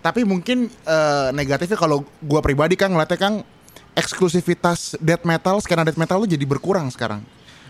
Tapi 0.00 0.24
mungkin 0.24 0.68
eh, 0.68 1.28
negatifnya 1.32 1.76
kalau 1.76 2.04
gua 2.24 2.40
pribadi 2.44 2.76
Kang 2.76 2.96
ngeliatnya 2.96 3.20
Kang 3.20 3.34
eksklusivitas 3.96 4.96
death 5.00 5.24
metal, 5.24 5.60
skena 5.60 5.84
death 5.84 6.00
metal 6.00 6.24
tuh 6.24 6.30
jadi 6.30 6.44
berkurang 6.44 6.88
sekarang. 6.92 7.24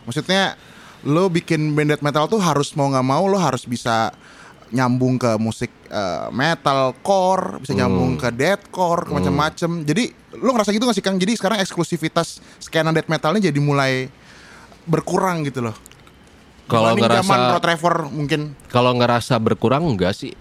Maksudnya 0.07 0.59
lo 1.07 1.33
bikin 1.33 1.73
band 1.73 1.97
death 1.97 2.05
metal 2.05 2.29
tuh 2.29 2.41
harus 2.41 2.77
mau 2.77 2.91
nggak 2.91 3.07
mau 3.07 3.25
lo 3.25 3.41
harus 3.41 3.65
bisa 3.65 4.13
nyambung 4.71 5.19
ke 5.19 5.35
musik 5.37 5.71
eh, 5.91 6.29
metal 6.31 6.95
core, 7.03 7.59
bisa 7.63 7.75
nyambung 7.75 8.15
ke 8.19 8.31
deathcore, 8.31 9.07
ke 9.07 9.13
macam-macam. 9.13 9.71
Jadi 9.83 10.05
lo 10.39 10.51
ngerasa 10.55 10.71
gitu 10.71 10.87
gak 10.87 10.97
sih 10.97 11.05
Kang? 11.05 11.19
Jadi 11.19 11.35
sekarang 11.35 11.59
eksklusivitas 11.59 12.39
skena 12.63 12.95
death 12.95 13.11
metalnya 13.11 13.51
jadi 13.51 13.59
mulai 13.59 14.07
berkurang 14.87 15.43
gitu 15.47 15.63
loh. 15.63 15.77
Kalau 16.71 16.95
zaman 16.95 17.03
ngerasa 17.03 17.35
Rod 17.59 17.63
Trevor 17.67 17.95
mungkin 18.15 18.41
kalau 18.71 18.95
ngerasa 18.95 19.35
berkurang 19.43 19.83
enggak 19.91 20.15
sih. 20.15 20.33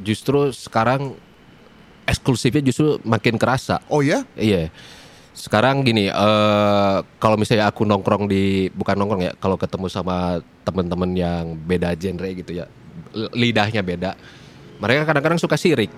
Justru 0.00 0.54
sekarang 0.56 1.18
eksklusifnya 2.08 2.64
justru 2.64 2.96
makin 3.04 3.36
kerasa. 3.36 3.84
oh 3.92 4.00
ya 4.00 4.24
Iya. 4.34 4.72
Sekarang 5.30 5.86
gini, 5.86 6.10
eh 6.10 6.96
kalau 7.22 7.36
misalnya 7.38 7.70
aku 7.70 7.86
nongkrong 7.86 8.26
di 8.26 8.66
bukan 8.74 8.98
nongkrong 8.98 9.22
ya, 9.24 9.32
kalau 9.38 9.54
ketemu 9.54 9.86
sama 9.86 10.42
temen-temen 10.66 11.10
yang 11.16 11.44
beda 11.54 11.94
genre 11.94 12.28
gitu 12.34 12.50
ya, 12.60 12.66
lidahnya 13.12 13.82
beda, 13.82 14.14
mereka 14.78 15.06
kadang-kadang 15.06 15.40
suka 15.40 15.54
sirik. 15.54 15.90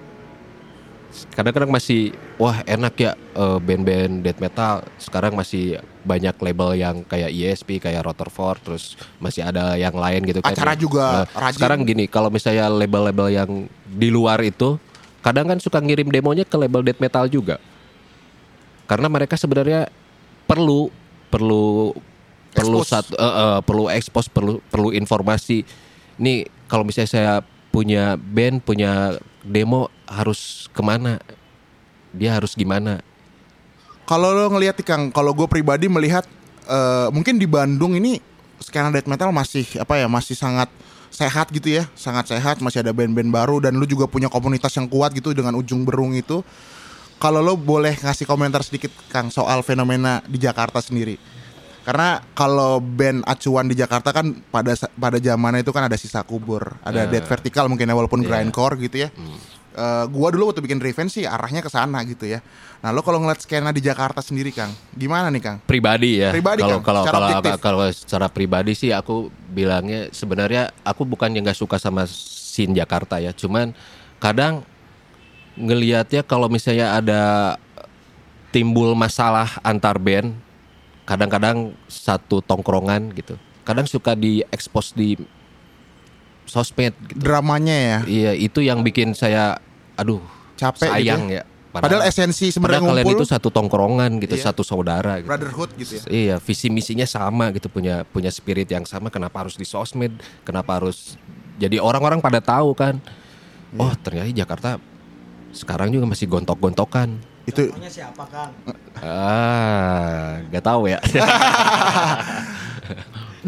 Kadang-kadang 1.37 1.69
masih, 1.69 2.17
wah 2.41 2.65
enak 2.65 2.95
ya 2.97 3.13
eh, 3.15 3.59
band-band 3.61 4.25
death 4.25 4.41
metal. 4.41 4.81
Sekarang 4.97 5.37
masih 5.37 5.77
banyak 6.09 6.33
label 6.41 6.73
yang 6.73 7.05
kayak 7.05 7.29
ESP, 7.29 7.85
kayak 7.85 8.01
Rotorfor, 8.01 8.57
terus 8.65 8.97
masih 9.21 9.45
ada 9.45 9.77
yang 9.77 9.93
lain 9.93 10.25
gitu 10.25 10.41
kan. 10.41 10.57
Acara 10.57 10.73
juga 10.73 11.05
Nah, 11.21 11.27
rajin. 11.37 11.61
sekarang 11.61 11.85
gini, 11.85 12.09
kalau 12.09 12.33
misalnya 12.33 12.73
label-label 12.73 13.29
yang 13.29 13.51
di 13.85 14.09
luar 14.09 14.41
itu, 14.41 14.81
kadang 15.21 15.53
kan 15.53 15.61
suka 15.61 15.85
ngirim 15.85 16.09
demonya 16.09 16.49
ke 16.49 16.57
label 16.57 16.81
death 16.81 16.99
metal 16.99 17.29
juga 17.29 17.61
karena 18.87 19.09
mereka 19.09 19.39
sebenarnya 19.39 19.89
perlu 20.45 20.93
perlu 21.33 21.97
perlu 22.53 22.79
Expose. 22.85 22.93
satu 22.93 23.13
eh, 23.17 23.25
eh, 23.25 23.59
perlu 23.65 23.85
ekspos 23.89 24.27
perlu 24.29 24.61
perlu 24.69 24.93
informasi 24.93 25.65
nih 26.21 26.45
kalau 26.73 26.89
misalnya 26.89 27.13
saya 27.13 27.35
punya 27.69 28.17
band 28.17 28.65
punya 28.65 29.21
demo 29.45 29.93
harus 30.09 30.73
ke 30.73 30.81
mana 30.81 31.21
dia 32.17 32.33
harus 32.33 32.57
gimana 32.57 33.05
Kalau 34.03 34.35
lo 34.35 34.51
ngelihat 34.51 34.83
Kang, 34.83 35.15
kalau 35.15 35.31
gue 35.31 35.47
pribadi 35.47 35.87
melihat 35.87 36.27
eh, 36.67 37.09
mungkin 37.15 37.39
di 37.39 37.47
Bandung 37.47 37.95
ini 37.95 38.19
skena 38.59 38.91
death 38.91 39.07
metal 39.07 39.31
masih 39.31 39.65
apa 39.79 39.95
ya 39.99 40.11
masih 40.11 40.35
sangat 40.35 40.69
sehat 41.13 41.53
gitu 41.53 41.69
ya, 41.69 41.85
sangat 41.95 42.33
sehat, 42.35 42.59
masih 42.65 42.83
ada 42.83 42.91
band-band 42.91 43.31
baru 43.31 43.61
dan 43.63 43.77
lu 43.77 43.85
juga 43.85 44.09
punya 44.09 44.33
komunitas 44.33 44.73
yang 44.75 44.89
kuat 44.89 45.13
gitu 45.13 45.37
dengan 45.37 45.55
ujung 45.55 45.85
berung 45.87 46.17
itu. 46.17 46.43
Kalau 47.23 47.39
lo 47.39 47.55
boleh 47.55 47.95
ngasih 47.95 48.27
komentar 48.27 48.67
sedikit 48.67 48.91
Kang 49.07 49.31
soal 49.31 49.63
fenomena 49.63 50.19
di 50.27 50.43
Jakarta 50.43 50.83
sendiri. 50.83 51.21
Karena 51.83 52.23
kalau 52.39 52.79
band 52.79 53.27
acuan 53.27 53.67
di 53.67 53.75
Jakarta 53.75 54.15
kan 54.15 54.39
pada 54.55 54.79
pada 54.95 55.19
zamannya 55.19 55.67
itu 55.67 55.75
kan 55.75 55.91
ada 55.91 55.99
sisa 55.99 56.23
kubur, 56.23 56.79
ada 56.87 57.11
death 57.11 57.27
vertical 57.27 57.67
mungkin 57.67 57.91
ya 57.91 57.95
walaupun 57.99 58.23
grindcore 58.23 58.79
gitu 58.87 59.07
ya. 59.07 59.11
Eh, 59.73 60.05
gua 60.13 60.29
dulu 60.29 60.53
waktu 60.53 60.61
bikin 60.61 60.85
Revenge 60.85 61.17
sih 61.17 61.25
arahnya 61.25 61.65
ke 61.65 61.73
sana 61.73 62.05
gitu 62.05 62.29
ya. 62.29 62.45
Nah, 62.85 62.93
lo 62.93 63.01
kalau 63.01 63.25
ngeliat 63.25 63.41
skena 63.41 63.73
di 63.73 63.81
Jakarta 63.81 64.21
sendiri, 64.21 64.53
Kang, 64.53 64.69
gimana 64.93 65.33
nih, 65.33 65.41
Kang? 65.41 65.57
pribadi 65.65 66.21
ya 66.21 66.35
Pribadi, 66.35 66.61
kalau 66.61 66.83
kalau 66.85 67.03
secara 67.07 67.27
kalau 67.41 67.57
kalau 67.57 67.87
secara 67.89 68.27
pribadi 68.29 68.77
sih 68.77 68.91
aku 68.93 69.33
bilangnya 69.49 70.13
sebenarnya 70.13 70.75
aku 70.85 71.09
bukan 71.09 71.33
yang 71.33 71.47
nggak 71.47 71.57
suka 71.57 71.81
sama 71.81 72.05
scene 72.53 72.77
Jakarta 72.77 73.17
ya 73.17 73.33
cuman 73.33 73.73
kadang 74.21 74.61
ngelihatnya 75.57 76.21
kalau 76.29 76.53
misalnya 76.53 77.01
ada 77.01 77.23
timbul 78.53 78.93
masalah 78.93 79.57
antar 79.65 79.97
band 79.97 80.37
kadang-kadang 81.03 81.75
satu 81.91 82.39
tongkrongan 82.43 83.11
gitu 83.17 83.35
kadang 83.63 83.87
suka 83.87 84.19
diekspos 84.19 84.95
di 84.95 85.15
sosmed 86.47 86.95
gitu. 87.09 87.19
Dramanya 87.23 87.77
ya. 87.77 87.99
Iya, 88.05 88.33
itu 88.35 88.61
yang 88.61 88.83
bikin 88.83 89.15
saya 89.15 89.59
aduh 89.95 90.21
Capek 90.59 90.91
gitu 90.91 90.93
sayang 90.93 91.23
ya. 91.31 91.43
ya. 91.43 91.51
Padahal 91.73 92.05
esensi 92.05 92.53
sebenarnya 92.53 92.85
padahal 92.85 93.01
kalian 93.01 93.17
itu 93.17 93.25
satu 93.25 93.49
tongkrongan 93.49 94.21
gitu, 94.21 94.37
Iya. 94.37 94.53
satu 94.53 94.61
saudara 94.61 95.25
gitu. 95.25 95.29
brotherhood 95.33 95.71
gitu 95.81 95.93
ya. 95.97 96.03
Iya, 96.13 96.37
visi 96.37 96.69
misinya 96.69 97.09
sama 97.09 97.49
gitu, 97.57 97.73
punya 97.73 98.05
punya 98.05 98.29
spirit 98.29 98.69
yang 98.69 98.85
sama. 98.85 99.09
Kenapa 99.09 99.41
harus 99.41 99.57
di 99.57 99.65
sosmed? 99.65 100.13
Kenapa 100.45 100.77
harus 100.77 101.17
jadi 101.57 101.81
orang-orang 101.81 102.21
pada 102.21 102.45
tahu 102.45 102.77
kan? 102.77 103.01
Iya. 103.73 103.81
Oh, 103.81 103.93
ternyata 103.97 104.29
Jakarta 104.29 104.71
sekarang 105.57 105.89
juga 105.97 106.05
masih 106.05 106.29
gontok-gontokan. 106.29 107.17
Itu 107.43 107.71
Contohnya 107.71 107.91
siapa 107.91 108.23
Kang? 108.31 108.55
Ah, 109.03 110.39
nggak 110.47 110.63
tahu 110.63 110.87
ya. 110.87 111.03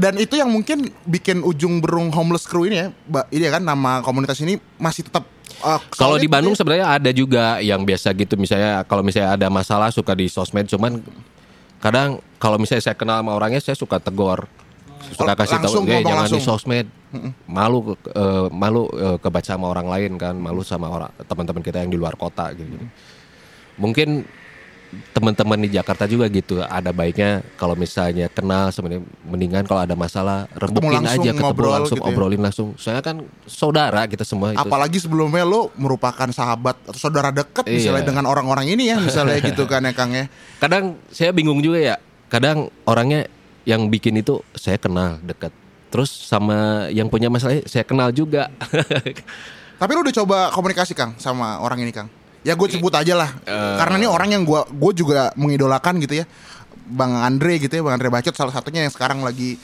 dan 0.03 0.18
itu 0.18 0.34
yang 0.34 0.51
mungkin 0.51 0.90
bikin 1.07 1.47
ujung 1.47 1.78
berung 1.78 2.11
homeless 2.11 2.51
crew 2.51 2.66
ini 2.66 2.82
ya. 2.82 2.88
Ini 3.30 3.42
ya 3.47 3.51
kan 3.55 3.62
nama 3.62 4.03
komunitas 4.03 4.42
ini 4.42 4.59
masih 4.82 5.07
tetap 5.07 5.22
uh, 5.62 5.78
Kalau 5.95 6.18
di 6.18 6.26
Bandung 6.26 6.59
gitu 6.59 6.59
ya. 6.59 6.61
sebenarnya 6.66 6.86
ada 6.99 7.11
juga 7.14 7.62
yang 7.62 7.86
biasa 7.86 8.11
gitu 8.18 8.34
misalnya 8.34 8.82
kalau 8.82 9.07
misalnya 9.07 9.38
ada 9.38 9.47
masalah 9.47 9.95
suka 9.95 10.11
di 10.18 10.26
sosmed 10.26 10.66
cuman 10.66 10.99
kadang 11.78 12.18
kalau 12.42 12.59
misalnya 12.59 12.90
saya 12.90 12.97
kenal 12.99 13.22
sama 13.22 13.30
orangnya 13.36 13.61
saya 13.62 13.78
suka 13.78 14.03
tegur. 14.03 14.51
Suka 15.05 15.36
kasih 15.36 15.61
tahu 15.61 15.68
langsung 15.68 15.84
"Eh, 15.86 16.01
jangan 16.01 16.26
di 16.26 16.32
langsung." 16.32 16.42
sosmed. 16.42 16.86
Malu 17.47 17.95
eh, 17.95 18.47
malu 18.51 18.88
eh, 18.97 19.16
kebaca 19.20 19.47
sama 19.47 19.70
orang 19.70 19.86
lain 19.86 20.12
kan, 20.18 20.34
malu 20.34 20.64
sama 20.64 20.90
orang 20.90 21.12
teman-teman 21.28 21.62
kita 21.62 21.84
yang 21.84 21.92
di 21.92 21.99
luar 22.01 22.16
kota 22.18 22.51
gitu. 22.57 22.72
Mungkin 23.74 24.24
teman-teman 25.10 25.58
di 25.58 25.74
Jakarta 25.74 26.06
juga 26.06 26.30
gitu 26.30 26.62
ada 26.62 26.94
baiknya 26.94 27.42
kalau 27.58 27.74
misalnya 27.74 28.30
kenal 28.30 28.70
sebenarnya 28.70 29.02
mendingan 29.26 29.66
kalau 29.66 29.82
ada 29.82 29.98
masalah 29.98 30.46
rembukin 30.54 31.02
aja 31.02 31.34
ketemu 31.34 31.42
ngobrol 31.42 31.72
langsung 31.74 31.98
gitu 31.98 32.06
ya. 32.06 32.14
obrolin 32.14 32.38
langsung 32.38 32.68
soalnya 32.78 33.02
kan 33.02 33.16
saudara 33.42 34.06
kita 34.06 34.22
semua 34.22 34.54
itu 34.54 34.60
Apalagi 34.60 35.02
sebelumnya 35.02 35.42
lo 35.42 35.74
merupakan 35.74 36.30
sahabat 36.30 36.78
atau 36.86 36.94
saudara 36.94 37.34
dekat 37.34 37.66
misalnya 37.66 38.06
Iya. 38.06 38.08
dengan 38.08 38.24
orang-orang 38.30 38.70
ini 38.70 38.94
ya 38.94 39.02
misalnya 39.02 39.42
gitu 39.50 39.66
kan 39.66 39.82
ya 39.82 39.90
Kang 39.90 40.14
ya. 40.14 40.30
kadang 40.62 40.94
saya 41.10 41.34
bingung 41.34 41.58
juga 41.58 41.82
ya 41.82 41.96
kadang 42.30 42.70
orangnya 42.86 43.26
yang 43.66 43.90
bikin 43.90 44.14
itu 44.14 44.46
saya 44.54 44.78
kenal 44.78 45.18
dekat 45.26 45.50
terus 45.90 46.10
sama 46.10 46.86
yang 46.90 47.10
punya 47.10 47.26
masalah 47.26 47.58
saya 47.66 47.82
kenal 47.82 48.14
juga 48.14 48.46
Tapi 49.74 49.90
lo 49.90 50.06
udah 50.06 50.16
coba 50.22 50.38
komunikasi 50.54 50.94
Kang 50.94 51.18
sama 51.18 51.58
orang 51.58 51.82
ini 51.82 51.90
Kang? 51.90 52.06
Ya 52.45 52.53
gue 52.55 52.68
sebut 52.68 52.92
aja 52.92 53.16
lah. 53.16 53.30
Karena 53.80 53.97
ini 53.97 54.07
orang 54.07 54.28
yang 54.30 54.42
gua 54.45 54.68
gue 54.68 54.92
juga 54.92 55.32
mengidolakan 55.34 55.97
gitu 55.99 56.20
ya. 56.20 56.26
Bang 56.84 57.16
Andre 57.16 57.57
gitu 57.57 57.72
ya, 57.72 57.80
Bang 57.80 57.97
Andre 57.97 58.12
Bacot 58.12 58.36
salah 58.36 58.53
satunya 58.53 58.84
yang 58.84 58.92
sekarang 58.92 59.24
lagi 59.24 59.57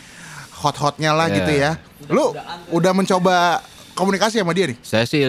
hot-hotnya 0.56 1.12
lah 1.12 1.28
Ya. 1.28 1.36
gitu 1.36 1.52
ya. 1.52 1.70
Lu 2.08 2.32
udah 2.72 2.92
mencoba 2.92 3.60
komunikasi 3.92 4.40
sama 4.40 4.56
dia 4.56 4.72
nih? 4.72 4.80
saya 4.80 5.04
sih 5.04 5.20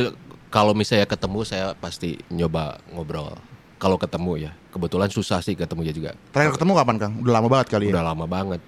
kalau 0.47 0.71
misalnya 0.71 1.03
ketemu 1.03 1.43
saya 1.43 1.75
pasti 1.75 2.15
nyoba 2.31 2.79
ngobrol 2.91 3.35
kalau 3.75 3.99
ketemu 3.99 4.47
ya 4.47 4.51
kebetulan 4.71 5.11
susah 5.11 5.43
sih 5.43 5.59
ketemunya 5.59 5.91
juga 5.91 6.15
Terakhir 6.31 6.55
ketemu 6.55 6.71
kapan 6.79 6.95
Kang? 6.95 7.13
Udah 7.19 7.33
lama 7.35 7.47
banget 7.51 7.67
kali 7.67 7.91
ya. 7.91 7.99
udah 7.99 8.03
lama 8.07 8.23
banget 8.23 8.61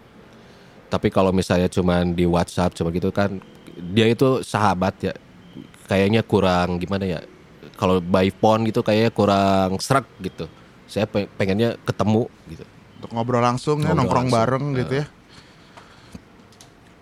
tapi 0.91 1.07
kalau 1.07 1.31
misalnya 1.31 1.71
cuman 1.71 2.11
di 2.11 2.27
WhatsApp 2.27 2.75
cuma 2.75 2.91
gitu 2.91 3.15
kan 3.15 3.39
dia 3.95 4.11
itu 4.11 4.43
sahabat 4.43 4.93
ya 4.99 5.13
kayaknya 5.87 6.19
kurang 6.21 6.75
gimana 6.77 7.07
ya 7.07 7.19
kalau 7.73 7.99
by 7.99 8.29
phone 8.31 8.65
gitu 8.65 8.81
kayaknya 8.81 9.09
kurang 9.09 9.77
serak 9.77 10.05
gitu. 10.19 10.45
Saya 10.85 11.05
pe- 11.05 11.29
pengennya 11.29 11.75
ketemu 11.81 12.29
gitu. 12.47 12.63
Untuk 12.97 13.09
ngobrol 13.11 13.41
langsung 13.41 13.77
ya, 13.79 13.89
Ngobrol 13.89 13.99
nongkrong 13.99 14.27
langsung. 14.27 14.39
bareng 14.39 14.65
gitu 14.77 14.93
ya. 15.01 15.05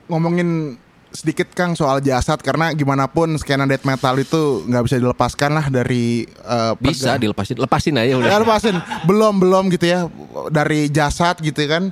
Ngomongin 0.08 0.76
sedikit 1.12 1.52
Kang 1.52 1.76
soal 1.76 2.00
jasad 2.00 2.40
karena 2.40 2.72
gimana 2.72 3.04
pun 3.04 3.36
skena 3.36 3.68
death 3.68 3.84
metal 3.84 4.16
itu 4.16 4.64
nggak 4.64 4.84
bisa 4.88 4.96
dilepaskan 4.96 5.52
lah 5.52 5.66
dari 5.68 6.24
eh, 6.24 6.74
bisa 6.80 7.16
perga- 7.16 7.20
dilepasin. 7.20 7.56
Lepasin 7.60 7.96
aja 8.00 8.14
udah. 8.16 8.30
Ya 8.30 8.38
lepasin. 8.40 8.76
Belum 9.04 9.36
belum 9.36 9.68
gitu 9.70 9.86
ya. 9.86 10.08
Dari 10.48 10.88
jasad 10.88 11.40
gitu 11.40 11.60
kan 11.68 11.92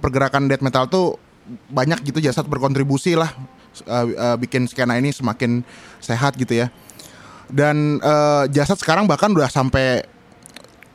pergerakan 0.00 0.48
death 0.48 0.60
metal 0.60 0.88
tuh 0.88 1.20
banyak 1.68 2.00
gitu 2.02 2.20
jasad 2.20 2.44
berkontribusi 2.44 3.16
lah 3.16 3.28
eh, 3.84 4.06
eh, 4.10 4.36
bikin 4.38 4.64
skena 4.64 4.96
ini 4.96 5.12
semakin 5.12 5.60
sehat 6.00 6.36
gitu 6.36 6.56
ya 6.56 6.72
dan 7.52 8.00
eh, 8.00 8.44
jasad 8.52 8.80
sekarang 8.80 9.04
bahkan 9.04 9.32
udah 9.32 9.48
sampai 9.48 10.04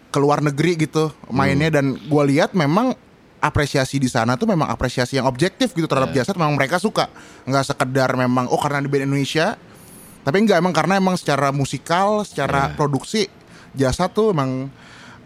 ke 0.09 0.17
luar 0.17 0.41
negeri 0.41 0.89
gitu 0.89 1.13
mainnya. 1.29 1.69
Dan 1.69 1.97
gua 2.09 2.25
lihat 2.25 2.57
memang 2.57 2.97
apresiasi 3.39 4.01
di 4.01 4.09
sana 4.11 4.35
tuh 4.35 4.49
memang 4.49 4.67
apresiasi 4.67 5.15
yang 5.21 5.29
objektif 5.29 5.71
gitu 5.77 5.85
terhadap 5.85 6.13
jasad. 6.15 6.33
Memang 6.35 6.57
mereka 6.57 6.81
suka. 6.81 7.09
Nggak 7.45 7.75
sekedar 7.75 8.09
memang 8.17 8.49
oh 8.49 8.57
karena 8.57 8.81
di 8.81 8.89
band 8.89 9.05
Indonesia. 9.09 9.55
Tapi 10.25 10.37
enggak 10.45 10.59
emang 10.59 10.75
karena 10.75 10.99
emang 10.99 11.15
secara 11.15 11.49
musikal 11.49 12.27
secara 12.27 12.75
produksi 12.75 13.29
jasa 13.73 14.09
tuh 14.09 14.33
emang 14.33 14.67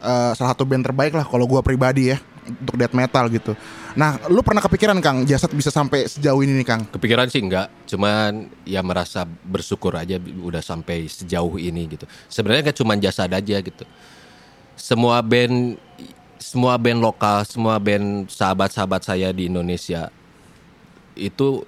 eh, 0.03 0.31
salah 0.35 0.51
satu 0.53 0.67
band 0.67 0.83
terbaik 0.83 1.15
lah 1.15 1.23
kalau 1.23 1.47
gua 1.47 1.63
pribadi 1.63 2.11
ya 2.11 2.19
untuk 2.47 2.75
death 2.79 2.95
metal 2.95 3.27
gitu. 3.27 3.53
Nah, 3.93 4.17
lu 4.31 4.41
pernah 4.41 4.63
kepikiran 4.63 4.97
Kang 5.03 5.27
jasad 5.27 5.51
bisa 5.53 5.69
sampai 5.69 6.07
sejauh 6.07 6.41
ini 6.41 6.63
nih 6.63 6.67
Kang? 6.67 6.81
kepikiran 6.93 7.27
sih 7.27 7.41
enggak 7.41 7.67
cuman 7.89 8.47
ya 8.63 8.85
merasa 8.85 9.25
bersyukur 9.25 9.97
aja 9.97 10.21
udah 10.21 10.61
sampai 10.61 11.09
sejauh 11.09 11.57
ini 11.57 11.89
gitu 11.89 12.05
sebenarnya 12.29 12.69
kan 12.69 12.75
cuman 12.79 12.97
jasad 13.01 13.27
aja 13.33 13.57
gitu 13.59 13.83
semua 14.77 15.19
band 15.19 15.75
semua 16.37 16.77
band 16.77 17.01
lokal 17.01 17.43
semua 17.43 17.81
band 17.81 18.29
sahabat-sahabat 18.29 19.01
saya 19.03 19.33
di 19.33 19.49
Indonesia 19.49 20.07
itu 21.17 21.67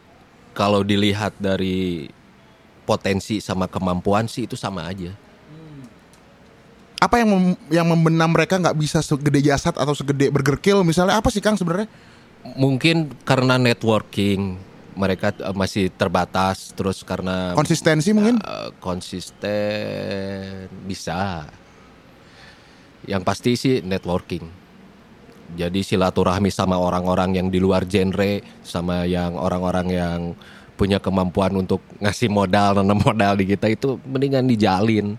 kalau 0.55 0.86
dilihat 0.86 1.36
dari 1.36 2.07
potensi 2.86 3.41
sama 3.41 3.65
kemampuan 3.67 4.30
sih 4.30 4.45
itu 4.45 4.53
sama 4.55 4.86
aja 4.88 5.11
Apa 7.06 7.22
yang 7.22 7.30
mem- 7.30 7.60
yang 7.70 7.86
membenam 7.86 8.34
mereka 8.34 8.58
nggak 8.58 8.74
bisa 8.82 9.06
segede 9.06 9.45
jasad 9.45 9.78
atau 9.78 9.93
segede 9.93 10.34
Burger 10.34 10.58
Kill 10.58 10.82
misalnya 10.82 11.22
apa 11.22 11.30
sih 11.30 11.38
Kang 11.38 11.53
sebenarnya? 11.53 11.86
mungkin 12.53 13.10
karena 13.26 13.58
networking 13.58 14.62
mereka 14.93 15.34
eh, 15.34 15.56
masih 15.58 15.89
terbatas 15.89 16.70
terus 16.78 17.01
karena 17.01 17.58
Konsistensi 17.58 18.14
mungkin? 18.14 18.38
Eh, 18.38 18.70
konsisten 18.78 20.70
bisa. 20.86 21.49
Yang 23.10 23.22
pasti 23.26 23.51
sih 23.58 23.76
networking. 23.82 24.45
Jadi 25.56 25.86
silaturahmi 25.86 26.49
sama 26.49 26.74
orang-orang 26.82 27.38
yang 27.38 27.47
di 27.53 27.62
luar 27.62 27.86
genre, 27.86 28.41
sama 28.66 29.06
yang 29.06 29.38
orang-orang 29.38 29.88
yang 29.93 30.20
punya 30.74 30.97
kemampuan 30.97 31.53
untuk 31.53 31.86
ngasih 32.01 32.34
modal, 32.34 32.82
nanam 32.82 32.97
modal 32.97 33.38
di 33.38 33.45
kita 33.45 33.70
itu 33.70 34.01
mendingan 34.10 34.49
dijalin. 34.49 35.14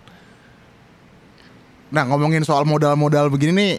Nah 1.87 2.03
ngomongin 2.03 2.43
soal 2.43 2.67
modal-modal 2.67 3.31
begini 3.31 3.51
nih, 3.55 3.71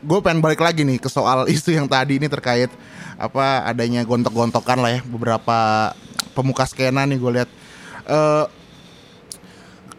gue 0.00 0.18
pengen 0.24 0.40
balik 0.40 0.64
lagi 0.64 0.84
nih 0.84 0.96
ke 0.96 1.08
soal 1.12 1.44
isu 1.54 1.76
yang 1.76 1.86
tadi 1.86 2.16
ini 2.16 2.26
terkait 2.28 2.72
apa 3.20 3.68
adanya 3.68 4.00
gontok-gontokan 4.08 4.80
lah 4.80 4.96
ya 4.96 5.00
beberapa 5.04 5.92
pemuka 6.32 6.64
skena 6.64 7.04
nih 7.04 7.20
gue 7.20 7.30
lihat. 7.40 7.50
Eh, 8.08 8.44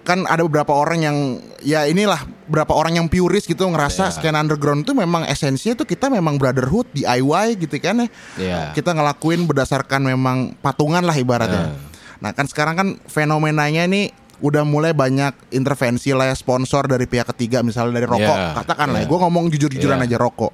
kan 0.01 0.25
ada 0.25 0.41
beberapa 0.41 0.73
orang 0.73 1.05
yang 1.05 1.17
ya 1.61 1.85
inilah 1.85 2.25
beberapa 2.49 2.73
orang 2.73 2.97
yang 2.97 3.05
purist 3.05 3.45
gitu 3.45 3.69
ngerasa 3.69 4.09
skena 4.09 4.41
underground 4.41 4.81
itu 4.81 4.97
memang 4.97 5.29
esensinya 5.29 5.77
tuh 5.77 5.85
kita 5.85 6.09
memang 6.09 6.41
brotherhood 6.41 6.89
DIY 6.97 7.61
gitu 7.61 7.77
kan 7.77 8.01
ya. 8.01 8.07
Iya. 8.41 8.59
Kita 8.73 8.97
ngelakuin 8.97 9.45
berdasarkan 9.45 10.01
memang 10.01 10.57
patungan 10.57 11.05
lah 11.05 11.13
ibaratnya. 11.13 11.77
Nah 12.17 12.33
kan 12.33 12.49
sekarang 12.49 12.75
kan 12.77 12.87
fenomenanya 13.05 13.85
nih 13.85 14.09
udah 14.41 14.65
mulai 14.65 14.91
banyak 14.91 15.53
intervensi 15.53 16.11
lah 16.11 16.33
ya 16.33 16.35
sponsor 16.35 16.89
dari 16.89 17.05
pihak 17.05 17.29
ketiga 17.33 17.61
misalnya 17.61 18.01
dari 18.01 18.07
rokok 18.09 18.37
Iya, 18.37 18.57
katakan 18.57 18.87
lah 18.89 18.99
ya, 18.99 19.03
iya. 19.05 19.09
gue 19.09 19.17
ngomong 19.21 19.45
jujur-jujuran 19.53 20.01
Iya. 20.01 20.07
aja 20.09 20.17
rokok 20.17 20.51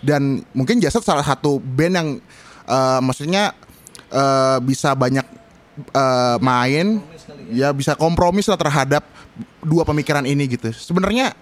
dan 0.00 0.40
mungkin 0.52 0.80
jasad 0.80 1.04
salah 1.04 1.24
satu 1.24 1.60
band 1.60 1.94
yang 1.94 2.08
eh, 2.64 3.00
maksudnya 3.04 3.52
eh, 4.08 4.58
bisa 4.64 4.96
banyak 4.96 5.26
eh, 5.92 6.36
main 6.40 7.04
ya 7.52 7.70
bisa 7.76 7.92
kompromis 7.94 8.48
lah 8.48 8.56
terhadap 8.56 9.04
dua 9.60 9.84
pemikiran 9.84 10.24
ini 10.24 10.48
gitu 10.48 10.72
sebenarnya 10.72 11.36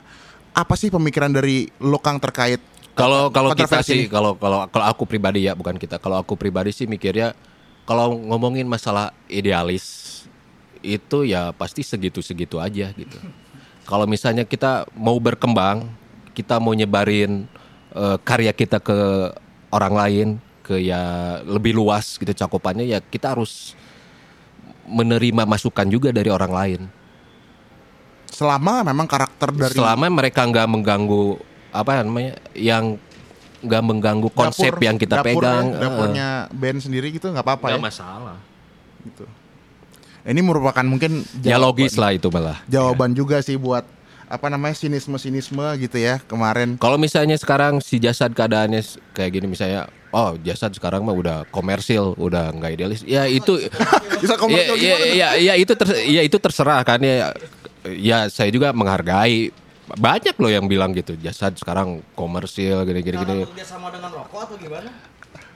apa 0.51 0.75
sih 0.75 0.91
pemikiran 0.91 1.31
dari 1.31 1.67
lo 1.83 1.99
Kang 1.99 2.19
terkait 2.19 2.59
Kalau 2.95 3.27
kalau 3.35 3.51
kita 3.59 3.83
sih 3.83 4.07
kalau 4.07 4.39
kalau 4.39 4.71
kalau 4.71 4.87
aku 4.87 5.03
pribadi 5.03 5.51
ya 5.51 5.59
bukan 5.59 5.75
kita. 5.75 5.99
Kalau 5.99 6.15
aku 6.23 6.39
pribadi 6.39 6.71
sih 6.71 6.87
mikirnya 6.87 7.35
kalau 7.91 8.15
ngomongin 8.15 8.71
masalah 8.71 9.11
idealis 9.27 10.14
itu 10.85 11.25
ya 11.25 11.51
pasti 11.57 11.81
segitu-segitu 11.81 12.61
aja 12.61 12.93
gitu. 12.93 13.19
Kalau 13.89 14.05
misalnya 14.05 14.45
kita 14.45 14.85
mau 14.93 15.17
berkembang, 15.17 15.89
kita 16.37 16.61
mau 16.61 16.77
nyebarin 16.77 17.49
eh, 17.97 18.17
karya 18.21 18.53
kita 18.53 18.79
ke 18.81 19.33
orang 19.73 19.95
lain, 19.97 20.29
ke 20.65 20.81
ya 20.81 21.01
lebih 21.45 21.77
luas 21.77 22.17
gitu 22.17 22.33
cakupannya 22.33 22.89
ya 22.89 22.99
kita 23.05 23.37
harus 23.37 23.77
menerima 24.89 25.45
masukan 25.45 25.85
juga 25.89 26.13
dari 26.13 26.29
orang 26.33 26.53
lain. 26.53 26.83
selama 28.35 28.83
memang 28.83 29.07
karakter 29.07 29.55
dari 29.55 29.79
Selama 29.79 30.11
mereka 30.11 30.43
nggak 30.43 30.67
mengganggu 30.67 31.39
apa 31.71 32.03
namanya 32.03 32.35
yang 32.59 32.99
nggak 33.63 33.83
mengganggu 33.87 34.29
konsep 34.35 34.75
dapur- 34.75 34.83
yang 34.83 34.97
kita 34.99 35.23
dapur 35.23 35.39
pegang, 35.39 35.67
ya, 35.71 35.81
dapurnya 35.87 36.29
band 36.51 36.79
sendiri 36.83 37.15
gitu 37.15 37.31
nggak 37.31 37.47
apa-apa 37.47 37.67
ya 37.71 37.79
nggak 37.79 37.87
masalah. 37.95 38.37
gitu. 39.07 39.25
Ini 40.25 40.41
merupakan 40.41 40.81
mungkin 40.83 41.21
Ya 41.41 41.55
jawaban- 41.55 41.65
logis 41.77 41.95
lah 41.95 42.11
itu 42.11 42.29
malah. 42.29 42.59
Jawaban 42.65 43.13
juga 43.13 43.45
sih 43.45 43.55
buat 43.55 43.85
apa 44.25 44.49
namanya 44.49 44.73
sinisme-sinisme 44.73 45.61
gitu 45.79 46.01
ya 46.01 46.17
kemarin. 46.25 46.81
Kalau 46.81 46.97
misalnya 46.97 47.37
sekarang 47.37 47.79
si 47.79 48.01
jasad 48.01 48.33
keadaannya 48.33 48.81
kayak 49.13 49.31
gini 49.31 49.47
misalnya, 49.47 49.85
oh 50.11 50.41
jasad 50.41 50.73
sekarang 50.73 51.05
mah 51.05 51.13
udah 51.13 51.37
komersil, 51.51 52.17
udah 52.17 52.49
nggak 52.51 52.73
idealis. 52.73 53.01
Ya 53.05 53.29
itu, 53.29 53.61
Bisa 54.25 54.35
ya, 54.35 54.41
komersial 54.41 54.75
ya, 54.75 54.81
gimana? 54.81 55.05
ya, 55.13 55.29
ya 55.37 55.55
itu 55.55 55.73
ter, 55.77 55.89
ya 56.09 56.23
itu 56.25 56.37
terserah 56.37 56.81
kan 56.83 56.99
ya. 56.99 57.37
Ya 57.85 58.33
saya 58.33 58.49
juga 58.49 58.73
menghargai. 58.73 59.53
Banyak 59.85 60.41
loh 60.41 60.49
yang 60.49 60.65
bilang 60.65 60.97
gitu, 60.97 61.13
jasad 61.21 61.53
sekarang 61.55 62.01
komersil 62.17 62.89
gini-gini 62.89 63.21
gini. 63.21 63.45
Karena 63.45 63.53
dia 63.53 63.67
sama 63.69 63.93
dengan 63.93 64.09
rokok 64.17 64.41
atau 64.41 64.57
gimana? 64.57 64.89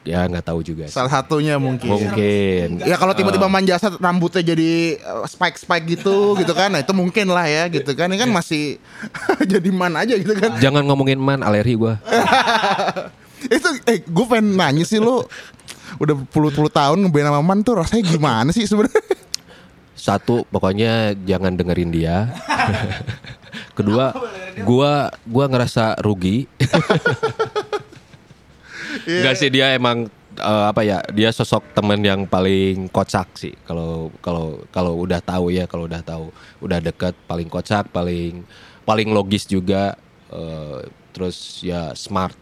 Ya 0.08 0.24
nggak 0.24 0.48
tahu 0.48 0.64
juga. 0.64 0.88
sih. 0.88 0.96
Salah 0.96 1.12
satunya 1.12 1.60
mungkin. 1.60 1.92
Mungkin. 1.92 2.80
Ya 2.88 2.96
kalau 2.96 3.12
tiba-tiba 3.12 3.44
manjasa 3.44 3.92
rambutnya 4.00 4.40
jadi 4.40 4.96
spike 5.28 5.60
spike 5.60 5.84
gitu 5.84 6.32
gitu 6.40 6.56
kan, 6.56 6.72
nah 6.72 6.80
itu 6.80 6.96
mungkin 6.96 7.28
lah 7.28 7.44
ya 7.44 7.68
gitu 7.68 7.92
kan. 7.92 8.08
Ini 8.08 8.24
kan 8.24 8.32
masih 8.32 8.80
jadi 9.52 9.68
man 9.68 9.92
aja 10.00 10.16
gitu 10.16 10.32
kan. 10.32 10.56
Jangan 10.56 10.88
ngomongin 10.88 11.20
man 11.20 11.44
alergi 11.44 11.76
gua. 11.76 12.00
itu 13.38 13.68
eh 13.86 14.02
gue 14.02 14.26
pengen 14.26 14.58
nanya 14.58 14.82
sih 14.82 14.98
lu 14.98 15.22
udah 16.02 16.16
puluh-puluh 16.34 16.72
tahun 16.72 17.06
ngeband 17.06 17.30
sama 17.30 17.40
man 17.44 17.60
tuh 17.62 17.78
rasanya 17.78 18.02
gimana 18.08 18.50
sih 18.50 18.64
sebenarnya? 18.64 19.04
Satu 19.98 20.48
pokoknya 20.48 21.12
jangan 21.28 21.52
dengerin 21.52 21.92
dia. 21.92 22.32
Kedua, 23.76 24.10
gua 24.66 25.12
gua 25.22 25.44
ngerasa 25.46 25.98
rugi. 26.02 26.50
Enggak 29.06 29.34
sih 29.38 29.50
dia 29.52 29.76
emang 29.76 30.10
eh, 30.34 30.64
apa 30.70 30.82
ya? 30.82 30.98
Dia 31.12 31.30
sosok 31.30 31.76
temen 31.76 32.00
yang 32.02 32.26
paling 32.26 32.90
kocak 32.90 33.28
sih. 33.36 33.54
Kalau 33.62 34.10
kalau 34.24 34.64
kalau 34.72 34.98
udah 34.98 35.20
tahu 35.20 35.54
ya, 35.54 35.68
kalau 35.70 35.86
udah 35.86 36.02
tahu, 36.02 36.32
udah 36.64 36.78
deket 36.80 37.14
paling 37.28 37.46
kocak, 37.46 37.90
paling 37.92 38.42
paling 38.82 39.08
logis 39.12 39.44
juga. 39.46 39.94
eh, 40.28 40.84
terus 41.16 41.64
ya 41.64 41.96
smart. 41.96 42.36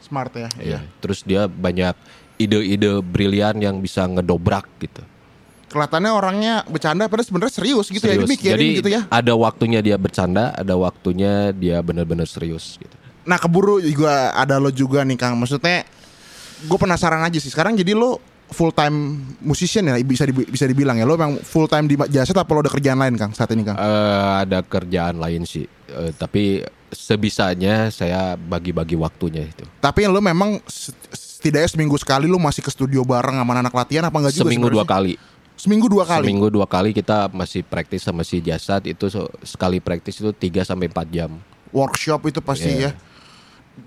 Smart 0.00 0.30
ya. 0.32 0.48
ya. 0.62 0.80
Terus 1.02 1.26
dia 1.26 1.50
banyak 1.50 1.92
ide-ide 2.40 3.04
brilian 3.04 3.58
yang 3.60 3.82
bisa 3.84 4.08
ngedobrak 4.08 4.64
gitu. 4.80 5.02
Kelihatannya 5.70 6.10
orangnya 6.10 6.54
bercanda 6.66 7.06
padahal 7.06 7.26
sebenarnya 7.28 7.54
serius 7.54 7.86
gitu 7.94 8.02
ya 8.02 8.18
Serius. 8.18 8.26
dimikirin 8.26 8.58
Jadi 8.58 8.66
gitu 8.82 8.90
ya. 8.90 9.02
ada 9.06 9.32
waktunya 9.38 9.78
dia 9.78 9.94
bercanda, 10.00 10.50
ada 10.50 10.74
waktunya 10.74 11.54
dia 11.54 11.78
benar-benar 11.78 12.26
serius 12.26 12.74
gitu. 12.80 12.96
Nah 13.30 13.38
keburu 13.38 13.78
juga 13.78 14.34
ada 14.34 14.58
lo 14.58 14.68
juga 14.68 15.00
nih 15.00 15.14
Kang. 15.14 15.38
Maksudnya 15.38 15.86
gue 16.60 16.74
penasaran 16.76 17.22
aja 17.22 17.38
sih. 17.38 17.46
Sekarang 17.46 17.72
jadi 17.72 17.94
lo 17.94 18.18
full 18.50 18.74
time 18.74 19.14
musician 19.38 19.86
ya 19.86 19.94
bisa 20.02 20.26
dibi- 20.26 20.44
bisa 20.44 20.66
dibilang 20.66 20.98
ya. 20.98 21.06
Lo 21.06 21.14
emang 21.14 21.38
full 21.38 21.64
time 21.64 21.86
di 21.86 21.94
jasa 22.10 22.34
apa 22.34 22.50
lo 22.50 22.60
ada 22.60 22.68
kerjaan 22.68 22.98
lain 22.98 23.14
Kang 23.14 23.30
saat 23.30 23.46
ini 23.50 23.62
Kang? 23.62 23.78
Eh, 23.78 23.86
ada 24.42 24.58
kerjaan 24.60 25.16
lain 25.16 25.46
sih, 25.46 25.70
Eh, 25.86 26.10
tapi 26.12 26.62
sebisanya 26.90 27.86
saya 27.88 28.34
bagi-bagi 28.34 28.94
waktunya 28.94 29.42
itu. 29.44 29.62
Tapi 29.78 30.06
lo 30.06 30.18
memang 30.18 30.58
se- 30.64 30.90
setidaknya 31.08 31.66
seminggu 31.68 31.94
sekali 31.94 32.26
lo 32.26 32.36
masih 32.36 32.60
ke 32.60 32.68
studio 32.68 33.02
bareng 33.02 33.34
sama 33.34 33.54
anak 33.56 33.70
latihan 33.72 34.02
apa 34.02 34.16
enggak 34.16 34.34
juga? 34.34 34.50
Seminggu 34.50 34.68
dua 34.68 34.82
kali. 34.84 35.14
Seminggu 35.54 35.86
dua 35.86 36.04
kali. 36.04 36.24
Seminggu 36.24 36.48
dua 36.48 36.66
kali 36.66 36.90
kita 36.90 37.30
masih 37.30 37.62
praktis 37.62 38.02
sama 38.02 38.22
si 38.22 38.38
jasad 38.38 38.82
itu 38.82 39.06
sekali 39.40 39.78
praktis 39.78 40.16
itu 40.16 40.30
3 40.30 40.64
sampai 40.64 40.88
4 40.88 41.06
jam. 41.06 41.30
Workshop 41.70 42.26
itu 42.26 42.40
pasti 42.40 42.70
Iya. 42.72 42.90
ya. 42.90 43.09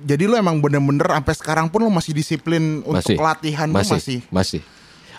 Jadi 0.04 0.26
lo 0.26 0.36
emang 0.40 0.58
bener-bener 0.60 1.06
sampai 1.06 1.36
sekarang 1.36 1.68
pun 1.70 1.86
lo 1.86 1.92
masih 1.92 2.16
disiplin 2.16 2.82
Masih. 2.82 3.16
untuk 3.16 3.20
latihan 3.20 3.68
tuh 3.70 3.78
masih, 3.84 4.00
masih. 4.00 4.20
masih. 4.32 4.62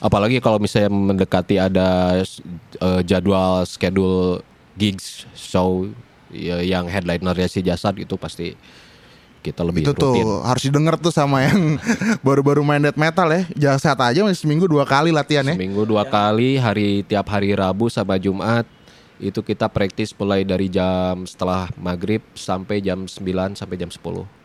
Apalagi 0.03 0.43
kalau 0.43 0.61
misalnya 0.61 0.91
mendekati 0.93 1.57
ada 1.57 2.21
eh, 2.21 3.01
jadwal 3.07 3.65
schedule 3.65 4.43
gigs 4.75 5.25
show 5.33 5.89
ya, 6.35 6.61
yang 6.61 6.91
headlinernya 6.91 7.47
si 7.47 7.63
jasad 7.63 7.95
itu 7.97 8.19
pasti 8.19 8.59
kita 9.45 9.61
lebih 9.61 9.85
itu 9.85 9.93
tuh 9.93 10.17
rutin. 10.17 10.27
harus 10.49 10.63
didengar 10.65 10.97
tuh 10.97 11.13
sama 11.13 11.45
yang 11.45 11.77
baru-baru 12.27 12.65
main 12.65 12.81
death 12.81 12.97
metal 12.97 13.29
ya. 13.29 13.45
Jasad 13.55 13.97
aja 14.01 14.25
masih 14.25 14.49
seminggu 14.49 14.65
dua 14.65 14.89
kali 14.89 15.13
latihan 15.13 15.45
ya. 15.45 15.55
Seminggu 15.55 15.85
dua 15.85 16.09
kali, 16.09 16.57
hari 16.57 17.05
tiap 17.05 17.29
hari 17.29 17.53
Rabu 17.53 17.93
sama 17.93 18.17
Jumat 18.17 18.65
itu 19.23 19.41
kita 19.45 19.71
praktis 19.71 20.11
mulai 20.17 20.43
dari 20.43 20.67
jam 20.67 21.23
setelah 21.29 21.71
maghrib 21.79 22.25
sampai 22.35 22.83
jam 22.83 23.07
9 23.07 23.55
sampai 23.55 23.77
jam 23.79 23.89
10. 23.93 24.44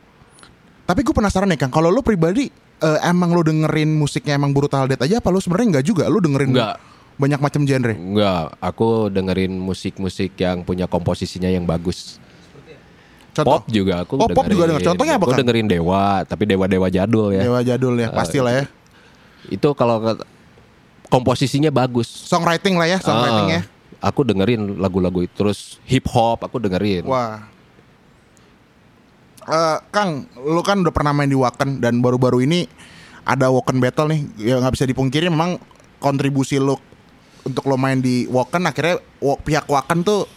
Tapi 0.90 1.06
gue 1.06 1.14
penasaran 1.14 1.46
nih 1.46 1.62
Kang, 1.62 1.70
kalau 1.70 1.94
lo 1.94 2.02
pribadi 2.02 2.50
eh, 2.82 3.00
emang 3.06 3.30
lo 3.30 3.46
dengerin 3.46 3.94
musiknya 3.94 4.42
emang 4.42 4.50
brutal 4.58 4.90
death 4.90 5.06
aja 5.06 5.22
apa 5.22 5.30
lo 5.30 5.38
sebenarnya 5.38 5.78
enggak 5.78 5.86
juga? 5.86 6.10
Lo 6.10 6.18
dengerin 6.18 6.50
Enggak. 6.50 6.82
banyak 7.22 7.38
macam 7.38 7.62
genre. 7.62 7.94
Enggak, 7.94 8.58
aku 8.58 9.14
dengerin 9.14 9.54
musik-musik 9.54 10.34
yang 10.42 10.66
punya 10.66 10.90
komposisinya 10.90 11.46
yang 11.46 11.70
bagus. 11.70 12.18
Contoh 13.38 13.62
Pop 13.62 13.70
juga 13.70 14.02
aku 14.02 14.18
Oh, 14.18 14.26
pop 14.34 14.50
juga 14.50 14.66
denger. 14.66 14.82
Contohnya 14.90 15.22
apa, 15.22 15.30
Aku 15.30 15.38
dengerin 15.38 15.70
Dewa, 15.70 16.26
tapi 16.26 16.50
Dewa-dewa 16.50 16.90
jadul 16.90 17.38
ya. 17.38 17.46
Dewa 17.46 17.62
jadul 17.62 17.94
ya, 17.94 18.10
pastilah 18.10 18.54
ya. 18.58 18.66
Itu 19.46 19.78
kalau 19.78 20.02
komposisinya 21.14 21.70
bagus. 21.70 22.10
Songwriting 22.10 22.82
lah 22.82 22.90
ya, 22.90 22.98
songwriting 22.98 23.50
ya. 23.54 23.62
Ah, 24.02 24.10
Aku 24.10 24.26
dengerin 24.26 24.82
lagu-lagu 24.82 25.22
itu 25.22 25.36
terus 25.38 25.78
hip 25.86 26.10
hop 26.10 26.42
aku 26.42 26.58
dengerin. 26.58 27.06
Wah. 27.06 27.59
Eh, 29.50 29.78
Kang, 29.90 30.30
lu 30.38 30.62
kan 30.62 30.78
udah 30.78 30.94
pernah 30.94 31.10
main 31.10 31.26
di 31.26 31.34
Wacken 31.34 31.82
dan 31.82 31.98
baru-baru 32.00 32.46
ini 32.46 32.70
ada 33.26 33.50
Wacken 33.50 33.82
Battle 33.82 34.14
nih. 34.14 34.22
Ya 34.38 34.56
nggak 34.62 34.78
bisa 34.78 34.86
dipungkiri 34.86 35.26
memang 35.26 35.58
kontribusi 35.98 36.62
lu 36.62 36.78
untuk 37.42 37.66
lo 37.66 37.74
main 37.74 37.98
di 37.98 38.30
Wacken 38.30 38.70
akhirnya 38.70 39.02
pihak 39.42 39.66
Wacken 39.66 40.06
tuh 40.06 40.30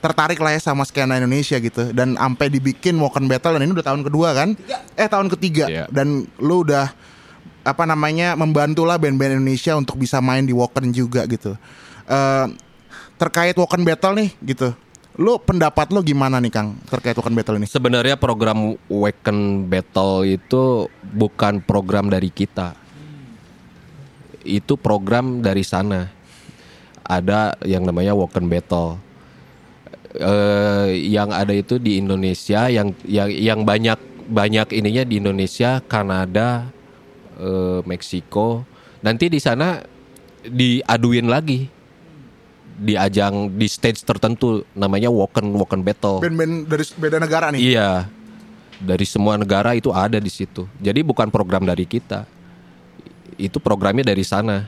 tertarik 0.00 0.40
lah 0.40 0.56
ya 0.56 0.60
sama 0.62 0.86
skena 0.88 1.20
Indonesia 1.20 1.60
gitu 1.60 1.92
dan 1.92 2.16
sampai 2.16 2.48
dibikin 2.48 2.96
Wacken 2.96 3.26
Battle 3.26 3.58
dan 3.58 3.66
ini 3.66 3.74
udah 3.74 3.84
tahun 3.84 4.06
kedua 4.06 4.28
kan? 4.32 4.54
Eh 4.94 5.08
tahun 5.10 5.28
ketiga 5.28 5.66
Iya. 5.66 5.84
dan 5.90 6.24
lu 6.38 6.62
udah 6.62 6.88
apa 7.60 7.84
namanya 7.84 8.32
membantu 8.32 8.88
lah 8.88 8.96
band-band 8.96 9.42
Indonesia 9.42 9.76
untuk 9.76 10.00
bisa 10.00 10.22
main 10.22 10.46
di 10.46 10.54
Wacken 10.54 10.94
juga 10.94 11.26
gitu. 11.26 11.52
Eh 12.06 12.46
terkait 13.18 13.52
Wacken 13.52 13.82
Battle 13.84 14.14
nih 14.16 14.30
gitu. 14.46 14.72
Lu 15.18 15.42
pendapat 15.42 15.90
lu 15.90 16.06
gimana 16.06 16.38
nih 16.38 16.54
Kang 16.54 16.78
terkait 16.86 17.18
Wacken 17.18 17.34
Battle 17.34 17.58
ini? 17.58 17.66
Sebenarnya 17.66 18.14
program 18.14 18.78
Waken 18.86 19.66
Battle 19.66 20.22
itu 20.22 20.86
bukan 21.02 21.58
program 21.66 22.06
dari 22.06 22.30
kita. 22.30 22.78
Itu 24.46 24.78
program 24.78 25.42
dari 25.42 25.66
sana. 25.66 26.06
Ada 27.02 27.58
yang 27.66 27.82
namanya 27.82 28.14
Waken 28.14 28.46
Battle. 28.46 29.02
Eh, 30.14 31.10
yang 31.10 31.34
ada 31.34 31.54
itu 31.54 31.78
di 31.78 31.98
Indonesia 31.98 32.66
yang 32.66 32.94
yang 33.06 33.30
yang 33.30 33.60
banyak 33.62 33.98
banyak 34.30 34.74
ininya 34.74 35.02
di 35.06 35.18
Indonesia, 35.18 35.82
Kanada, 35.90 36.70
eh, 37.34 37.82
Meksiko. 37.82 38.62
Nanti 39.02 39.26
di 39.26 39.42
sana 39.42 39.82
diaduin 40.46 41.26
lagi 41.26 41.79
di 42.80 42.96
ajang 42.96 43.52
di 43.52 43.68
stage 43.68 44.00
tertentu 44.00 44.64
namanya 44.72 45.12
Waken 45.12 45.52
Waken 45.52 45.80
Battle. 45.84 46.24
Band-band 46.24 46.64
dari 46.64 46.84
beda 46.96 47.16
negara 47.20 47.46
nih. 47.52 47.60
Iya. 47.76 48.08
Dari 48.80 49.04
semua 49.04 49.36
negara 49.36 49.76
itu 49.76 49.92
ada 49.92 50.16
di 50.16 50.32
situ. 50.32 50.64
Jadi 50.80 51.04
bukan 51.04 51.28
program 51.28 51.68
dari 51.68 51.84
kita. 51.84 52.24
Itu 53.36 53.60
programnya 53.60 54.08
dari 54.08 54.24
sana. 54.24 54.64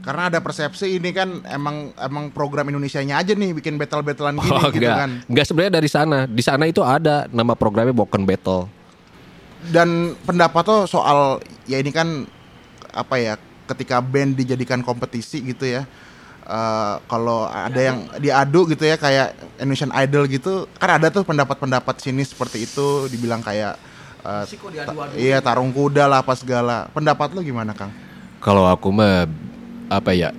Karena 0.00 0.32
ada 0.32 0.40
persepsi 0.40 0.96
ini 0.96 1.12
kan 1.12 1.44
emang 1.44 1.92
emang 2.00 2.32
program 2.32 2.64
Indonesianya 2.72 3.20
aja 3.20 3.36
nih 3.36 3.52
bikin 3.52 3.76
battle-battlean 3.76 4.40
gini 4.40 4.48
Oh, 4.48 4.72
gitu 4.72 4.80
enggak. 4.88 4.96
kan. 4.96 5.10
Enggak 5.28 5.44
sebenarnya 5.44 5.74
dari 5.76 5.88
sana. 5.92 6.18
Di 6.24 6.40
sana 6.40 6.64
itu 6.64 6.80
ada 6.80 7.28
nama 7.28 7.52
programnya 7.52 7.92
Broken 7.92 8.24
Battle. 8.24 8.72
Dan 9.68 10.16
pendapat 10.24 10.64
lo 10.64 10.88
soal 10.88 11.44
ya 11.68 11.76
ini 11.76 11.92
kan 11.92 12.24
apa 12.96 13.20
ya 13.20 13.36
ketika 13.68 14.00
band 14.00 14.40
dijadikan 14.40 14.80
kompetisi 14.80 15.44
gitu 15.44 15.68
ya. 15.68 15.84
Eh, 16.48 16.94
kalau 17.04 17.44
ada 17.46 17.76
yang 17.76 18.08
diadu 18.16 18.64
gitu 18.72 18.88
ya 18.88 18.96
kayak 18.96 19.36
Indonesian 19.60 19.92
Idol 19.92 20.24
gitu 20.26 20.64
kan 20.80 20.96
ada 20.96 21.12
tuh 21.12 21.22
pendapat-pendapat 21.22 22.00
sini 22.00 22.24
seperti 22.24 22.64
itu 22.64 23.06
dibilang 23.12 23.44
kayak 23.44 23.76
eh, 24.24 24.44
Sih 24.48 24.56
kok 24.56 24.72
diadu-adu. 24.72 25.14
iya 25.14 25.38
tarung 25.44 25.70
kuda 25.70 26.08
lah 26.08 26.24
apa 26.24 26.32
segala 26.34 26.88
pendapat 26.96 27.36
lo 27.36 27.44
gimana 27.44 27.76
Kang? 27.76 27.92
Kalau 28.40 28.64
aku 28.64 28.88
mah 28.88 29.28
apa 29.92 30.14
ya? 30.16 30.32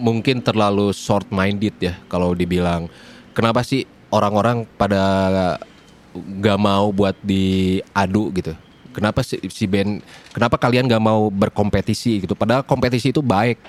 Mungkin 0.00 0.40
terlalu 0.40 0.96
short 0.96 1.28
minded 1.28 1.76
ya 1.76 1.92
kalau 2.08 2.32
dibilang 2.32 2.88
kenapa 3.36 3.60
sih 3.60 3.84
orang-orang 4.08 4.64
pada 4.80 5.60
nggak 6.16 6.58
mau 6.58 6.90
buat 6.90 7.14
diadu 7.22 8.32
gitu. 8.34 8.56
Kenapa 8.90 9.22
si, 9.22 9.38
si 9.54 9.70
band 9.70 10.02
kenapa 10.34 10.58
kalian 10.58 10.88
nggak 10.88 11.04
mau 11.04 11.30
berkompetisi 11.30 12.26
gitu? 12.26 12.34
Padahal 12.34 12.66
kompetisi 12.66 13.14
itu 13.14 13.22
baik 13.22 13.60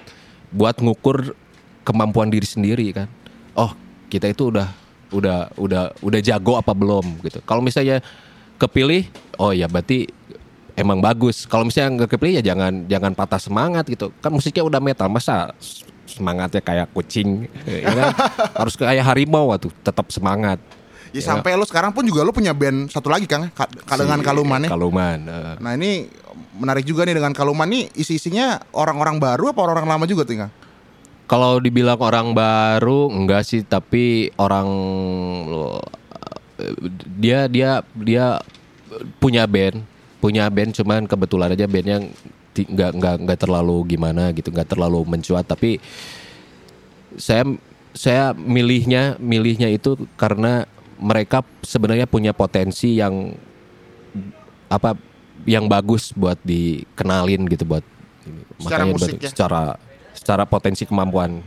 buat 0.51 0.77
ngukur 0.77 1.33
kemampuan 1.81 2.27
diri 2.27 2.45
sendiri 2.45 2.85
kan. 2.91 3.07
Oh, 3.51 3.71
kita 4.07 4.27
itu 4.27 4.51
udah 4.51 4.67
udah 5.11 5.51
udah 5.55 5.83
udah 5.99 6.19
jago 6.19 6.55
apa 6.55 6.71
belum 6.71 7.19
gitu. 7.23 7.39
Kalau 7.43 7.59
misalnya 7.59 7.99
kepilih, 8.55 9.07
oh 9.35 9.51
ya 9.51 9.65
berarti 9.65 10.07
emang 10.73 10.99
bagus. 10.99 11.43
Kalau 11.43 11.63
misalnya 11.63 12.03
nggak 12.03 12.11
kepilih 12.15 12.39
ya 12.39 12.53
jangan 12.53 12.85
jangan 12.87 13.11
patah 13.11 13.39
semangat 13.39 13.87
gitu. 13.87 14.11
Kan 14.19 14.31
musiknya 14.31 14.63
udah 14.63 14.79
metal, 14.79 15.07
masa 15.07 15.51
semangatnya 16.07 16.59
kayak 16.59 16.91
kucing, 16.91 17.47
ya 17.67 17.87
kan? 17.87 18.11
harus 18.59 18.75
kayak 18.75 19.03
harimau 19.03 19.47
tuh, 19.55 19.71
tetap 19.79 20.11
semangat. 20.11 20.59
Ya, 21.11 21.19
sampai 21.19 21.59
lu 21.59 21.67
sekarang 21.67 21.91
pun 21.91 22.07
juga 22.07 22.23
lu 22.23 22.31
punya 22.31 22.55
band 22.55 22.87
satu 22.87 23.11
lagi 23.11 23.27
Kang, 23.27 23.51
Ka- 23.51 23.67
Ka- 23.67 23.99
dengan 23.99 24.23
Kaluman 24.23 24.63
ya. 24.63 24.69
Kaluman. 24.71 25.19
eh. 25.23 25.55
Nah 25.59 25.71
ini 25.75 26.07
menarik 26.62 26.86
juga 26.86 27.01
nih 27.09 27.18
dengan 27.18 27.34
Kaluman 27.34 27.66
nih 27.66 27.89
isi-isinya 27.97 28.62
orang-orang 28.78 29.18
baru 29.18 29.49
apa 29.49 29.59
orang-orang 29.66 29.89
lama 29.89 30.05
juga 30.05 30.30
Kang? 30.30 30.53
Kalau 31.26 31.57
dibilang 31.57 31.97
orang 31.97 32.38
baru 32.38 33.09
enggak 33.09 33.41
sih, 33.47 33.66
tapi 33.66 34.30
orang 34.38 34.68
dia 37.18 37.49
dia 37.49 37.82
dia 37.97 38.38
punya 39.18 39.49
band, 39.49 39.82
punya 40.22 40.45
band 40.51 40.78
cuman 40.78 41.09
kebetulan 41.09 41.55
aja 41.55 41.66
bandnya 41.66 42.05
nggak 42.51 42.91
nggak 42.99 43.16
nggak 43.26 43.39
terlalu 43.39 43.95
gimana 43.95 44.30
gitu, 44.36 44.53
nggak 44.53 44.76
terlalu 44.76 45.07
mencuat. 45.07 45.47
Tapi 45.47 45.80
saya 47.16 47.47
saya 47.95 48.36
milihnya 48.36 49.16
milihnya 49.18 49.72
itu 49.72 49.95
karena 50.20 50.68
mereka 50.99 51.41
sebenarnya 51.64 52.05
punya 52.05 52.36
potensi 52.36 52.99
yang 52.99 53.34
apa 54.68 54.95
yang 55.43 55.65
bagus 55.65 56.11
buat 56.11 56.37
dikenalin 56.41 57.45
gitu 57.47 57.65
buat 57.65 57.85
Secara 58.57 58.83
buat- 58.85 58.93
musik 58.95 59.17
ya? 59.17 59.29
secara 59.29 59.61
secara 60.13 60.43
potensi 60.45 60.85
kemampuan 60.85 61.41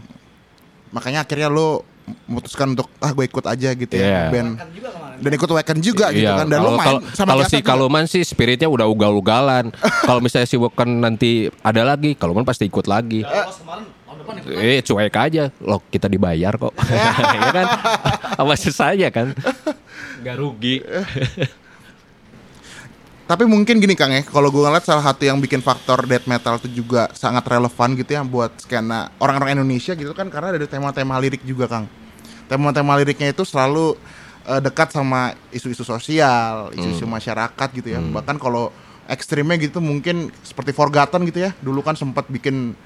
Makanya 0.91 1.27
akhirnya 1.27 1.51
lu 1.51 1.83
memutuskan 2.31 2.77
untuk 2.77 2.87
ah 3.01 3.11
gue 3.11 3.25
ikut 3.25 3.43
aja 3.43 3.73
gitu 3.73 3.95
ya 3.97 4.05
Iya. 4.05 4.23
band. 4.31 4.51
Juga 4.71 4.89
kemarin. 4.93 5.17
Dan 5.19 5.31
ikut 5.33 5.49
Wacken 5.51 5.79
juga 5.81 6.07
gitu 6.13 6.23
Iya, 6.23 6.39
kan. 6.39 6.47
Dan 6.47 6.59
lu 6.61 6.65
kalau 6.65 6.77
main 6.77 6.87
kalau 6.87 7.01
sama 7.11 7.29
kalau 7.33 7.45
si. 7.49 7.57
Kaluman 7.65 8.05
sih 8.07 8.23
spiritnya 8.23 8.69
udah 8.69 8.87
ugal-ugalan. 8.87 9.73
kalau 10.07 10.21
misalnya 10.21 10.47
si 10.47 10.55
Woken 10.55 11.01
nanti 11.01 11.51
ada 11.65 11.83
lagi, 11.83 12.15
Kaluman 12.15 12.45
pasti 12.45 12.69
ikut 12.69 12.87
lagi. 12.87 13.25
Ikut 13.25 14.55
Eh 14.55 14.81
cuek 14.81 15.13
aja, 15.13 15.51
loh 15.61 15.83
kita 15.89 16.07
dibayar 16.07 16.55
kok, 16.55 16.73
ya 17.37 17.51
kan? 17.51 17.67
Sama 18.37 18.55
saya 18.57 19.09
kan, 19.11 19.37
nggak 20.23 20.37
rugi. 20.39 20.81
Tapi 23.25 23.49
mungkin 23.49 23.81
gini 23.81 23.97
Kang 23.97 24.13
ya, 24.13 24.21
kalau 24.21 24.53
gue 24.53 24.61
ngeliat 24.61 24.85
salah 24.85 25.01
satu 25.01 25.25
yang 25.25 25.41
bikin 25.41 25.65
faktor 25.65 26.05
death 26.05 26.29
metal 26.29 26.61
itu 26.61 26.85
juga 26.85 27.09
sangat 27.17 27.41
relevan 27.49 27.97
gitu 27.97 28.11
ya 28.13 28.21
buat 28.21 28.53
skena 28.61 29.09
orang-orang 29.17 29.57
Indonesia 29.57 29.97
gitu 29.97 30.13
kan 30.13 30.29
karena 30.29 30.53
ada 30.53 30.69
tema-tema 30.69 31.17
lirik 31.17 31.41
juga 31.41 31.65
Kang. 31.65 31.89
Tema-tema 32.53 32.93
liriknya 33.01 33.33
itu 33.33 33.41
selalu 33.49 33.97
eh, 34.45 34.61
dekat 34.61 34.93
sama 34.93 35.33
isu-isu 35.49 35.89
sosial, 35.89 36.69
isu-isu 36.77 37.09
masyarakat 37.09 37.69
gitu 37.73 37.89
ya. 37.97 38.05
Bahkan 38.05 38.37
kalau 38.37 38.69
ekstrimnya 39.09 39.57
gitu 39.57 39.81
mungkin 39.81 40.29
seperti 40.45 40.77
Forgotten 40.77 41.25
gitu 41.25 41.49
ya. 41.49 41.57
Dulu 41.65 41.81
kan 41.81 41.97
sempat 41.97 42.29
bikin 42.29 42.77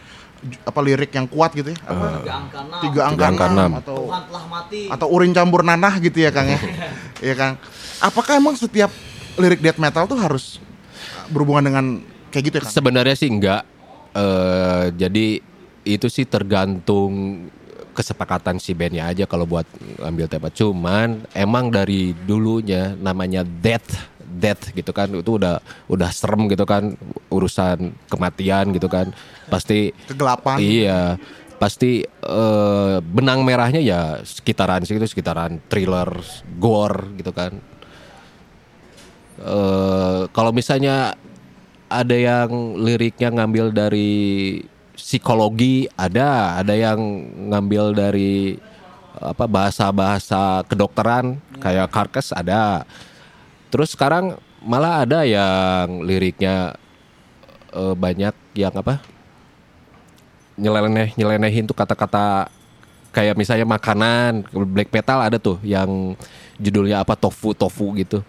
apa 0.62 0.80
lirik 0.86 1.11
yang 1.18 1.26
kuat 1.26 1.51
gitu 1.51 1.74
ya. 1.74 1.78
Apa? 1.82 2.22
tiga 2.22 2.32
angka 2.39 2.59
enam. 2.62 2.80
Tiga 2.86 3.01
angka 3.11 3.24
angka 3.26 3.47
enam 3.51 3.70
enam. 3.74 3.82
atau 3.82 3.99
Tuhan 4.07 4.22
telah 4.30 4.45
mati. 4.47 4.80
atau 4.86 5.07
urin 5.11 5.34
campur 5.34 5.66
nanah 5.66 5.95
gitu 5.99 6.18
ya 6.22 6.30
Kang 6.30 6.47
ya. 6.47 6.62
Iya 7.26 7.34
Kang. 7.34 7.55
Apakah 7.99 8.39
emang 8.39 8.55
setiap 8.55 8.95
lirik 9.39 9.62
death 9.62 9.80
metal 9.80 10.05
tuh 10.11 10.18
harus 10.18 10.59
berhubungan 11.30 11.64
dengan 11.70 11.84
kayak 12.34 12.45
gitu 12.51 12.57
ya 12.59 12.62
Kang? 12.66 12.74
Sebenarnya 12.74 13.16
sih 13.16 13.28
enggak. 13.30 13.62
Eh 14.12 14.86
jadi 14.99 15.26
itu 15.89 16.07
sih 16.11 16.28
tergantung 16.28 17.47
kesepakatan 17.97 18.62
si 18.62 18.78
bandnya 18.78 19.11
aja 19.11 19.24
kalau 19.26 19.49
buat 19.49 19.66
ambil 20.03 20.30
tema. 20.30 20.53
Cuman 20.53 21.26
emang 21.34 21.70
dari 21.72 22.14
dulunya 22.14 22.95
namanya 22.95 23.43
death 23.43 24.18
death 24.28 24.70
gitu 24.76 24.93
kan 24.93 25.09
itu 25.11 25.41
udah 25.41 25.59
udah 25.89 26.11
serem 26.12 26.47
gitu 26.53 26.68
kan 26.68 26.95
urusan 27.32 27.97
kematian 28.07 28.70
gitu 28.76 28.86
kan 28.86 29.11
pasti 29.49 29.91
Kegelapan. 30.07 30.57
iya 30.61 31.16
pasti 31.59 32.07
eh, 32.07 32.97
benang 33.03 33.43
merahnya 33.43 33.82
ya 33.82 34.22
sekitaran 34.22 34.86
situ 34.86 35.03
sekitaran 35.09 35.59
thriller 35.66 36.12
gore 36.61 37.18
gitu 37.18 37.34
kan 37.34 37.59
eh 39.39 40.20
kalau 40.34 40.51
misalnya 40.51 41.14
ada 41.89 42.16
yang 42.16 42.76
liriknya 42.76 43.32
ngambil 43.32 43.72
dari 43.72 44.61
psikologi 44.99 45.89
ada. 45.97 46.61
Ada 46.61 46.74
yang 46.76 46.99
ngambil 47.49 47.97
dari 47.97 48.59
apa 49.18 49.47
bahasa-bahasa 49.51 50.62
kedokteran 50.68 51.39
kayak 51.62 51.89
karkes 51.91 52.34
ada. 52.34 52.84
Terus 53.72 53.95
sekarang 53.95 54.36
malah 54.62 55.07
ada 55.07 55.22
yang 55.24 56.03
liriknya 56.03 56.76
eh, 57.72 57.95
banyak 57.95 58.34
yang 58.59 58.74
apa 58.74 58.99
nyeleneh 60.59 61.14
nyelenehin 61.14 61.70
tuh 61.70 61.78
kata-kata 61.78 62.51
kayak 63.14 63.39
misalnya 63.39 63.62
makanan 63.62 64.43
black 64.51 64.91
metal 64.91 65.22
ada 65.22 65.39
tuh 65.39 65.62
yang 65.62 66.18
judulnya 66.59 66.99
apa 66.99 67.14
tofu 67.14 67.55
tofu 67.55 67.95
gitu 67.95 68.26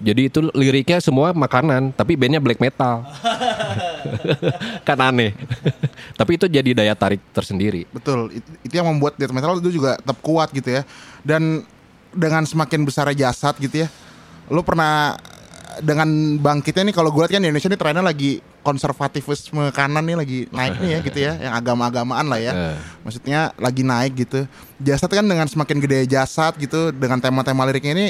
jadi 0.00 0.26
itu 0.26 0.40
liriknya 0.50 0.98
semua 0.98 1.30
makanan 1.30 1.92
tapi 1.92 2.16
bandnya 2.16 2.40
black 2.40 2.56
metal 2.56 3.04
kan 4.86 4.98
aneh 4.98 5.36
tapi 6.16 6.36
itu 6.36 6.46
jadi 6.46 6.70
daya 6.72 6.94
tarik 6.94 7.20
tersendiri 7.30 7.84
Betul. 7.90 8.32
It- 8.32 8.48
Itu 8.62 8.74
yang 8.76 8.88
membuat 8.88 9.16
death 9.16 9.30
metal 9.30 9.56
itu 9.56 9.72
juga 9.72 9.96
tetap 9.96 10.18
kuat 10.20 10.52
gitu 10.52 10.68
ya. 10.70 10.82
Dan 11.20 11.64
dengan 12.10 12.42
semakin 12.42 12.82
besar 12.82 13.08
jasad 13.12 13.56
gitu 13.56 13.82
ya. 13.82 13.88
Lu 14.46 14.60
pernah 14.60 15.16
dengan 15.80 16.06
bangkitnya 16.36 16.86
nih 16.86 16.94
kalau 16.94 17.08
gue 17.08 17.22
lihat 17.22 17.32
kan 17.32 17.40
di 17.40 17.48
Indonesia 17.48 17.70
nih 17.70 17.78
trennya 17.78 18.02
lagi 18.02 18.38
konservatifisme 18.60 19.72
kanan 19.72 20.04
nih 20.04 20.16
lagi 20.18 20.38
naik 20.50 20.76
nih 20.76 20.90
ya 20.90 20.98
gitu 21.00 21.18
ya, 21.20 21.32
yang 21.40 21.54
agama-agamaan 21.54 22.26
lah 22.26 22.36
ya. 22.36 22.52
Eh. 22.52 22.76
Maksudnya 23.02 23.40
lagi 23.56 23.82
naik 23.82 24.12
gitu. 24.18 24.44
Jasad 24.78 25.08
kan 25.08 25.24
dengan 25.24 25.46
semakin 25.46 25.76
gede 25.80 25.98
jasad 26.06 26.54
gitu 26.56 26.90
dengan 26.90 27.18
tema-tema 27.18 27.64
liriknya 27.64 27.92
ini 27.94 28.06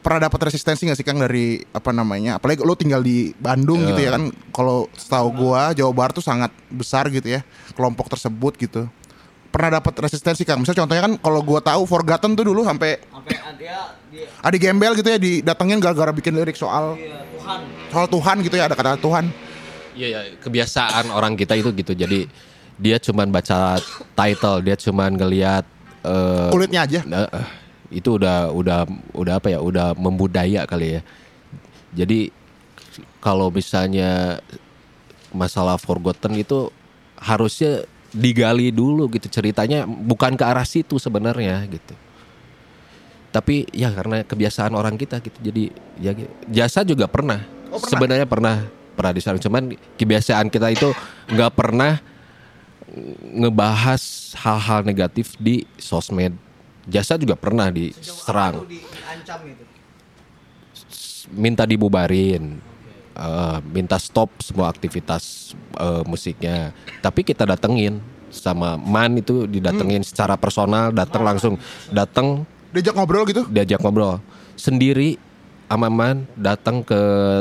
pernah 0.00 0.26
dapat 0.28 0.48
resistensi 0.48 0.88
gak 0.88 0.98
sih 0.98 1.06
Kang 1.06 1.20
dari 1.20 1.60
apa 1.72 1.92
namanya? 1.92 2.40
Apalagi 2.40 2.64
lo 2.64 2.74
tinggal 2.74 3.04
di 3.04 3.32
Bandung 3.36 3.84
gitu 3.84 4.00
ya 4.00 4.16
kan. 4.16 4.32
Kalau 4.50 4.88
setahu 4.96 5.28
gua 5.32 5.76
Jawa 5.76 5.92
Barat 5.92 6.16
tuh 6.16 6.24
sangat 6.24 6.50
besar 6.72 7.06
gitu 7.12 7.28
ya 7.28 7.44
kelompok 7.76 8.08
tersebut 8.10 8.56
gitu. 8.56 8.88
Pernah 9.50 9.82
dapat 9.82 9.92
resistensi 10.08 10.42
Kang? 10.48 10.64
Misalnya 10.64 10.84
contohnya 10.86 11.02
kan 11.04 11.14
kalau 11.20 11.40
gua 11.44 11.60
tahu 11.60 11.84
Forgotten 11.84 12.32
tuh 12.34 12.44
dulu 12.48 12.64
sampai 12.64 12.98
Sampai 13.12 13.36
dia 13.60 13.76
dia 14.10 14.26
ada 14.42 14.56
gembel 14.58 14.92
gitu 14.98 15.06
ya 15.06 15.18
didatengin 15.20 15.78
gara-gara 15.78 16.10
bikin 16.10 16.34
lirik 16.34 16.58
soal 16.58 16.98
dia 16.98 17.22
Tuhan. 17.36 17.60
soal 17.94 18.06
Tuhan 18.10 18.36
gitu 18.42 18.54
ya 18.58 18.64
ada 18.66 18.74
kata 18.74 18.98
Tuhan. 18.98 19.30
Iya 19.94 20.06
ya, 20.06 20.20
kebiasaan 20.40 21.12
orang 21.12 21.34
kita 21.36 21.58
itu 21.58 21.70
gitu. 21.76 21.92
Jadi 21.92 22.30
dia 22.80 22.96
cuman 22.96 23.28
baca 23.28 23.76
title, 24.16 24.64
dia 24.64 24.78
cuman 24.78 25.12
ngelihat 25.12 25.64
eh, 26.06 26.48
Kulitnya 26.48 26.88
aja. 26.88 27.00
Nah, 27.04 27.28
eh, 27.28 27.46
itu 27.90 28.16
udah 28.16 28.54
udah 28.54 28.86
udah 29.12 29.34
apa 29.36 29.50
ya? 29.50 29.58
Udah 29.58 29.92
membudaya 29.98 30.64
kali 30.64 30.98
ya. 30.98 31.02
Jadi 31.94 32.30
kalau 33.18 33.50
misalnya 33.50 34.38
masalah 35.30 35.78
forgotten 35.78 36.38
itu 36.38 36.70
harusnya 37.18 37.86
digali 38.10 38.74
dulu 38.74 39.06
gitu 39.14 39.30
ceritanya 39.30 39.86
bukan 39.86 40.34
ke 40.34 40.42
arah 40.42 40.66
situ 40.66 40.98
sebenarnya 40.98 41.62
gitu. 41.70 41.94
Tapi 43.30 43.70
ya 43.70 43.94
karena 43.94 44.26
kebiasaan 44.26 44.74
orang 44.74 44.98
kita 44.98 45.22
gitu. 45.22 45.38
Jadi 45.38 45.70
ya 46.02 46.14
jasa 46.50 46.82
juga 46.82 47.06
pernah. 47.06 47.46
Sebenarnya 47.70 48.26
pernah 48.26 48.66
pernah 48.98 49.12
di 49.14 49.22
sana. 49.22 49.38
Cuman 49.38 49.70
kebiasaan 49.94 50.50
kita 50.50 50.74
itu 50.74 50.90
nggak 51.30 51.52
pernah 51.54 52.02
ngebahas 53.30 54.34
hal-hal 54.42 54.82
negatif 54.82 55.38
di 55.38 55.62
sosmed. 55.78 56.34
Jasa 56.88 57.20
juga 57.20 57.36
pernah 57.36 57.68
diserang, 57.68 58.64
Itu 58.64 58.68
di, 58.70 58.78
diancam 58.80 59.38
gitu. 59.44 59.64
minta 61.30 61.68
dibubarin, 61.68 62.58
eh, 63.14 63.58
minta 63.70 64.00
stop 64.00 64.32
semua 64.40 64.72
aktivitas 64.72 65.52
eh, 65.76 66.02
musiknya. 66.08 66.72
Tapi 67.04 67.20
kita 67.22 67.44
datengin 67.44 68.00
sama 68.30 68.78
Man 68.78 69.18
itu 69.18 69.44
didatengin 69.44 70.00
secara 70.06 70.38
personal, 70.38 70.94
datang 70.94 71.22
langsung. 71.26 71.54
Datang 71.90 72.46
Diajak 72.70 72.94
ngobrol 72.94 73.26
gitu. 73.26 73.42
diajak 73.50 73.82
ngobrol. 73.82 74.22
Sendiri 74.54 75.18
sama 75.66 75.90
Man 75.90 76.26
datang 76.38 76.82
ke 76.86 77.00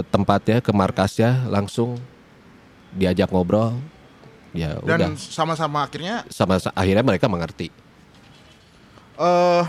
tempatnya 0.09 0.57
ke 0.61 0.73
markasnya 0.73 1.45
langsung 1.49 1.97
diajak 2.93 3.29
ngobrol. 3.29 3.77
Ya 4.49 4.81
udah. 4.81 4.97
Dan 4.97 5.13
sama-sama 5.13 5.85
akhirnya? 5.85 6.25
Sama 6.33 6.57
akhirnya 6.73 7.05
mereka 7.05 7.29
mengerti 7.29 7.69
eh 9.19 9.63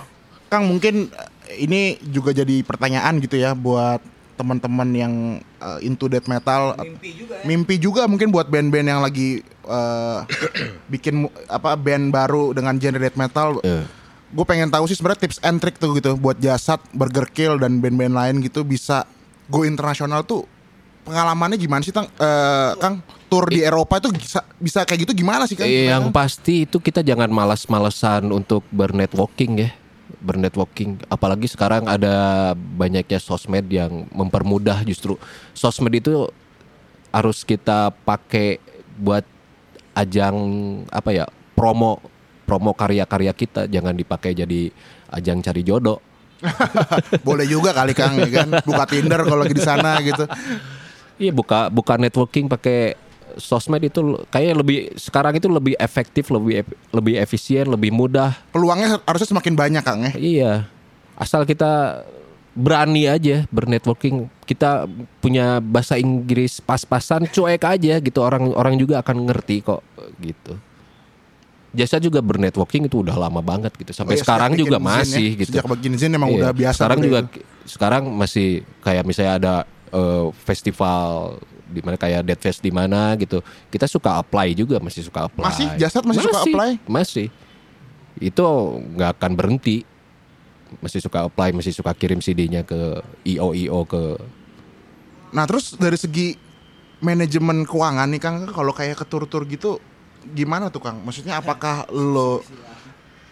Kang 0.47 0.67
mungkin 0.67 1.11
eh, 1.47 1.59
ini 1.61 1.81
juga 2.05 2.31
jadi 2.31 2.63
pertanyaan 2.63 3.19
gitu 3.19 3.35
ya 3.35 3.53
buat 3.53 3.99
teman-teman 4.35 4.89
yang 4.91 5.15
eh, 5.39 5.79
into 5.83 6.07
death 6.07 6.25
metal 6.25 6.73
Mimpi 6.77 7.11
juga 7.13 7.35
ya. 7.37 7.45
mimpi 7.45 7.75
juga 7.77 8.03
mungkin 8.07 8.31
buat 8.31 8.47
band-band 8.47 8.87
yang 8.89 9.01
lagi 9.01 9.43
eh, 9.45 10.19
bikin 10.89 11.27
apa 11.47 11.75
band 11.75 12.09
baru 12.09 12.51
dengan 12.51 12.75
genre 12.75 12.99
death 12.99 13.15
metal 13.15 13.61
Eh. 13.61 13.85
gue 14.31 14.45
pengen 14.45 14.71
tahu 14.71 14.87
sih 14.87 14.95
sebenarnya 14.95 15.27
tips 15.27 15.39
and 15.41 15.59
trick 15.59 15.75
tuh 15.77 15.91
gitu 15.93 16.15
buat 16.15 16.39
jasad 16.39 16.79
Burger 16.91 17.27
Kill 17.27 17.59
dan 17.59 17.79
band-band 17.79 18.15
lain 18.15 18.35
gitu 18.39 18.63
bisa 18.63 19.03
go 19.47 19.63
internasional 19.63 20.23
tuh 20.23 20.47
pengalamannya 21.01 21.59
gimana 21.59 21.83
sih, 21.83 21.91
Tang? 21.91 22.07
Eh, 22.07 22.71
Kang, 22.77 23.03
tour 23.31 23.47
di 23.47 23.63
Eropa 23.63 24.03
itu 24.03 24.11
bisa, 24.11 24.43
bisa 24.59 24.83
kayak 24.83 25.07
gitu 25.07 25.23
gimana 25.23 25.47
sih, 25.47 25.55
Kang? 25.55 25.71
Eh, 25.71 25.87
yang 25.87 26.11
pasti 26.11 26.67
itu 26.67 26.83
kita 26.83 27.07
jangan 27.07 27.31
malas-malesan 27.31 28.27
untuk 28.35 28.67
bernetworking 28.75 29.53
ya 29.63 29.71
bernetworking 30.21 31.01
apalagi 31.07 31.47
sekarang 31.47 31.87
ada 31.87 32.53
banyaknya 32.55 33.23
sosmed 33.23 33.71
yang 33.71 34.05
mempermudah 34.11 34.83
justru 34.83 35.15
sosmed 35.55 35.95
itu 35.97 36.29
harus 37.15 37.47
kita 37.47 37.95
pakai 38.05 38.59
buat 38.99 39.25
ajang 39.97 40.37
apa 40.93 41.11
ya 41.15 41.27
promo 41.55 42.03
promo 42.45 42.75
karya-karya 42.75 43.33
kita 43.33 43.71
jangan 43.71 43.95
dipakai 43.95 44.35
jadi 44.35 44.75
ajang 45.15 45.41
cari 45.41 45.63
jodoh 45.63 46.03
Boleh 47.27 47.45
juga 47.45 47.77
kali 47.77 47.93
Kang, 47.93 48.17
ya 48.17 48.31
kan? 48.33 48.49
Buka 48.65 48.85
Tinder 48.89 49.21
kalau 49.29 49.45
lagi 49.45 49.53
di 49.53 49.61
sana 49.61 50.01
gitu. 50.01 50.25
Iya 51.21 51.37
buka 51.37 51.69
buka 51.69 52.01
networking 52.01 52.49
pakai 52.49 52.97
sosmed 53.41 53.83
itu 53.83 53.99
kayak 54.29 54.55
lebih 54.55 54.79
sekarang 54.95 55.35
itu 55.35 55.49
lebih 55.49 55.75
efektif, 55.77 56.29
lebih 56.29 56.63
lebih 56.93 57.15
efisien, 57.17 57.67
lebih 57.67 57.91
mudah. 57.91 58.37
Peluangnya 58.53 59.01
harusnya 59.03 59.33
semakin 59.33 59.55
banyak, 59.57 59.83
Kang 59.83 60.01
ya. 60.05 60.13
Iya. 60.15 60.53
Asal 61.17 61.43
kita 61.43 62.05
berani 62.51 63.09
aja 63.09 63.49
bernetworking. 63.49 64.29
Kita 64.45 64.85
punya 65.19 65.59
bahasa 65.59 65.97
Inggris 65.97 66.61
pas-pasan 66.61 67.27
cuek 67.27 67.63
aja 67.63 67.99
gitu. 67.99 68.21
Orang 68.21 68.53
orang 68.53 68.77
juga 68.77 69.01
akan 69.01 69.27
ngerti 69.27 69.65
kok 69.65 69.81
gitu. 70.21 70.55
Jasa 71.71 72.03
juga 72.03 72.19
bernetworking 72.19 72.91
itu 72.91 73.07
udah 73.07 73.15
lama 73.15 73.39
banget 73.39 73.71
gitu. 73.79 73.95
Oh 73.95 74.03
Sampai 74.03 74.19
iya, 74.19 74.23
sekarang 74.27 74.59
juga 74.59 74.77
Zin 74.77 74.87
masih 74.91 75.29
ya. 75.31 75.39
gitu. 75.39 75.51
Sejak 75.55 75.67
bikin 75.71 75.95
Zin 75.95 76.11
emang 76.11 76.35
Iya. 76.35 76.39
udah 76.43 76.53
biasa. 76.53 76.77
Sekarang 76.83 76.99
juga 76.99 77.19
ya. 77.23 77.43
sekarang 77.63 78.03
masih 78.11 78.49
kayak 78.83 79.05
misalnya 79.07 79.35
ada 79.39 79.55
eh, 79.91 80.27
festival 80.43 81.39
di 81.71 81.81
mana 81.81 81.97
kayak 81.97 82.27
Dead 82.27 82.41
Fest 82.41 82.61
di 82.61 82.75
mana 82.75 83.15
gitu. 83.17 83.41
Kita 83.71 83.87
suka 83.87 84.19
apply 84.19 84.53
juga, 84.59 84.83
masih 84.83 85.07
suka 85.07 85.31
apply. 85.31 85.47
Masih? 85.47 85.67
Jasad 85.79 86.03
masih 86.03 86.27
suka 86.27 86.43
apply? 86.43 86.71
Masih. 86.91 87.27
Itu 88.19 88.45
nggak 88.99 89.17
akan 89.17 89.33
berhenti. 89.39 89.87
Masih 90.83 91.03
suka 91.03 91.27
apply, 91.27 91.51
masih 91.51 91.75
suka 91.75 91.91
kirim 91.95 92.23
CD-nya 92.23 92.63
ke 92.63 93.03
IO 93.27 93.55
IO 93.55 93.83
ke 93.87 94.19
Nah, 95.31 95.47
terus 95.47 95.79
dari 95.79 95.95
segi 95.95 96.35
manajemen 97.01 97.63
keuangan 97.65 98.11
nih 98.11 98.21
Kang, 98.21 98.37
kalau 98.51 98.75
kayak 98.75 98.99
ke 98.99 99.07
tur-tur 99.07 99.47
gitu 99.47 99.79
gimana 100.35 100.69
tuh 100.69 100.83
Kang? 100.83 101.01
Maksudnya 101.07 101.39
apakah 101.41 101.87
lo 101.91 102.43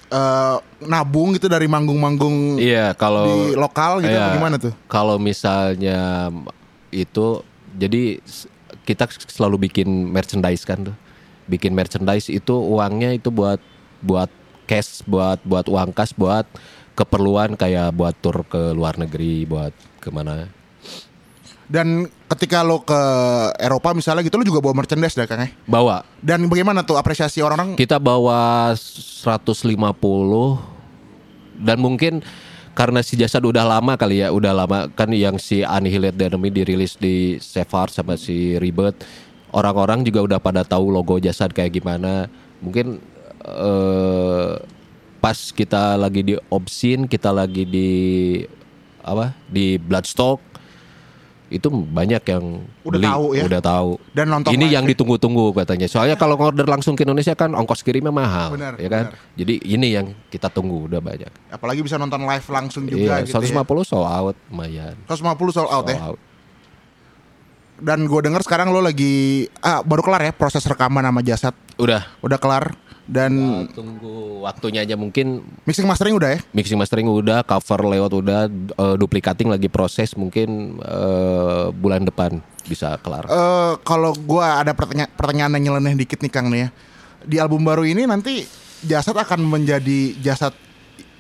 eh, 0.08 0.56
nabung 0.88 1.36
gitu 1.36 1.50
dari 1.50 1.68
manggung-manggung 1.68 2.56
Iya, 2.56 2.96
kalau 2.96 3.28
di 3.28 3.58
lokal 3.58 4.00
gitu 4.00 4.14
Iya, 4.14 4.34
gimana 4.38 4.56
tuh? 4.56 4.72
Kalau 4.88 5.20
misalnya 5.20 6.32
itu 6.88 7.44
jadi 7.78 8.18
kita 8.82 9.06
selalu 9.30 9.70
bikin 9.70 9.86
merchandise 10.10 10.66
kan 10.66 10.90
tuh. 10.90 10.96
Bikin 11.48 11.72
merchandise 11.72 12.28
itu 12.28 12.52
uangnya 12.52 13.16
itu 13.16 13.32
buat 13.32 13.62
buat 14.04 14.28
cash, 14.68 15.06
buat 15.06 15.40
buat 15.46 15.64
uang 15.70 15.96
kas 15.96 16.12
buat 16.12 16.44
keperluan 16.92 17.54
kayak 17.54 17.94
buat 17.94 18.12
tur 18.18 18.42
ke 18.44 18.74
luar 18.74 18.98
negeri, 18.98 19.46
buat 19.46 19.72
ke 20.02 20.10
mana. 20.10 20.50
Dan 21.68 22.08
ketika 22.32 22.64
lo 22.64 22.80
ke 22.80 22.96
Eropa 23.60 23.92
misalnya 23.92 24.24
gitu 24.24 24.40
lo 24.40 24.44
juga 24.44 24.64
bawa 24.64 24.82
merchandise 24.82 25.12
dah 25.12 25.28
Kang 25.28 25.44
ya? 25.44 25.52
Bawa. 25.68 26.00
Dan 26.24 26.48
bagaimana 26.48 26.80
tuh 26.80 26.96
apresiasi 26.96 27.44
orang-orang? 27.44 27.76
Kita 27.76 28.00
bawa 28.00 28.72
150 28.72 29.68
dan 31.60 31.76
mungkin 31.76 32.24
karena 32.78 33.02
si 33.02 33.18
jasad 33.18 33.42
udah 33.42 33.66
lama 33.66 33.98
kali 33.98 34.22
ya, 34.22 34.30
udah 34.30 34.54
lama 34.54 34.86
kan 34.94 35.10
yang 35.10 35.34
si 35.34 35.66
Annihilate 35.66 36.30
Enemy 36.30 36.62
dirilis 36.62 36.94
di 36.94 37.34
Sefard 37.42 37.90
sama 37.90 38.14
si 38.14 38.54
Rebirth. 38.54 39.02
Orang-orang 39.50 40.06
juga 40.06 40.22
udah 40.22 40.38
pada 40.38 40.62
tahu 40.62 40.94
logo 40.94 41.18
jasad 41.18 41.50
kayak 41.50 41.82
gimana. 41.82 42.30
Mungkin 42.62 43.02
eh 43.42 44.54
pas 45.18 45.38
kita 45.50 45.98
lagi 45.98 46.22
di 46.22 46.34
Obscene, 46.54 47.10
kita 47.10 47.34
lagi 47.34 47.66
di 47.66 47.90
apa? 49.02 49.34
Di 49.50 49.74
Bloodstock 49.82 50.38
itu 51.48 51.68
banyak 51.68 52.20
yang 52.22 52.60
Udah 52.82 52.92
beli, 52.94 53.06
tahu 53.06 53.26
ya? 53.32 53.44
udah 53.48 53.60
tahu. 53.60 53.90
Dan 54.10 54.26
nonton 54.28 54.52
Ini 54.52 54.66
yang 54.68 54.84
ya? 54.84 54.92
ditunggu-tunggu 54.92 55.52
katanya. 55.54 55.88
Soalnya 55.88 56.14
kalau 56.14 56.36
order 56.36 56.64
langsung 56.64 56.92
ke 56.92 57.02
Indonesia 57.02 57.32
kan 57.32 57.52
ongkos 57.52 57.80
kirimnya 57.80 58.10
mahal, 58.10 58.52
Benar, 58.52 58.76
ya 58.76 58.88
kan? 58.88 59.04
benar. 59.10 59.32
Jadi 59.34 59.54
ini 59.64 59.88
yang 59.92 60.06
kita 60.26 60.48
tunggu 60.48 60.84
udah 60.84 61.00
banyak. 61.00 61.32
Apalagi 61.48 61.80
bisa 61.80 61.96
nonton 61.96 62.20
live 62.22 62.46
langsung 62.46 62.84
Iya, 62.84 62.92
juga 62.92 63.12
gitu 63.24 63.32
150 63.34 63.56
ya. 63.80 63.84
sold 63.86 64.06
out 64.06 64.36
lumayan. 64.46 64.94
150 65.04 65.24
sold 65.50 65.66
out 65.66 65.84
Sold 65.84 65.88
ya. 65.88 65.98
out. 66.04 66.18
Dan 67.78 68.04
gue 68.04 68.20
denger 68.20 68.42
sekarang 68.42 68.68
lo 68.68 68.82
lagi 68.82 69.46
ah 69.58 69.80
baru 69.80 70.02
kelar 70.02 70.20
ya 70.20 70.32
proses 70.32 70.60
rekaman 70.62 71.00
sama 71.00 71.22
jasad. 71.22 71.54
Udah. 71.76 72.10
Udah 72.18 72.34
kelar 72.36 72.74
dan 73.08 73.32
Tunggu 73.72 74.44
waktunya 74.44 74.84
aja 74.84 74.94
mungkin 74.94 75.40
mixing 75.64 75.88
mastering 75.88 76.14
udah 76.20 76.36
ya. 76.36 76.40
mixing 76.52 76.76
mastering 76.76 77.08
udah, 77.08 77.40
cover 77.40 77.80
lewat 77.88 78.12
udah, 78.12 78.40
eh, 78.52 78.96
duplicating 79.00 79.48
lagi 79.48 79.72
proses 79.72 80.12
mungkin 80.12 80.76
eh, 80.78 81.66
bulan 81.72 82.04
depan 82.04 82.38
bisa 82.68 83.00
kelar. 83.00 83.24
Eh 83.24 83.74
kalau 83.80 84.12
gua 84.12 84.60
ada 84.60 84.76
pertanya- 84.76 85.08
pertanyaan 85.08 85.56
yang 85.56 85.72
nyeleneh 85.72 85.96
dikit 85.96 86.20
nih 86.20 86.28
Kang 86.28 86.52
nih 86.52 86.60
ya. 86.64 86.70
Di 87.24 87.36
album 87.40 87.64
baru 87.64 87.88
ini 87.88 88.04
nanti 88.04 88.44
jasad 88.84 89.16
akan 89.16 89.40
menjadi 89.42 90.14
jasad 90.20 90.52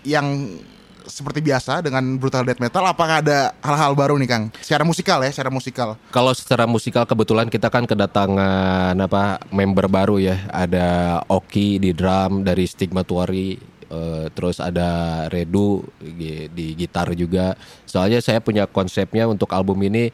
yang 0.04 0.60
seperti 1.08 1.40
biasa 1.40 1.80
dengan 1.80 2.04
brutal 2.20 2.44
death 2.44 2.60
metal 2.60 2.84
apakah 2.84 3.24
ada 3.24 3.56
hal-hal 3.64 3.96
baru 3.96 4.14
nih 4.20 4.28
Kang? 4.28 4.44
Secara 4.60 4.84
musikal 4.84 5.18
ya, 5.24 5.32
secara 5.32 5.50
musikal. 5.50 5.88
Kalau 6.12 6.32
secara 6.36 6.68
musikal 6.68 7.08
kebetulan 7.08 7.48
kita 7.48 7.72
kan 7.72 7.88
kedatangan 7.88 8.94
apa 8.94 9.42
member 9.50 9.88
baru 9.88 10.20
ya. 10.20 10.36
Ada 10.52 11.20
Oki 11.26 11.80
di 11.80 11.96
drum 11.96 12.44
dari 12.44 12.68
Stigmatuary, 12.68 13.58
eh, 13.88 14.26
terus 14.36 14.60
ada 14.60 15.24
Redu 15.32 15.82
di, 15.98 16.46
di 16.52 16.66
gitar 16.76 17.10
juga. 17.16 17.56
Soalnya 17.88 18.20
saya 18.20 18.38
punya 18.44 18.68
konsepnya 18.68 19.24
untuk 19.26 19.50
album 19.56 19.80
ini 19.82 20.12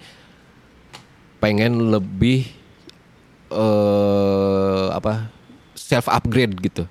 pengen 1.43 1.93
lebih 1.93 2.49
eh 3.53 4.89
apa 4.95 5.29
self 5.77 6.09
upgrade 6.09 6.57
gitu. 6.65 6.89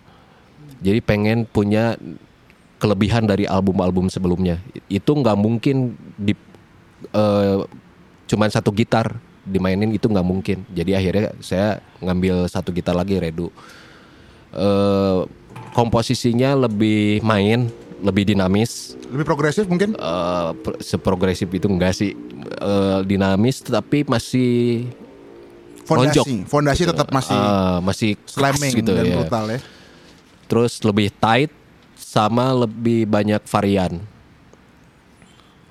Jadi 0.84 1.00
pengen 1.00 1.48
punya 1.48 1.96
kelebihan 2.84 3.24
dari 3.24 3.48
album-album 3.48 4.12
sebelumnya. 4.12 4.60
Itu 4.92 5.16
nggak 5.16 5.38
mungkin 5.40 5.96
di 6.20 6.36
eh, 7.16 7.60
cuman 8.28 8.50
satu 8.52 8.76
gitar 8.76 9.16
dimainin 9.48 9.96
itu 9.96 10.12
nggak 10.12 10.28
mungkin. 10.28 10.68
Jadi 10.76 10.92
akhirnya 10.92 11.32
saya 11.40 11.80
ngambil 12.04 12.52
satu 12.52 12.76
gitar 12.76 12.92
lagi 12.92 13.16
Redu. 13.16 13.48
Eh, 14.52 15.20
komposisinya 15.72 16.68
lebih 16.68 17.24
main, 17.24 17.72
lebih 18.04 18.36
dinamis. 18.36 19.00
Lebih 19.08 19.24
progresif 19.24 19.64
mungkin? 19.66 19.96
Pro- 20.60 20.80
seprogresif 20.84 21.48
itu 21.48 21.72
enggak 21.72 21.96
sih. 21.96 22.12
Eh, 22.44 23.00
dinamis 23.08 23.64
tapi 23.64 24.04
masih 24.04 24.84
Fondasi, 25.84 26.16
lonjok. 26.16 26.26
fondasi 26.48 26.84
tetap 26.88 27.08
masih 27.12 27.36
eh, 27.36 27.78
masih 27.84 28.10
slamming 28.24 28.72
gitu 28.84 28.92
dan 28.96 29.04
ya. 29.04 29.16
brutal 29.20 29.46
ya. 29.52 29.60
Terus 30.48 30.80
lebih 30.80 31.12
tight 31.12 31.52
sama 32.04 32.52
lebih 32.52 33.08
banyak 33.08 33.40
varian. 33.48 34.04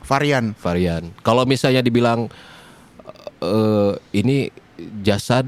Varian. 0.03 0.57
varian. 0.59 1.13
Kalau 1.21 1.45
misalnya 1.45 1.85
dibilang 1.85 2.33
eh 3.43 3.93
ini 4.17 4.49
jasad 5.05 5.47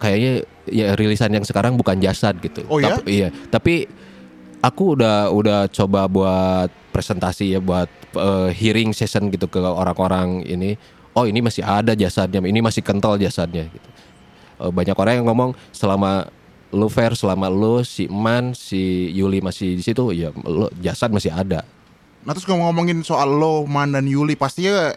kayaknya 0.00 0.44
ya 0.68 0.94
rilisan 0.94 1.32
yang 1.34 1.44
sekarang 1.44 1.74
bukan 1.80 1.98
jasad 1.98 2.36
gitu. 2.38 2.62
Oh 2.68 2.78
ya? 2.78 3.00
Tapi, 3.00 3.08
iya, 3.10 3.28
tapi 3.48 3.88
aku 4.60 4.96
udah 4.96 5.32
udah 5.32 5.60
coba 5.72 6.06
buat 6.06 6.70
presentasi 6.92 7.56
ya 7.56 7.60
buat 7.60 7.88
eh, 8.16 8.48
hearing 8.54 8.92
session 8.92 9.28
gitu 9.32 9.48
ke 9.48 9.58
orang-orang 9.60 10.44
ini. 10.46 10.76
Oh, 11.10 11.26
ini 11.26 11.42
masih 11.42 11.66
ada 11.66 11.98
jasadnya, 11.98 12.38
ini 12.46 12.62
masih 12.62 12.86
kental 12.86 13.18
jasadnya 13.18 13.66
gitu. 13.66 13.88
Eh, 14.62 14.70
banyak 14.70 14.94
orang 14.94 15.20
yang 15.20 15.26
ngomong 15.26 15.50
selama 15.74 16.30
lu 16.70 16.86
fair, 16.86 17.12
selama 17.12 17.46
lu 17.46 17.82
si 17.82 18.06
Man, 18.06 18.52
si 18.52 18.78
Yuli 19.10 19.38
masih 19.38 19.74
di 19.74 19.82
situ, 19.82 20.10
ya 20.10 20.30
lu 20.40 20.70
jasad 20.78 21.10
masih 21.10 21.30
ada. 21.30 21.66
Nah 22.20 22.30
terus 22.30 22.44
kalau 22.44 22.64
ngomongin 22.64 23.00
soal 23.00 23.26
lo, 23.28 23.64
Man 23.64 23.90
dan 23.90 24.04
Yuli 24.04 24.34
pastinya 24.34 24.94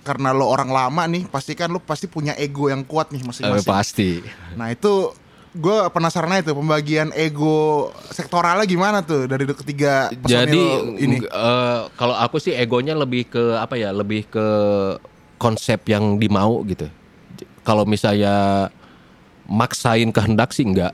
karena 0.00 0.30
lo 0.30 0.46
orang 0.46 0.68
lama 0.68 1.02
nih, 1.06 1.24
pasti 1.26 1.52
kan 1.52 1.68
lo 1.68 1.78
pasti 1.78 2.04
punya 2.04 2.34
ego 2.34 2.66
yang 2.66 2.82
kuat 2.82 3.08
nih 3.08 3.20
Eh, 3.20 3.26
masing-masing. 3.26 3.64
pasti. 3.64 4.10
Nah 4.52 4.68
itu 4.68 5.14
gue 5.54 5.76
penasaran 5.88 6.34
aja 6.34 6.50
tuh 6.50 6.58
pembagian 6.58 7.14
ego 7.14 7.88
sektoralnya 8.10 8.66
gimana 8.66 9.00
tuh 9.00 9.24
dari 9.24 9.46
ketiga 9.46 10.10
personil 10.10 10.26
Jadi 10.26 10.62
ini. 10.98 11.16
eh, 11.22 11.80
kalau 11.94 12.12
aku 12.12 12.36
sih 12.36 12.52
egonya 12.52 12.92
lebih 12.92 13.30
ke 13.30 13.54
apa 13.54 13.78
ya, 13.78 13.94
lebih 13.94 14.26
ke 14.26 14.46
konsep 15.36 15.78
yang 15.86 16.18
dimau 16.18 16.64
gitu. 16.64 16.90
Kalau 17.62 17.86
misalnya 17.86 18.66
maksain 19.44 20.10
kehendak 20.10 20.50
sih 20.50 20.64
enggak. 20.64 20.92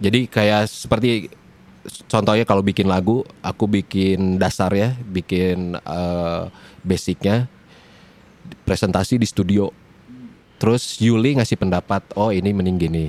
Jadi 0.00 0.26
kayak 0.26 0.64
seperti 0.66 1.28
contohnya 2.08 2.48
kalau 2.48 2.64
bikin 2.64 2.88
lagu, 2.88 3.20
aku 3.40 3.68
bikin 3.68 4.40
dasar 4.40 4.72
ya, 4.72 4.96
bikin 4.96 5.76
eh, 5.76 6.42
basicnya, 6.80 7.44
presentasi 8.64 9.20
di 9.20 9.28
studio 9.28 9.68
Terus 10.60 11.00
Yuli 11.00 11.40
ngasih 11.40 11.56
pendapat, 11.56 12.04
oh 12.20 12.28
ini 12.28 12.52
mending 12.52 12.76
gini. 12.76 13.06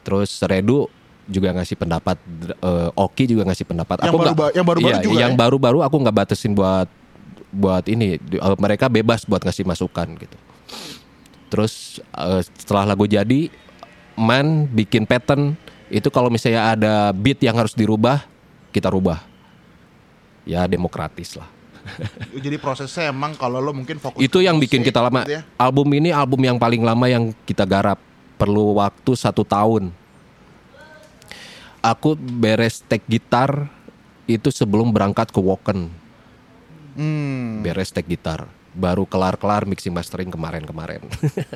Terus 0.00 0.40
Redu 0.40 0.88
juga 1.28 1.52
ngasih 1.52 1.76
pendapat, 1.76 2.16
eh, 2.56 2.88
Oki 2.96 3.28
juga 3.28 3.44
ngasih 3.44 3.68
pendapat. 3.68 4.00
Yang 4.00 4.08
Aku 4.08 4.16
baru- 4.16 4.54
yang 4.56 4.64
baru-baru 4.64 4.96
Iya, 4.96 5.04
juga 5.04 5.20
Yang 5.20 5.32
ya? 5.36 5.36
baru-baru 5.36 5.78
aku 5.84 5.96
nggak 6.00 6.16
batasin 6.16 6.56
buat 6.56 6.88
buat 7.52 7.84
ini. 7.92 8.16
Eh, 8.16 8.56
mereka 8.56 8.88
bebas 8.88 9.28
buat 9.28 9.44
ngasih 9.44 9.68
masukan 9.68 10.08
gitu. 10.16 10.36
Terus 11.52 12.00
eh, 12.16 12.40
setelah 12.56 12.96
lagu 12.96 13.04
jadi, 13.04 13.52
Man 14.16 14.64
bikin 14.72 15.04
pattern 15.04 15.60
itu 15.86 16.08
kalau 16.10 16.26
misalnya 16.26 16.74
ada 16.74 16.94
beat 17.14 17.38
yang 17.42 17.54
harus 17.54 17.72
dirubah, 17.74 18.26
kita 18.74 18.90
rubah. 18.90 19.22
Ya 20.46 20.62
demokratis 20.66 21.34
lah. 21.34 21.46
Jadi 22.44 22.58
prosesnya 22.58 23.14
emang 23.14 23.38
kalau 23.38 23.62
lo 23.62 23.70
mungkin 23.70 24.02
fokus 24.02 24.18
Itu 24.18 24.42
yang 24.42 24.58
bikin 24.58 24.82
kita 24.82 24.98
lama. 24.98 25.22
gitu 25.22 25.38
ya. 25.38 25.42
Album 25.54 25.86
ini 25.94 26.10
album 26.10 26.42
yang 26.42 26.58
paling 26.58 26.82
lama 26.82 27.06
yang 27.06 27.30
kita 27.46 27.62
garap. 27.62 27.98
Perlu 28.36 28.76
waktu 28.76 29.12
satu 29.16 29.46
tahun. 29.46 29.94
Aku 31.80 32.18
beres 32.18 32.82
tek 32.82 33.06
gitar 33.06 33.70
itu 34.26 34.50
sebelum 34.50 34.90
berangkat 34.90 35.30
ke 35.30 35.38
Woken. 35.38 35.86
Hmm. 36.98 37.62
Beres 37.62 37.94
tek 37.94 38.10
gitar. 38.10 38.50
Baru 38.76 39.08
kelar-kelar 39.08 39.64
mixing 39.64 39.94
mastering 39.94 40.28
kemarin-kemarin. 40.28 41.00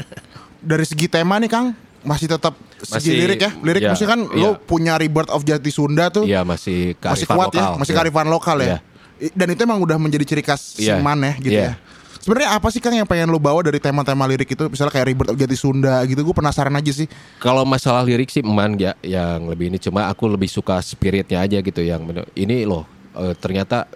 Dari 0.70 0.86
segi 0.88 1.04
tema 1.10 1.36
nih 1.36 1.50
Kang, 1.52 1.76
masih 2.00 2.26
tetap 2.26 2.56
segi 2.78 3.12
Masih- 3.12 3.18
lirik 3.18 3.40
ya. 3.40 3.50
Lirik 3.56 3.82
iya, 3.82 3.90
musik 3.92 4.06
kan 4.06 4.20
iya. 4.24 4.40
lo 4.40 4.50
punya 4.56 4.96
Rebirth 4.96 5.28
of 5.28 5.42
Jati 5.42 5.68
Sunda 5.68 6.08
tuh. 6.08 6.24
Iya 6.24 6.42
masih 6.42 6.96
masih 6.96 7.26
kuat 7.26 7.48
lokal. 7.48 7.60
ya, 7.60 7.66
masih 7.76 7.92
Iya. 7.92 7.98
kearifan 8.00 8.28
lokal 8.28 8.56
ya. 8.58 8.66
Iya. 8.66 8.78
I- 9.20 9.32
Dan 9.32 9.48
itu 9.50 9.60
emang 9.60 9.78
udah 9.78 9.96
menjadi 9.96 10.24
ciri 10.24 10.40
khas 10.40 10.76
Iya. 10.76 10.96
Siman 10.96 11.18
ya 11.20 11.32
gitu 11.36 11.52
Iya. 11.54 11.70
ya. 11.70 11.88
Sebenarnya 12.20 12.52
apa 12.52 12.68
sih 12.68 12.78
Kang 12.78 12.92
yang 12.92 13.04
pengen 13.04 13.28
lo 13.28 13.36
bawa 13.36 13.60
dari 13.60 13.76
tema-tema 13.76 14.28
lirik 14.28 14.44
itu? 14.46 14.64
Misalnya 14.66 14.92
kayak 14.92 15.06
Rebirth 15.08 15.30
of 15.30 15.36
Jati 15.36 15.56
Sunda 15.56 16.04
gitu, 16.04 16.20
gue 16.20 16.36
penasaran 16.36 16.72
aja 16.72 16.92
sih. 16.94 17.08
Kalau 17.36 17.64
masalah 17.64 18.04
lirik 18.04 18.28
sih 18.28 18.40
eman 18.40 18.76
ya 18.76 18.92
yang 19.00 19.48
lebih 19.48 19.68
ini 19.68 19.76
cuma 19.76 20.04
aku 20.04 20.28
lebih 20.28 20.44
suka 20.46 20.80
spiritnya 20.80 21.40
aja 21.40 21.56
gitu 21.58 21.80
yang 21.80 22.04
ini 22.34 22.64
loh 22.64 22.84
eh, 23.12 23.32
ternyata 23.34 23.88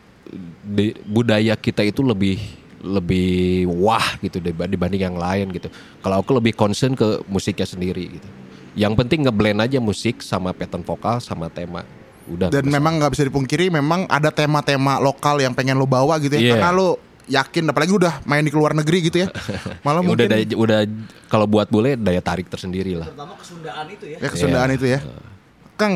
di- 0.65 0.97
budaya 1.05 1.53
kita 1.55 1.85
itu 1.85 2.01
lebih 2.01 2.41
lebih 2.85 3.33
wah 3.75 4.21
gitu 4.21 4.39
diba- 4.39 4.69
dibanding 4.69 5.03
yang 5.03 5.17
lain 5.17 5.49
gitu. 5.51 5.73
Kalau 5.99 6.21
aku 6.21 6.37
lebih 6.37 6.53
concern 6.53 6.93
ke 6.93 7.25
musiknya 7.27 7.65
sendiri 7.65 8.05
gitu. 8.13 8.29
Yang 8.75 8.93
penting 8.97 9.25
ngeblend 9.25 9.59
aja 9.59 9.79
musik 9.79 10.21
sama 10.21 10.53
pattern 10.53 10.85
vokal 10.85 11.19
sama 11.19 11.49
tema. 11.49 11.83
Udah. 12.25 12.49
Dan 12.49 12.69
memang 12.69 12.97
nggak 12.97 13.13
bisa 13.13 13.25
dipungkiri, 13.25 13.69
memang 13.69 14.05
ada 14.07 14.29
tema-tema 14.29 14.97
lokal 14.99 15.39
yang 15.39 15.53
pengen 15.53 15.75
lo 15.75 15.85
bawa 15.85 16.17
gitu 16.19 16.35
ya. 16.35 16.41
Iya. 16.41 16.53
Karena 16.55 16.71
lo 16.71 16.89
yakin, 17.25 17.65
apalagi 17.67 17.93
udah 17.95 18.21
main 18.23 18.41
di 18.41 18.53
luar 18.53 18.73
negeri 18.73 18.99
gitu 19.03 19.17
ya. 19.19 19.29
Malah 19.85 20.01
mungkin 20.01 20.25
udah 20.25 20.29
daya- 20.29 20.59
udah 20.59 20.79
kalau 21.27 21.45
buat 21.45 21.69
bule 21.69 21.97
daya 21.97 22.21
tarik 22.21 22.49
tersendiri 22.49 22.97
lah. 22.97 23.09
Terutama 23.09 23.33
kesundaan 23.35 23.87
itu 23.89 24.05
ya. 24.07 24.17
ya 24.19 24.29
kesundaan 24.29 24.69
Iya. 24.69 24.77
itu 24.77 24.87
ya. 24.89 24.99
Kang 25.75 25.95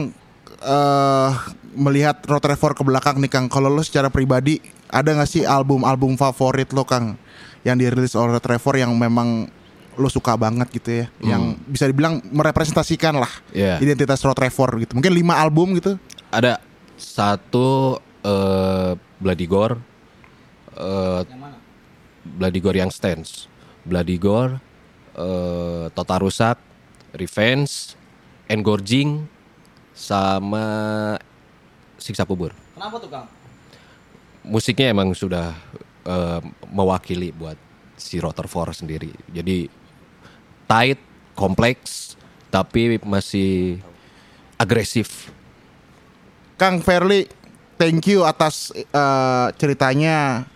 eh 0.58 1.30
melihat 1.78 2.18
Road 2.26 2.42
Trevor 2.42 2.74
ke 2.74 2.82
belakang 2.82 3.22
nih 3.22 3.30
Kang, 3.30 3.46
kalau 3.46 3.70
lo 3.70 3.82
secara 3.82 4.10
pribadi 4.10 4.58
ada 4.90 5.14
nggak 5.14 5.30
sih 5.30 5.42
album-album 5.46 6.18
favorit 6.18 6.66
lo 6.74 6.82
Kang 6.82 7.14
yang 7.62 7.78
dirilis 7.78 8.18
oleh 8.18 8.34
Road 8.34 8.42
Trevor 8.42 8.74
yang 8.76 8.90
memang 8.94 9.46
lo 9.94 10.06
suka 10.06 10.38
banget 10.38 10.70
gitu 10.70 10.90
ya, 11.02 11.06
yang 11.20 11.58
bisa 11.66 11.86
dibilang 11.86 12.22
merepresentasikan 12.30 13.18
lah 13.18 13.30
Hmm. 13.50 13.54
Iya. 13.54 13.74
identitas 13.82 14.22
Road 14.22 14.38
Trevor 14.38 14.78
gitu. 14.78 14.94
Mungkin 14.94 15.10
lima 15.10 15.38
album 15.38 15.74
gitu. 15.74 15.98
Ada 16.30 16.58
satu 16.94 17.98
eh, 18.18 18.92
Bloody 19.18 19.46
Gore, 19.46 19.78
eh, 20.74 21.22
Yang 21.26 21.38
mana? 21.38 21.56
Bloody 22.26 22.60
Gore 22.60 22.78
yang 22.78 22.90
stands, 22.90 23.46
Bloody 23.82 24.18
Gore, 24.18 24.58
eh, 25.14 25.86
Total 25.90 26.18
Rusak, 26.18 26.58
Revenge, 27.14 27.94
Engorging, 28.46 29.26
sama 29.98 30.64
Siksa 31.98 32.22
Kubur. 32.22 32.54
Kenapa 32.78 33.02
tuh 33.02 33.10
Kang? 33.10 33.26
Musiknya 34.46 34.94
emang 34.94 35.10
sudah 35.10 35.50
eh, 36.06 36.40
mewakili 36.70 37.34
buat 37.34 37.58
si 37.98 38.22
Rutherford 38.22 38.78
sendiri. 38.78 39.10
Jadi 39.34 39.66
tight, 40.70 41.02
kompleks, 41.34 42.14
tapi 42.54 43.02
masih 43.02 43.82
agresif. 44.54 45.34
Kang 46.54 46.78
Fairly, 46.78 47.26
thank 47.74 48.06
you 48.06 48.22
atas 48.22 48.70
eh, 48.78 49.46
ceritanya. 49.58 50.46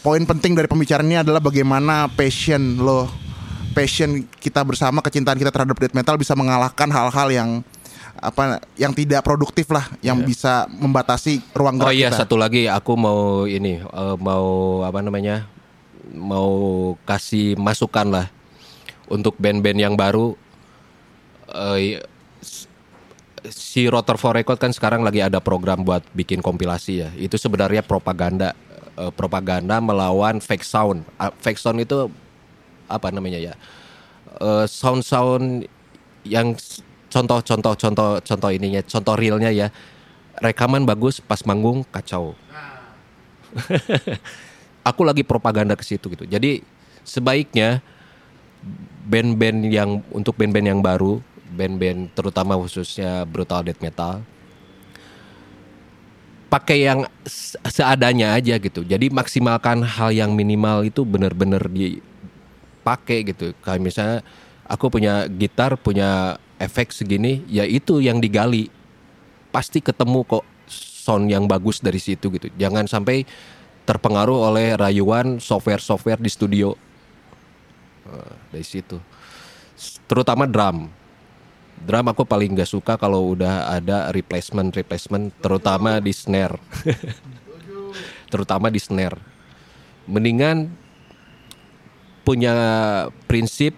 Poin 0.00 0.24
penting 0.24 0.56
dari 0.56 0.70
pembicaraan 0.70 1.04
ini 1.04 1.20
adalah 1.20 1.42
bagaimana 1.42 2.08
passion 2.08 2.80
lo, 2.80 3.10
passion 3.76 4.24
kita 4.40 4.62
bersama, 4.62 5.02
kecintaan 5.04 5.36
kita 5.36 5.50
terhadap 5.52 5.74
death 5.76 5.92
metal 5.92 6.16
bisa 6.16 6.38
mengalahkan 6.38 6.86
hal-hal 6.88 7.28
yang 7.28 7.50
apa 8.18 8.58
yang 8.74 8.90
tidak 8.90 9.22
produktif 9.22 9.70
lah, 9.70 9.86
yang 10.00 10.18
bisa 10.20 10.66
membatasi 10.68 11.40
ruang 11.52 11.78
Oh 11.78 11.86
gerak 11.86 11.94
iya 11.94 12.08
kita. 12.10 12.18
satu 12.22 12.34
lagi 12.34 12.66
aku 12.66 12.92
mau 12.94 13.20
ini 13.44 13.78
eh, 13.78 14.16
mau 14.18 14.46
apa 14.82 14.98
namanya 14.98 15.46
mau 16.10 16.50
kasih 17.04 17.54
masukan 17.54 18.08
lah 18.08 18.26
untuk 19.06 19.36
band-band 19.36 19.78
yang 19.78 19.94
baru. 19.94 20.34
S- 22.38 22.68
si 23.48 23.86
Rutherford 23.88 24.42
Record 24.42 24.58
kan 24.58 24.72
sekarang 24.74 25.00
lagi 25.02 25.22
ada 25.22 25.38
program 25.38 25.82
buat 25.82 26.02
bikin 26.12 26.42
kompilasi 26.42 26.92
ya. 26.98 27.08
Itu 27.14 27.38
sebenarnya 27.38 27.80
propaganda 27.82 28.52
eh, 28.96 29.12
propaganda 29.14 29.78
melawan 29.78 30.40
fake 30.40 30.66
sound. 30.66 31.06
Ah, 31.16 31.30
fake 31.32 31.58
sound 31.58 31.80
itu 31.80 32.10
apa 32.86 33.08
namanya 33.10 33.38
ya? 33.38 33.54
Eh, 34.38 34.66
sound-sound 34.66 35.66
yang 36.24 36.52
s- 36.54 36.84
contoh 37.08 37.40
contoh 37.42 37.74
contoh 37.74 38.10
contoh 38.20 38.50
ininya 38.52 38.80
contoh 38.84 39.14
realnya 39.16 39.50
ya. 39.52 39.68
Rekaman 40.38 40.86
bagus 40.86 41.18
pas 41.18 41.42
manggung 41.42 41.82
kacau. 41.90 42.38
Aku 44.88 45.02
lagi 45.02 45.26
propaganda 45.26 45.74
ke 45.74 45.82
situ 45.82 46.06
gitu. 46.14 46.24
Jadi 46.24 46.62
sebaiknya 47.02 47.82
band-band 49.08 49.58
yang 49.66 49.98
untuk 50.14 50.38
band-band 50.38 50.66
yang 50.68 50.80
baru 50.84 51.18
band-band 51.48 52.12
terutama 52.12 52.54
khususnya 52.60 53.24
brutal 53.24 53.64
death 53.64 53.80
metal 53.80 54.20
pakai 56.48 56.88
yang 56.88 57.04
se- 57.28 57.60
seadanya 57.68 58.36
aja 58.36 58.56
gitu. 58.56 58.80
Jadi 58.84 59.12
maksimalkan 59.12 59.84
hal 59.84 60.10
yang 60.12 60.32
minimal 60.32 60.84
itu 60.84 61.04
benar-benar 61.04 61.68
dipakai 61.68 63.28
gitu. 63.32 63.52
Kayak 63.60 63.80
misalnya 63.84 64.18
aku 64.64 64.88
punya 64.88 65.28
gitar 65.28 65.76
punya 65.76 66.40
efek 66.58 66.90
segini 66.90 67.46
ya 67.46 67.64
itu 67.64 68.02
yang 68.02 68.18
digali. 68.18 68.68
Pasti 69.48 69.80
ketemu 69.80 70.26
kok 70.28 70.44
sound 70.68 71.32
yang 71.32 71.48
bagus 71.48 71.80
dari 71.80 71.96
situ 71.96 72.28
gitu. 72.28 72.52
Jangan 72.60 72.84
sampai 72.84 73.24
terpengaruh 73.88 74.52
oleh 74.52 74.76
rayuan 74.76 75.40
software-software 75.40 76.20
di 76.20 76.28
studio. 76.28 76.76
Eh, 78.04 78.32
dari 78.52 78.66
situ. 78.66 79.00
Terutama 80.04 80.44
drum. 80.44 80.92
Drum 81.78 82.06
aku 82.10 82.26
paling 82.26 82.58
gak 82.58 82.68
suka 82.68 83.00
kalau 83.00 83.32
udah 83.32 83.72
ada 83.72 84.10
replacement 84.12 84.74
replacement 84.74 85.32
terutama 85.40 86.02
di 86.02 86.12
snare. 86.12 86.58
Terutama 88.32 88.68
di 88.68 88.76
snare. 88.76 89.16
Mendingan 90.04 90.68
punya 92.28 92.52
prinsip 93.24 93.72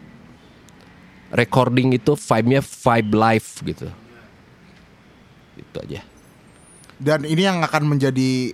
recording 1.30 1.94
itu 1.94 2.18
vibe-nya 2.18 2.60
vibe 2.62 3.10
live 3.14 3.48
gitu. 3.74 3.88
Itu 5.58 5.76
aja. 5.82 6.00
Dan 7.00 7.24
ini 7.24 7.42
yang 7.46 7.64
akan 7.64 7.96
menjadi 7.96 8.52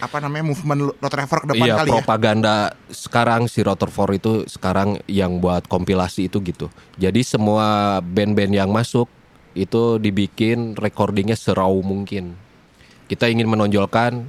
apa 0.00 0.16
namanya 0.16 0.48
movement 0.48 0.96
Road 0.96 1.12
Trevor 1.12 1.38
ke 1.44 1.46
depan 1.52 1.66
iya 1.68 1.76
kali 1.76 1.92
ya. 1.92 1.94
propaganda 2.00 2.56
sekarang 2.88 3.44
si 3.52 3.60
Rutherford 3.60 4.16
itu 4.16 4.32
sekarang 4.48 4.96
yang 5.04 5.44
buat 5.44 5.68
kompilasi 5.68 6.32
itu 6.32 6.40
gitu. 6.40 6.72
Jadi 6.96 7.20
semua 7.20 8.00
band-band 8.00 8.56
yang 8.56 8.72
masuk 8.72 9.12
itu 9.52 10.00
dibikin 10.00 10.72
recordingnya 10.72 11.36
serau 11.36 11.84
mungkin. 11.84 12.32
Kita 13.12 13.28
ingin 13.28 13.50
menonjolkan 13.50 14.24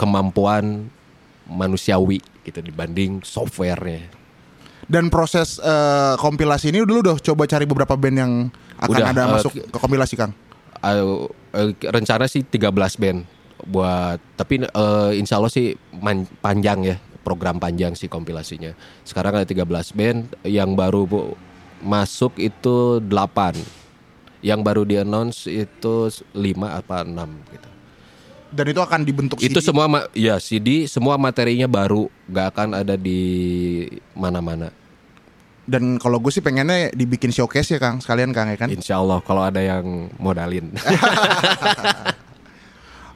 kemampuan 0.00 0.88
manusiawi 1.44 2.24
gitu 2.46 2.64
dibanding 2.64 3.20
softwarenya 3.20 4.23
Dan 4.84 5.08
proses 5.08 5.56
eh, 5.58 6.14
kompilasi 6.20 6.70
ini 6.70 6.84
dulu 6.84 7.00
udah 7.00 7.16
coba 7.20 7.48
cari 7.48 7.64
beberapa 7.64 7.94
band 7.96 8.16
yang 8.16 8.32
akan 8.80 8.90
Udah, 8.90 9.06
ada 9.10 9.22
eh, 9.24 9.32
masuk 9.38 9.52
ke 9.56 9.78
kompilasi 9.78 10.14
Kang. 10.14 10.32
Uh, 10.84 11.32
uh, 11.56 11.72
rencana 11.88 12.28
sih 12.28 12.44
13 12.44 12.68
band 13.00 13.24
buat 13.64 14.20
tapi 14.36 14.60
uh, 14.60 15.16
insya 15.16 15.40
Allah 15.40 15.48
sih 15.48 15.72
man- 15.96 16.28
panjang 16.44 16.84
ya 16.84 16.96
program 17.24 17.56
panjang 17.56 17.96
sih 17.96 18.12
kompilasinya. 18.12 18.76
Sekarang 19.00 19.32
ada 19.40 19.48
13 19.48 19.64
band 19.96 20.18
yang 20.44 20.76
baru 20.76 21.08
bu- 21.08 21.32
masuk 21.80 22.36
itu 22.36 23.00
8 23.00 23.84
yang 24.44 24.60
baru 24.60 24.84
di 24.84 25.00
announce 25.00 25.48
itu 25.48 26.12
5 26.12 26.36
apa 26.68 27.00
6 27.00 27.16
gitu 27.56 27.68
Dan 28.54 28.70
itu 28.70 28.78
akan 28.78 29.02
dibentuk 29.02 29.42
itu 29.42 29.58
CD. 29.58 29.66
semua 29.66 30.06
ya 30.14 30.38
CD 30.38 30.86
semua 30.86 31.18
materinya 31.18 31.66
baru 31.66 32.06
nggak 32.30 32.46
akan 32.54 32.68
ada 32.78 32.94
di 32.94 33.18
mana-mana 34.14 34.70
dan 35.64 35.96
kalau 35.96 36.20
gue 36.20 36.28
sih 36.28 36.44
pengennya 36.44 36.92
dibikin 36.92 37.32
showcase 37.32 37.72
ya 37.72 37.80
Kang 37.80 37.96
sekalian 37.96 38.36
Kang 38.36 38.52
ya 38.52 38.56
kan. 38.60 38.68
Insya 38.68 39.00
Allah 39.00 39.24
kalau 39.24 39.40
ada 39.40 39.64
yang 39.64 40.12
modalin. 40.20 40.68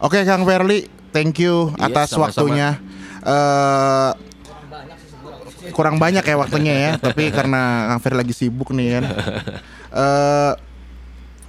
Oke 0.05 0.25
Kang 0.25 0.49
Verly, 0.49 0.89
thank 1.13 1.37
you 1.37 1.77
Iya, 1.77 1.93
atas 1.93 2.17
sama-sama. 2.17 2.49
waktunya. 2.49 2.69
Eh 3.21 4.11
kurang 5.77 6.01
banyak 6.01 6.25
ya 6.25 6.37
waktunya 6.41 6.75
ya, 6.75 6.91
tapi 6.97 7.29
karena 7.29 7.93
Kang 7.93 8.01
Verly 8.01 8.19
lagi 8.25 8.35
sibuk 8.35 8.73
nih 8.73 8.89
kan. 8.97 9.05
Eh 9.93 10.53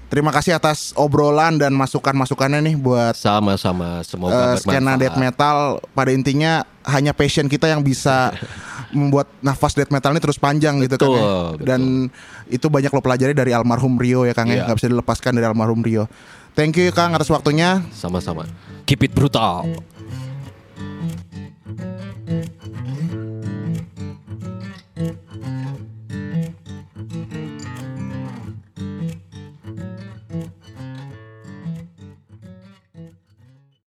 Terima 0.09 0.33
kasih 0.33 0.57
atas 0.57 0.89
obrolan 0.97 1.61
dan 1.61 1.69
masukan-masukannya 1.77 2.65
nih 2.65 2.75
buat 2.81 3.13
sama-sama 3.13 4.01
semoga 4.01 4.57
uh, 4.57 4.57
skena 4.57 4.97
death 4.97 5.21
metal 5.21 5.77
pada 5.93 6.09
intinya 6.09 6.65
hanya 6.81 7.13
passion 7.13 7.45
kita 7.45 7.69
yang 7.69 7.85
bisa 7.85 8.33
membuat 8.97 9.29
nafas 9.45 9.77
death 9.77 9.93
metal 9.93 10.09
ini 10.09 10.17
terus 10.17 10.41
panjang 10.41 10.81
betul, 10.81 10.89
gitu 10.89 10.95
kan 10.97 11.09
ya. 11.13 11.23
Dan 11.61 12.09
betul. 12.09 12.57
itu 12.57 12.67
banyak 12.73 12.89
lo 12.89 13.01
pelajari 13.05 13.33
dari 13.37 13.53
almarhum 13.53 14.01
Rio 14.01 14.25
ya 14.25 14.33
Kang 14.33 14.49
ya. 14.49 14.61
Iya. 14.61 14.63
nggak 14.65 14.77
bisa 14.81 14.89
dilepaskan 14.89 15.31
dari 15.37 15.45
almarhum 15.45 15.85
Rio. 15.85 16.09
Thank 16.57 16.81
you 16.81 16.89
Kang 16.89 17.13
atas 17.13 17.29
waktunya. 17.29 17.85
Sama-sama. 17.93 18.49
Keep 18.89 19.05
it 19.05 19.13
brutal. 19.13 19.69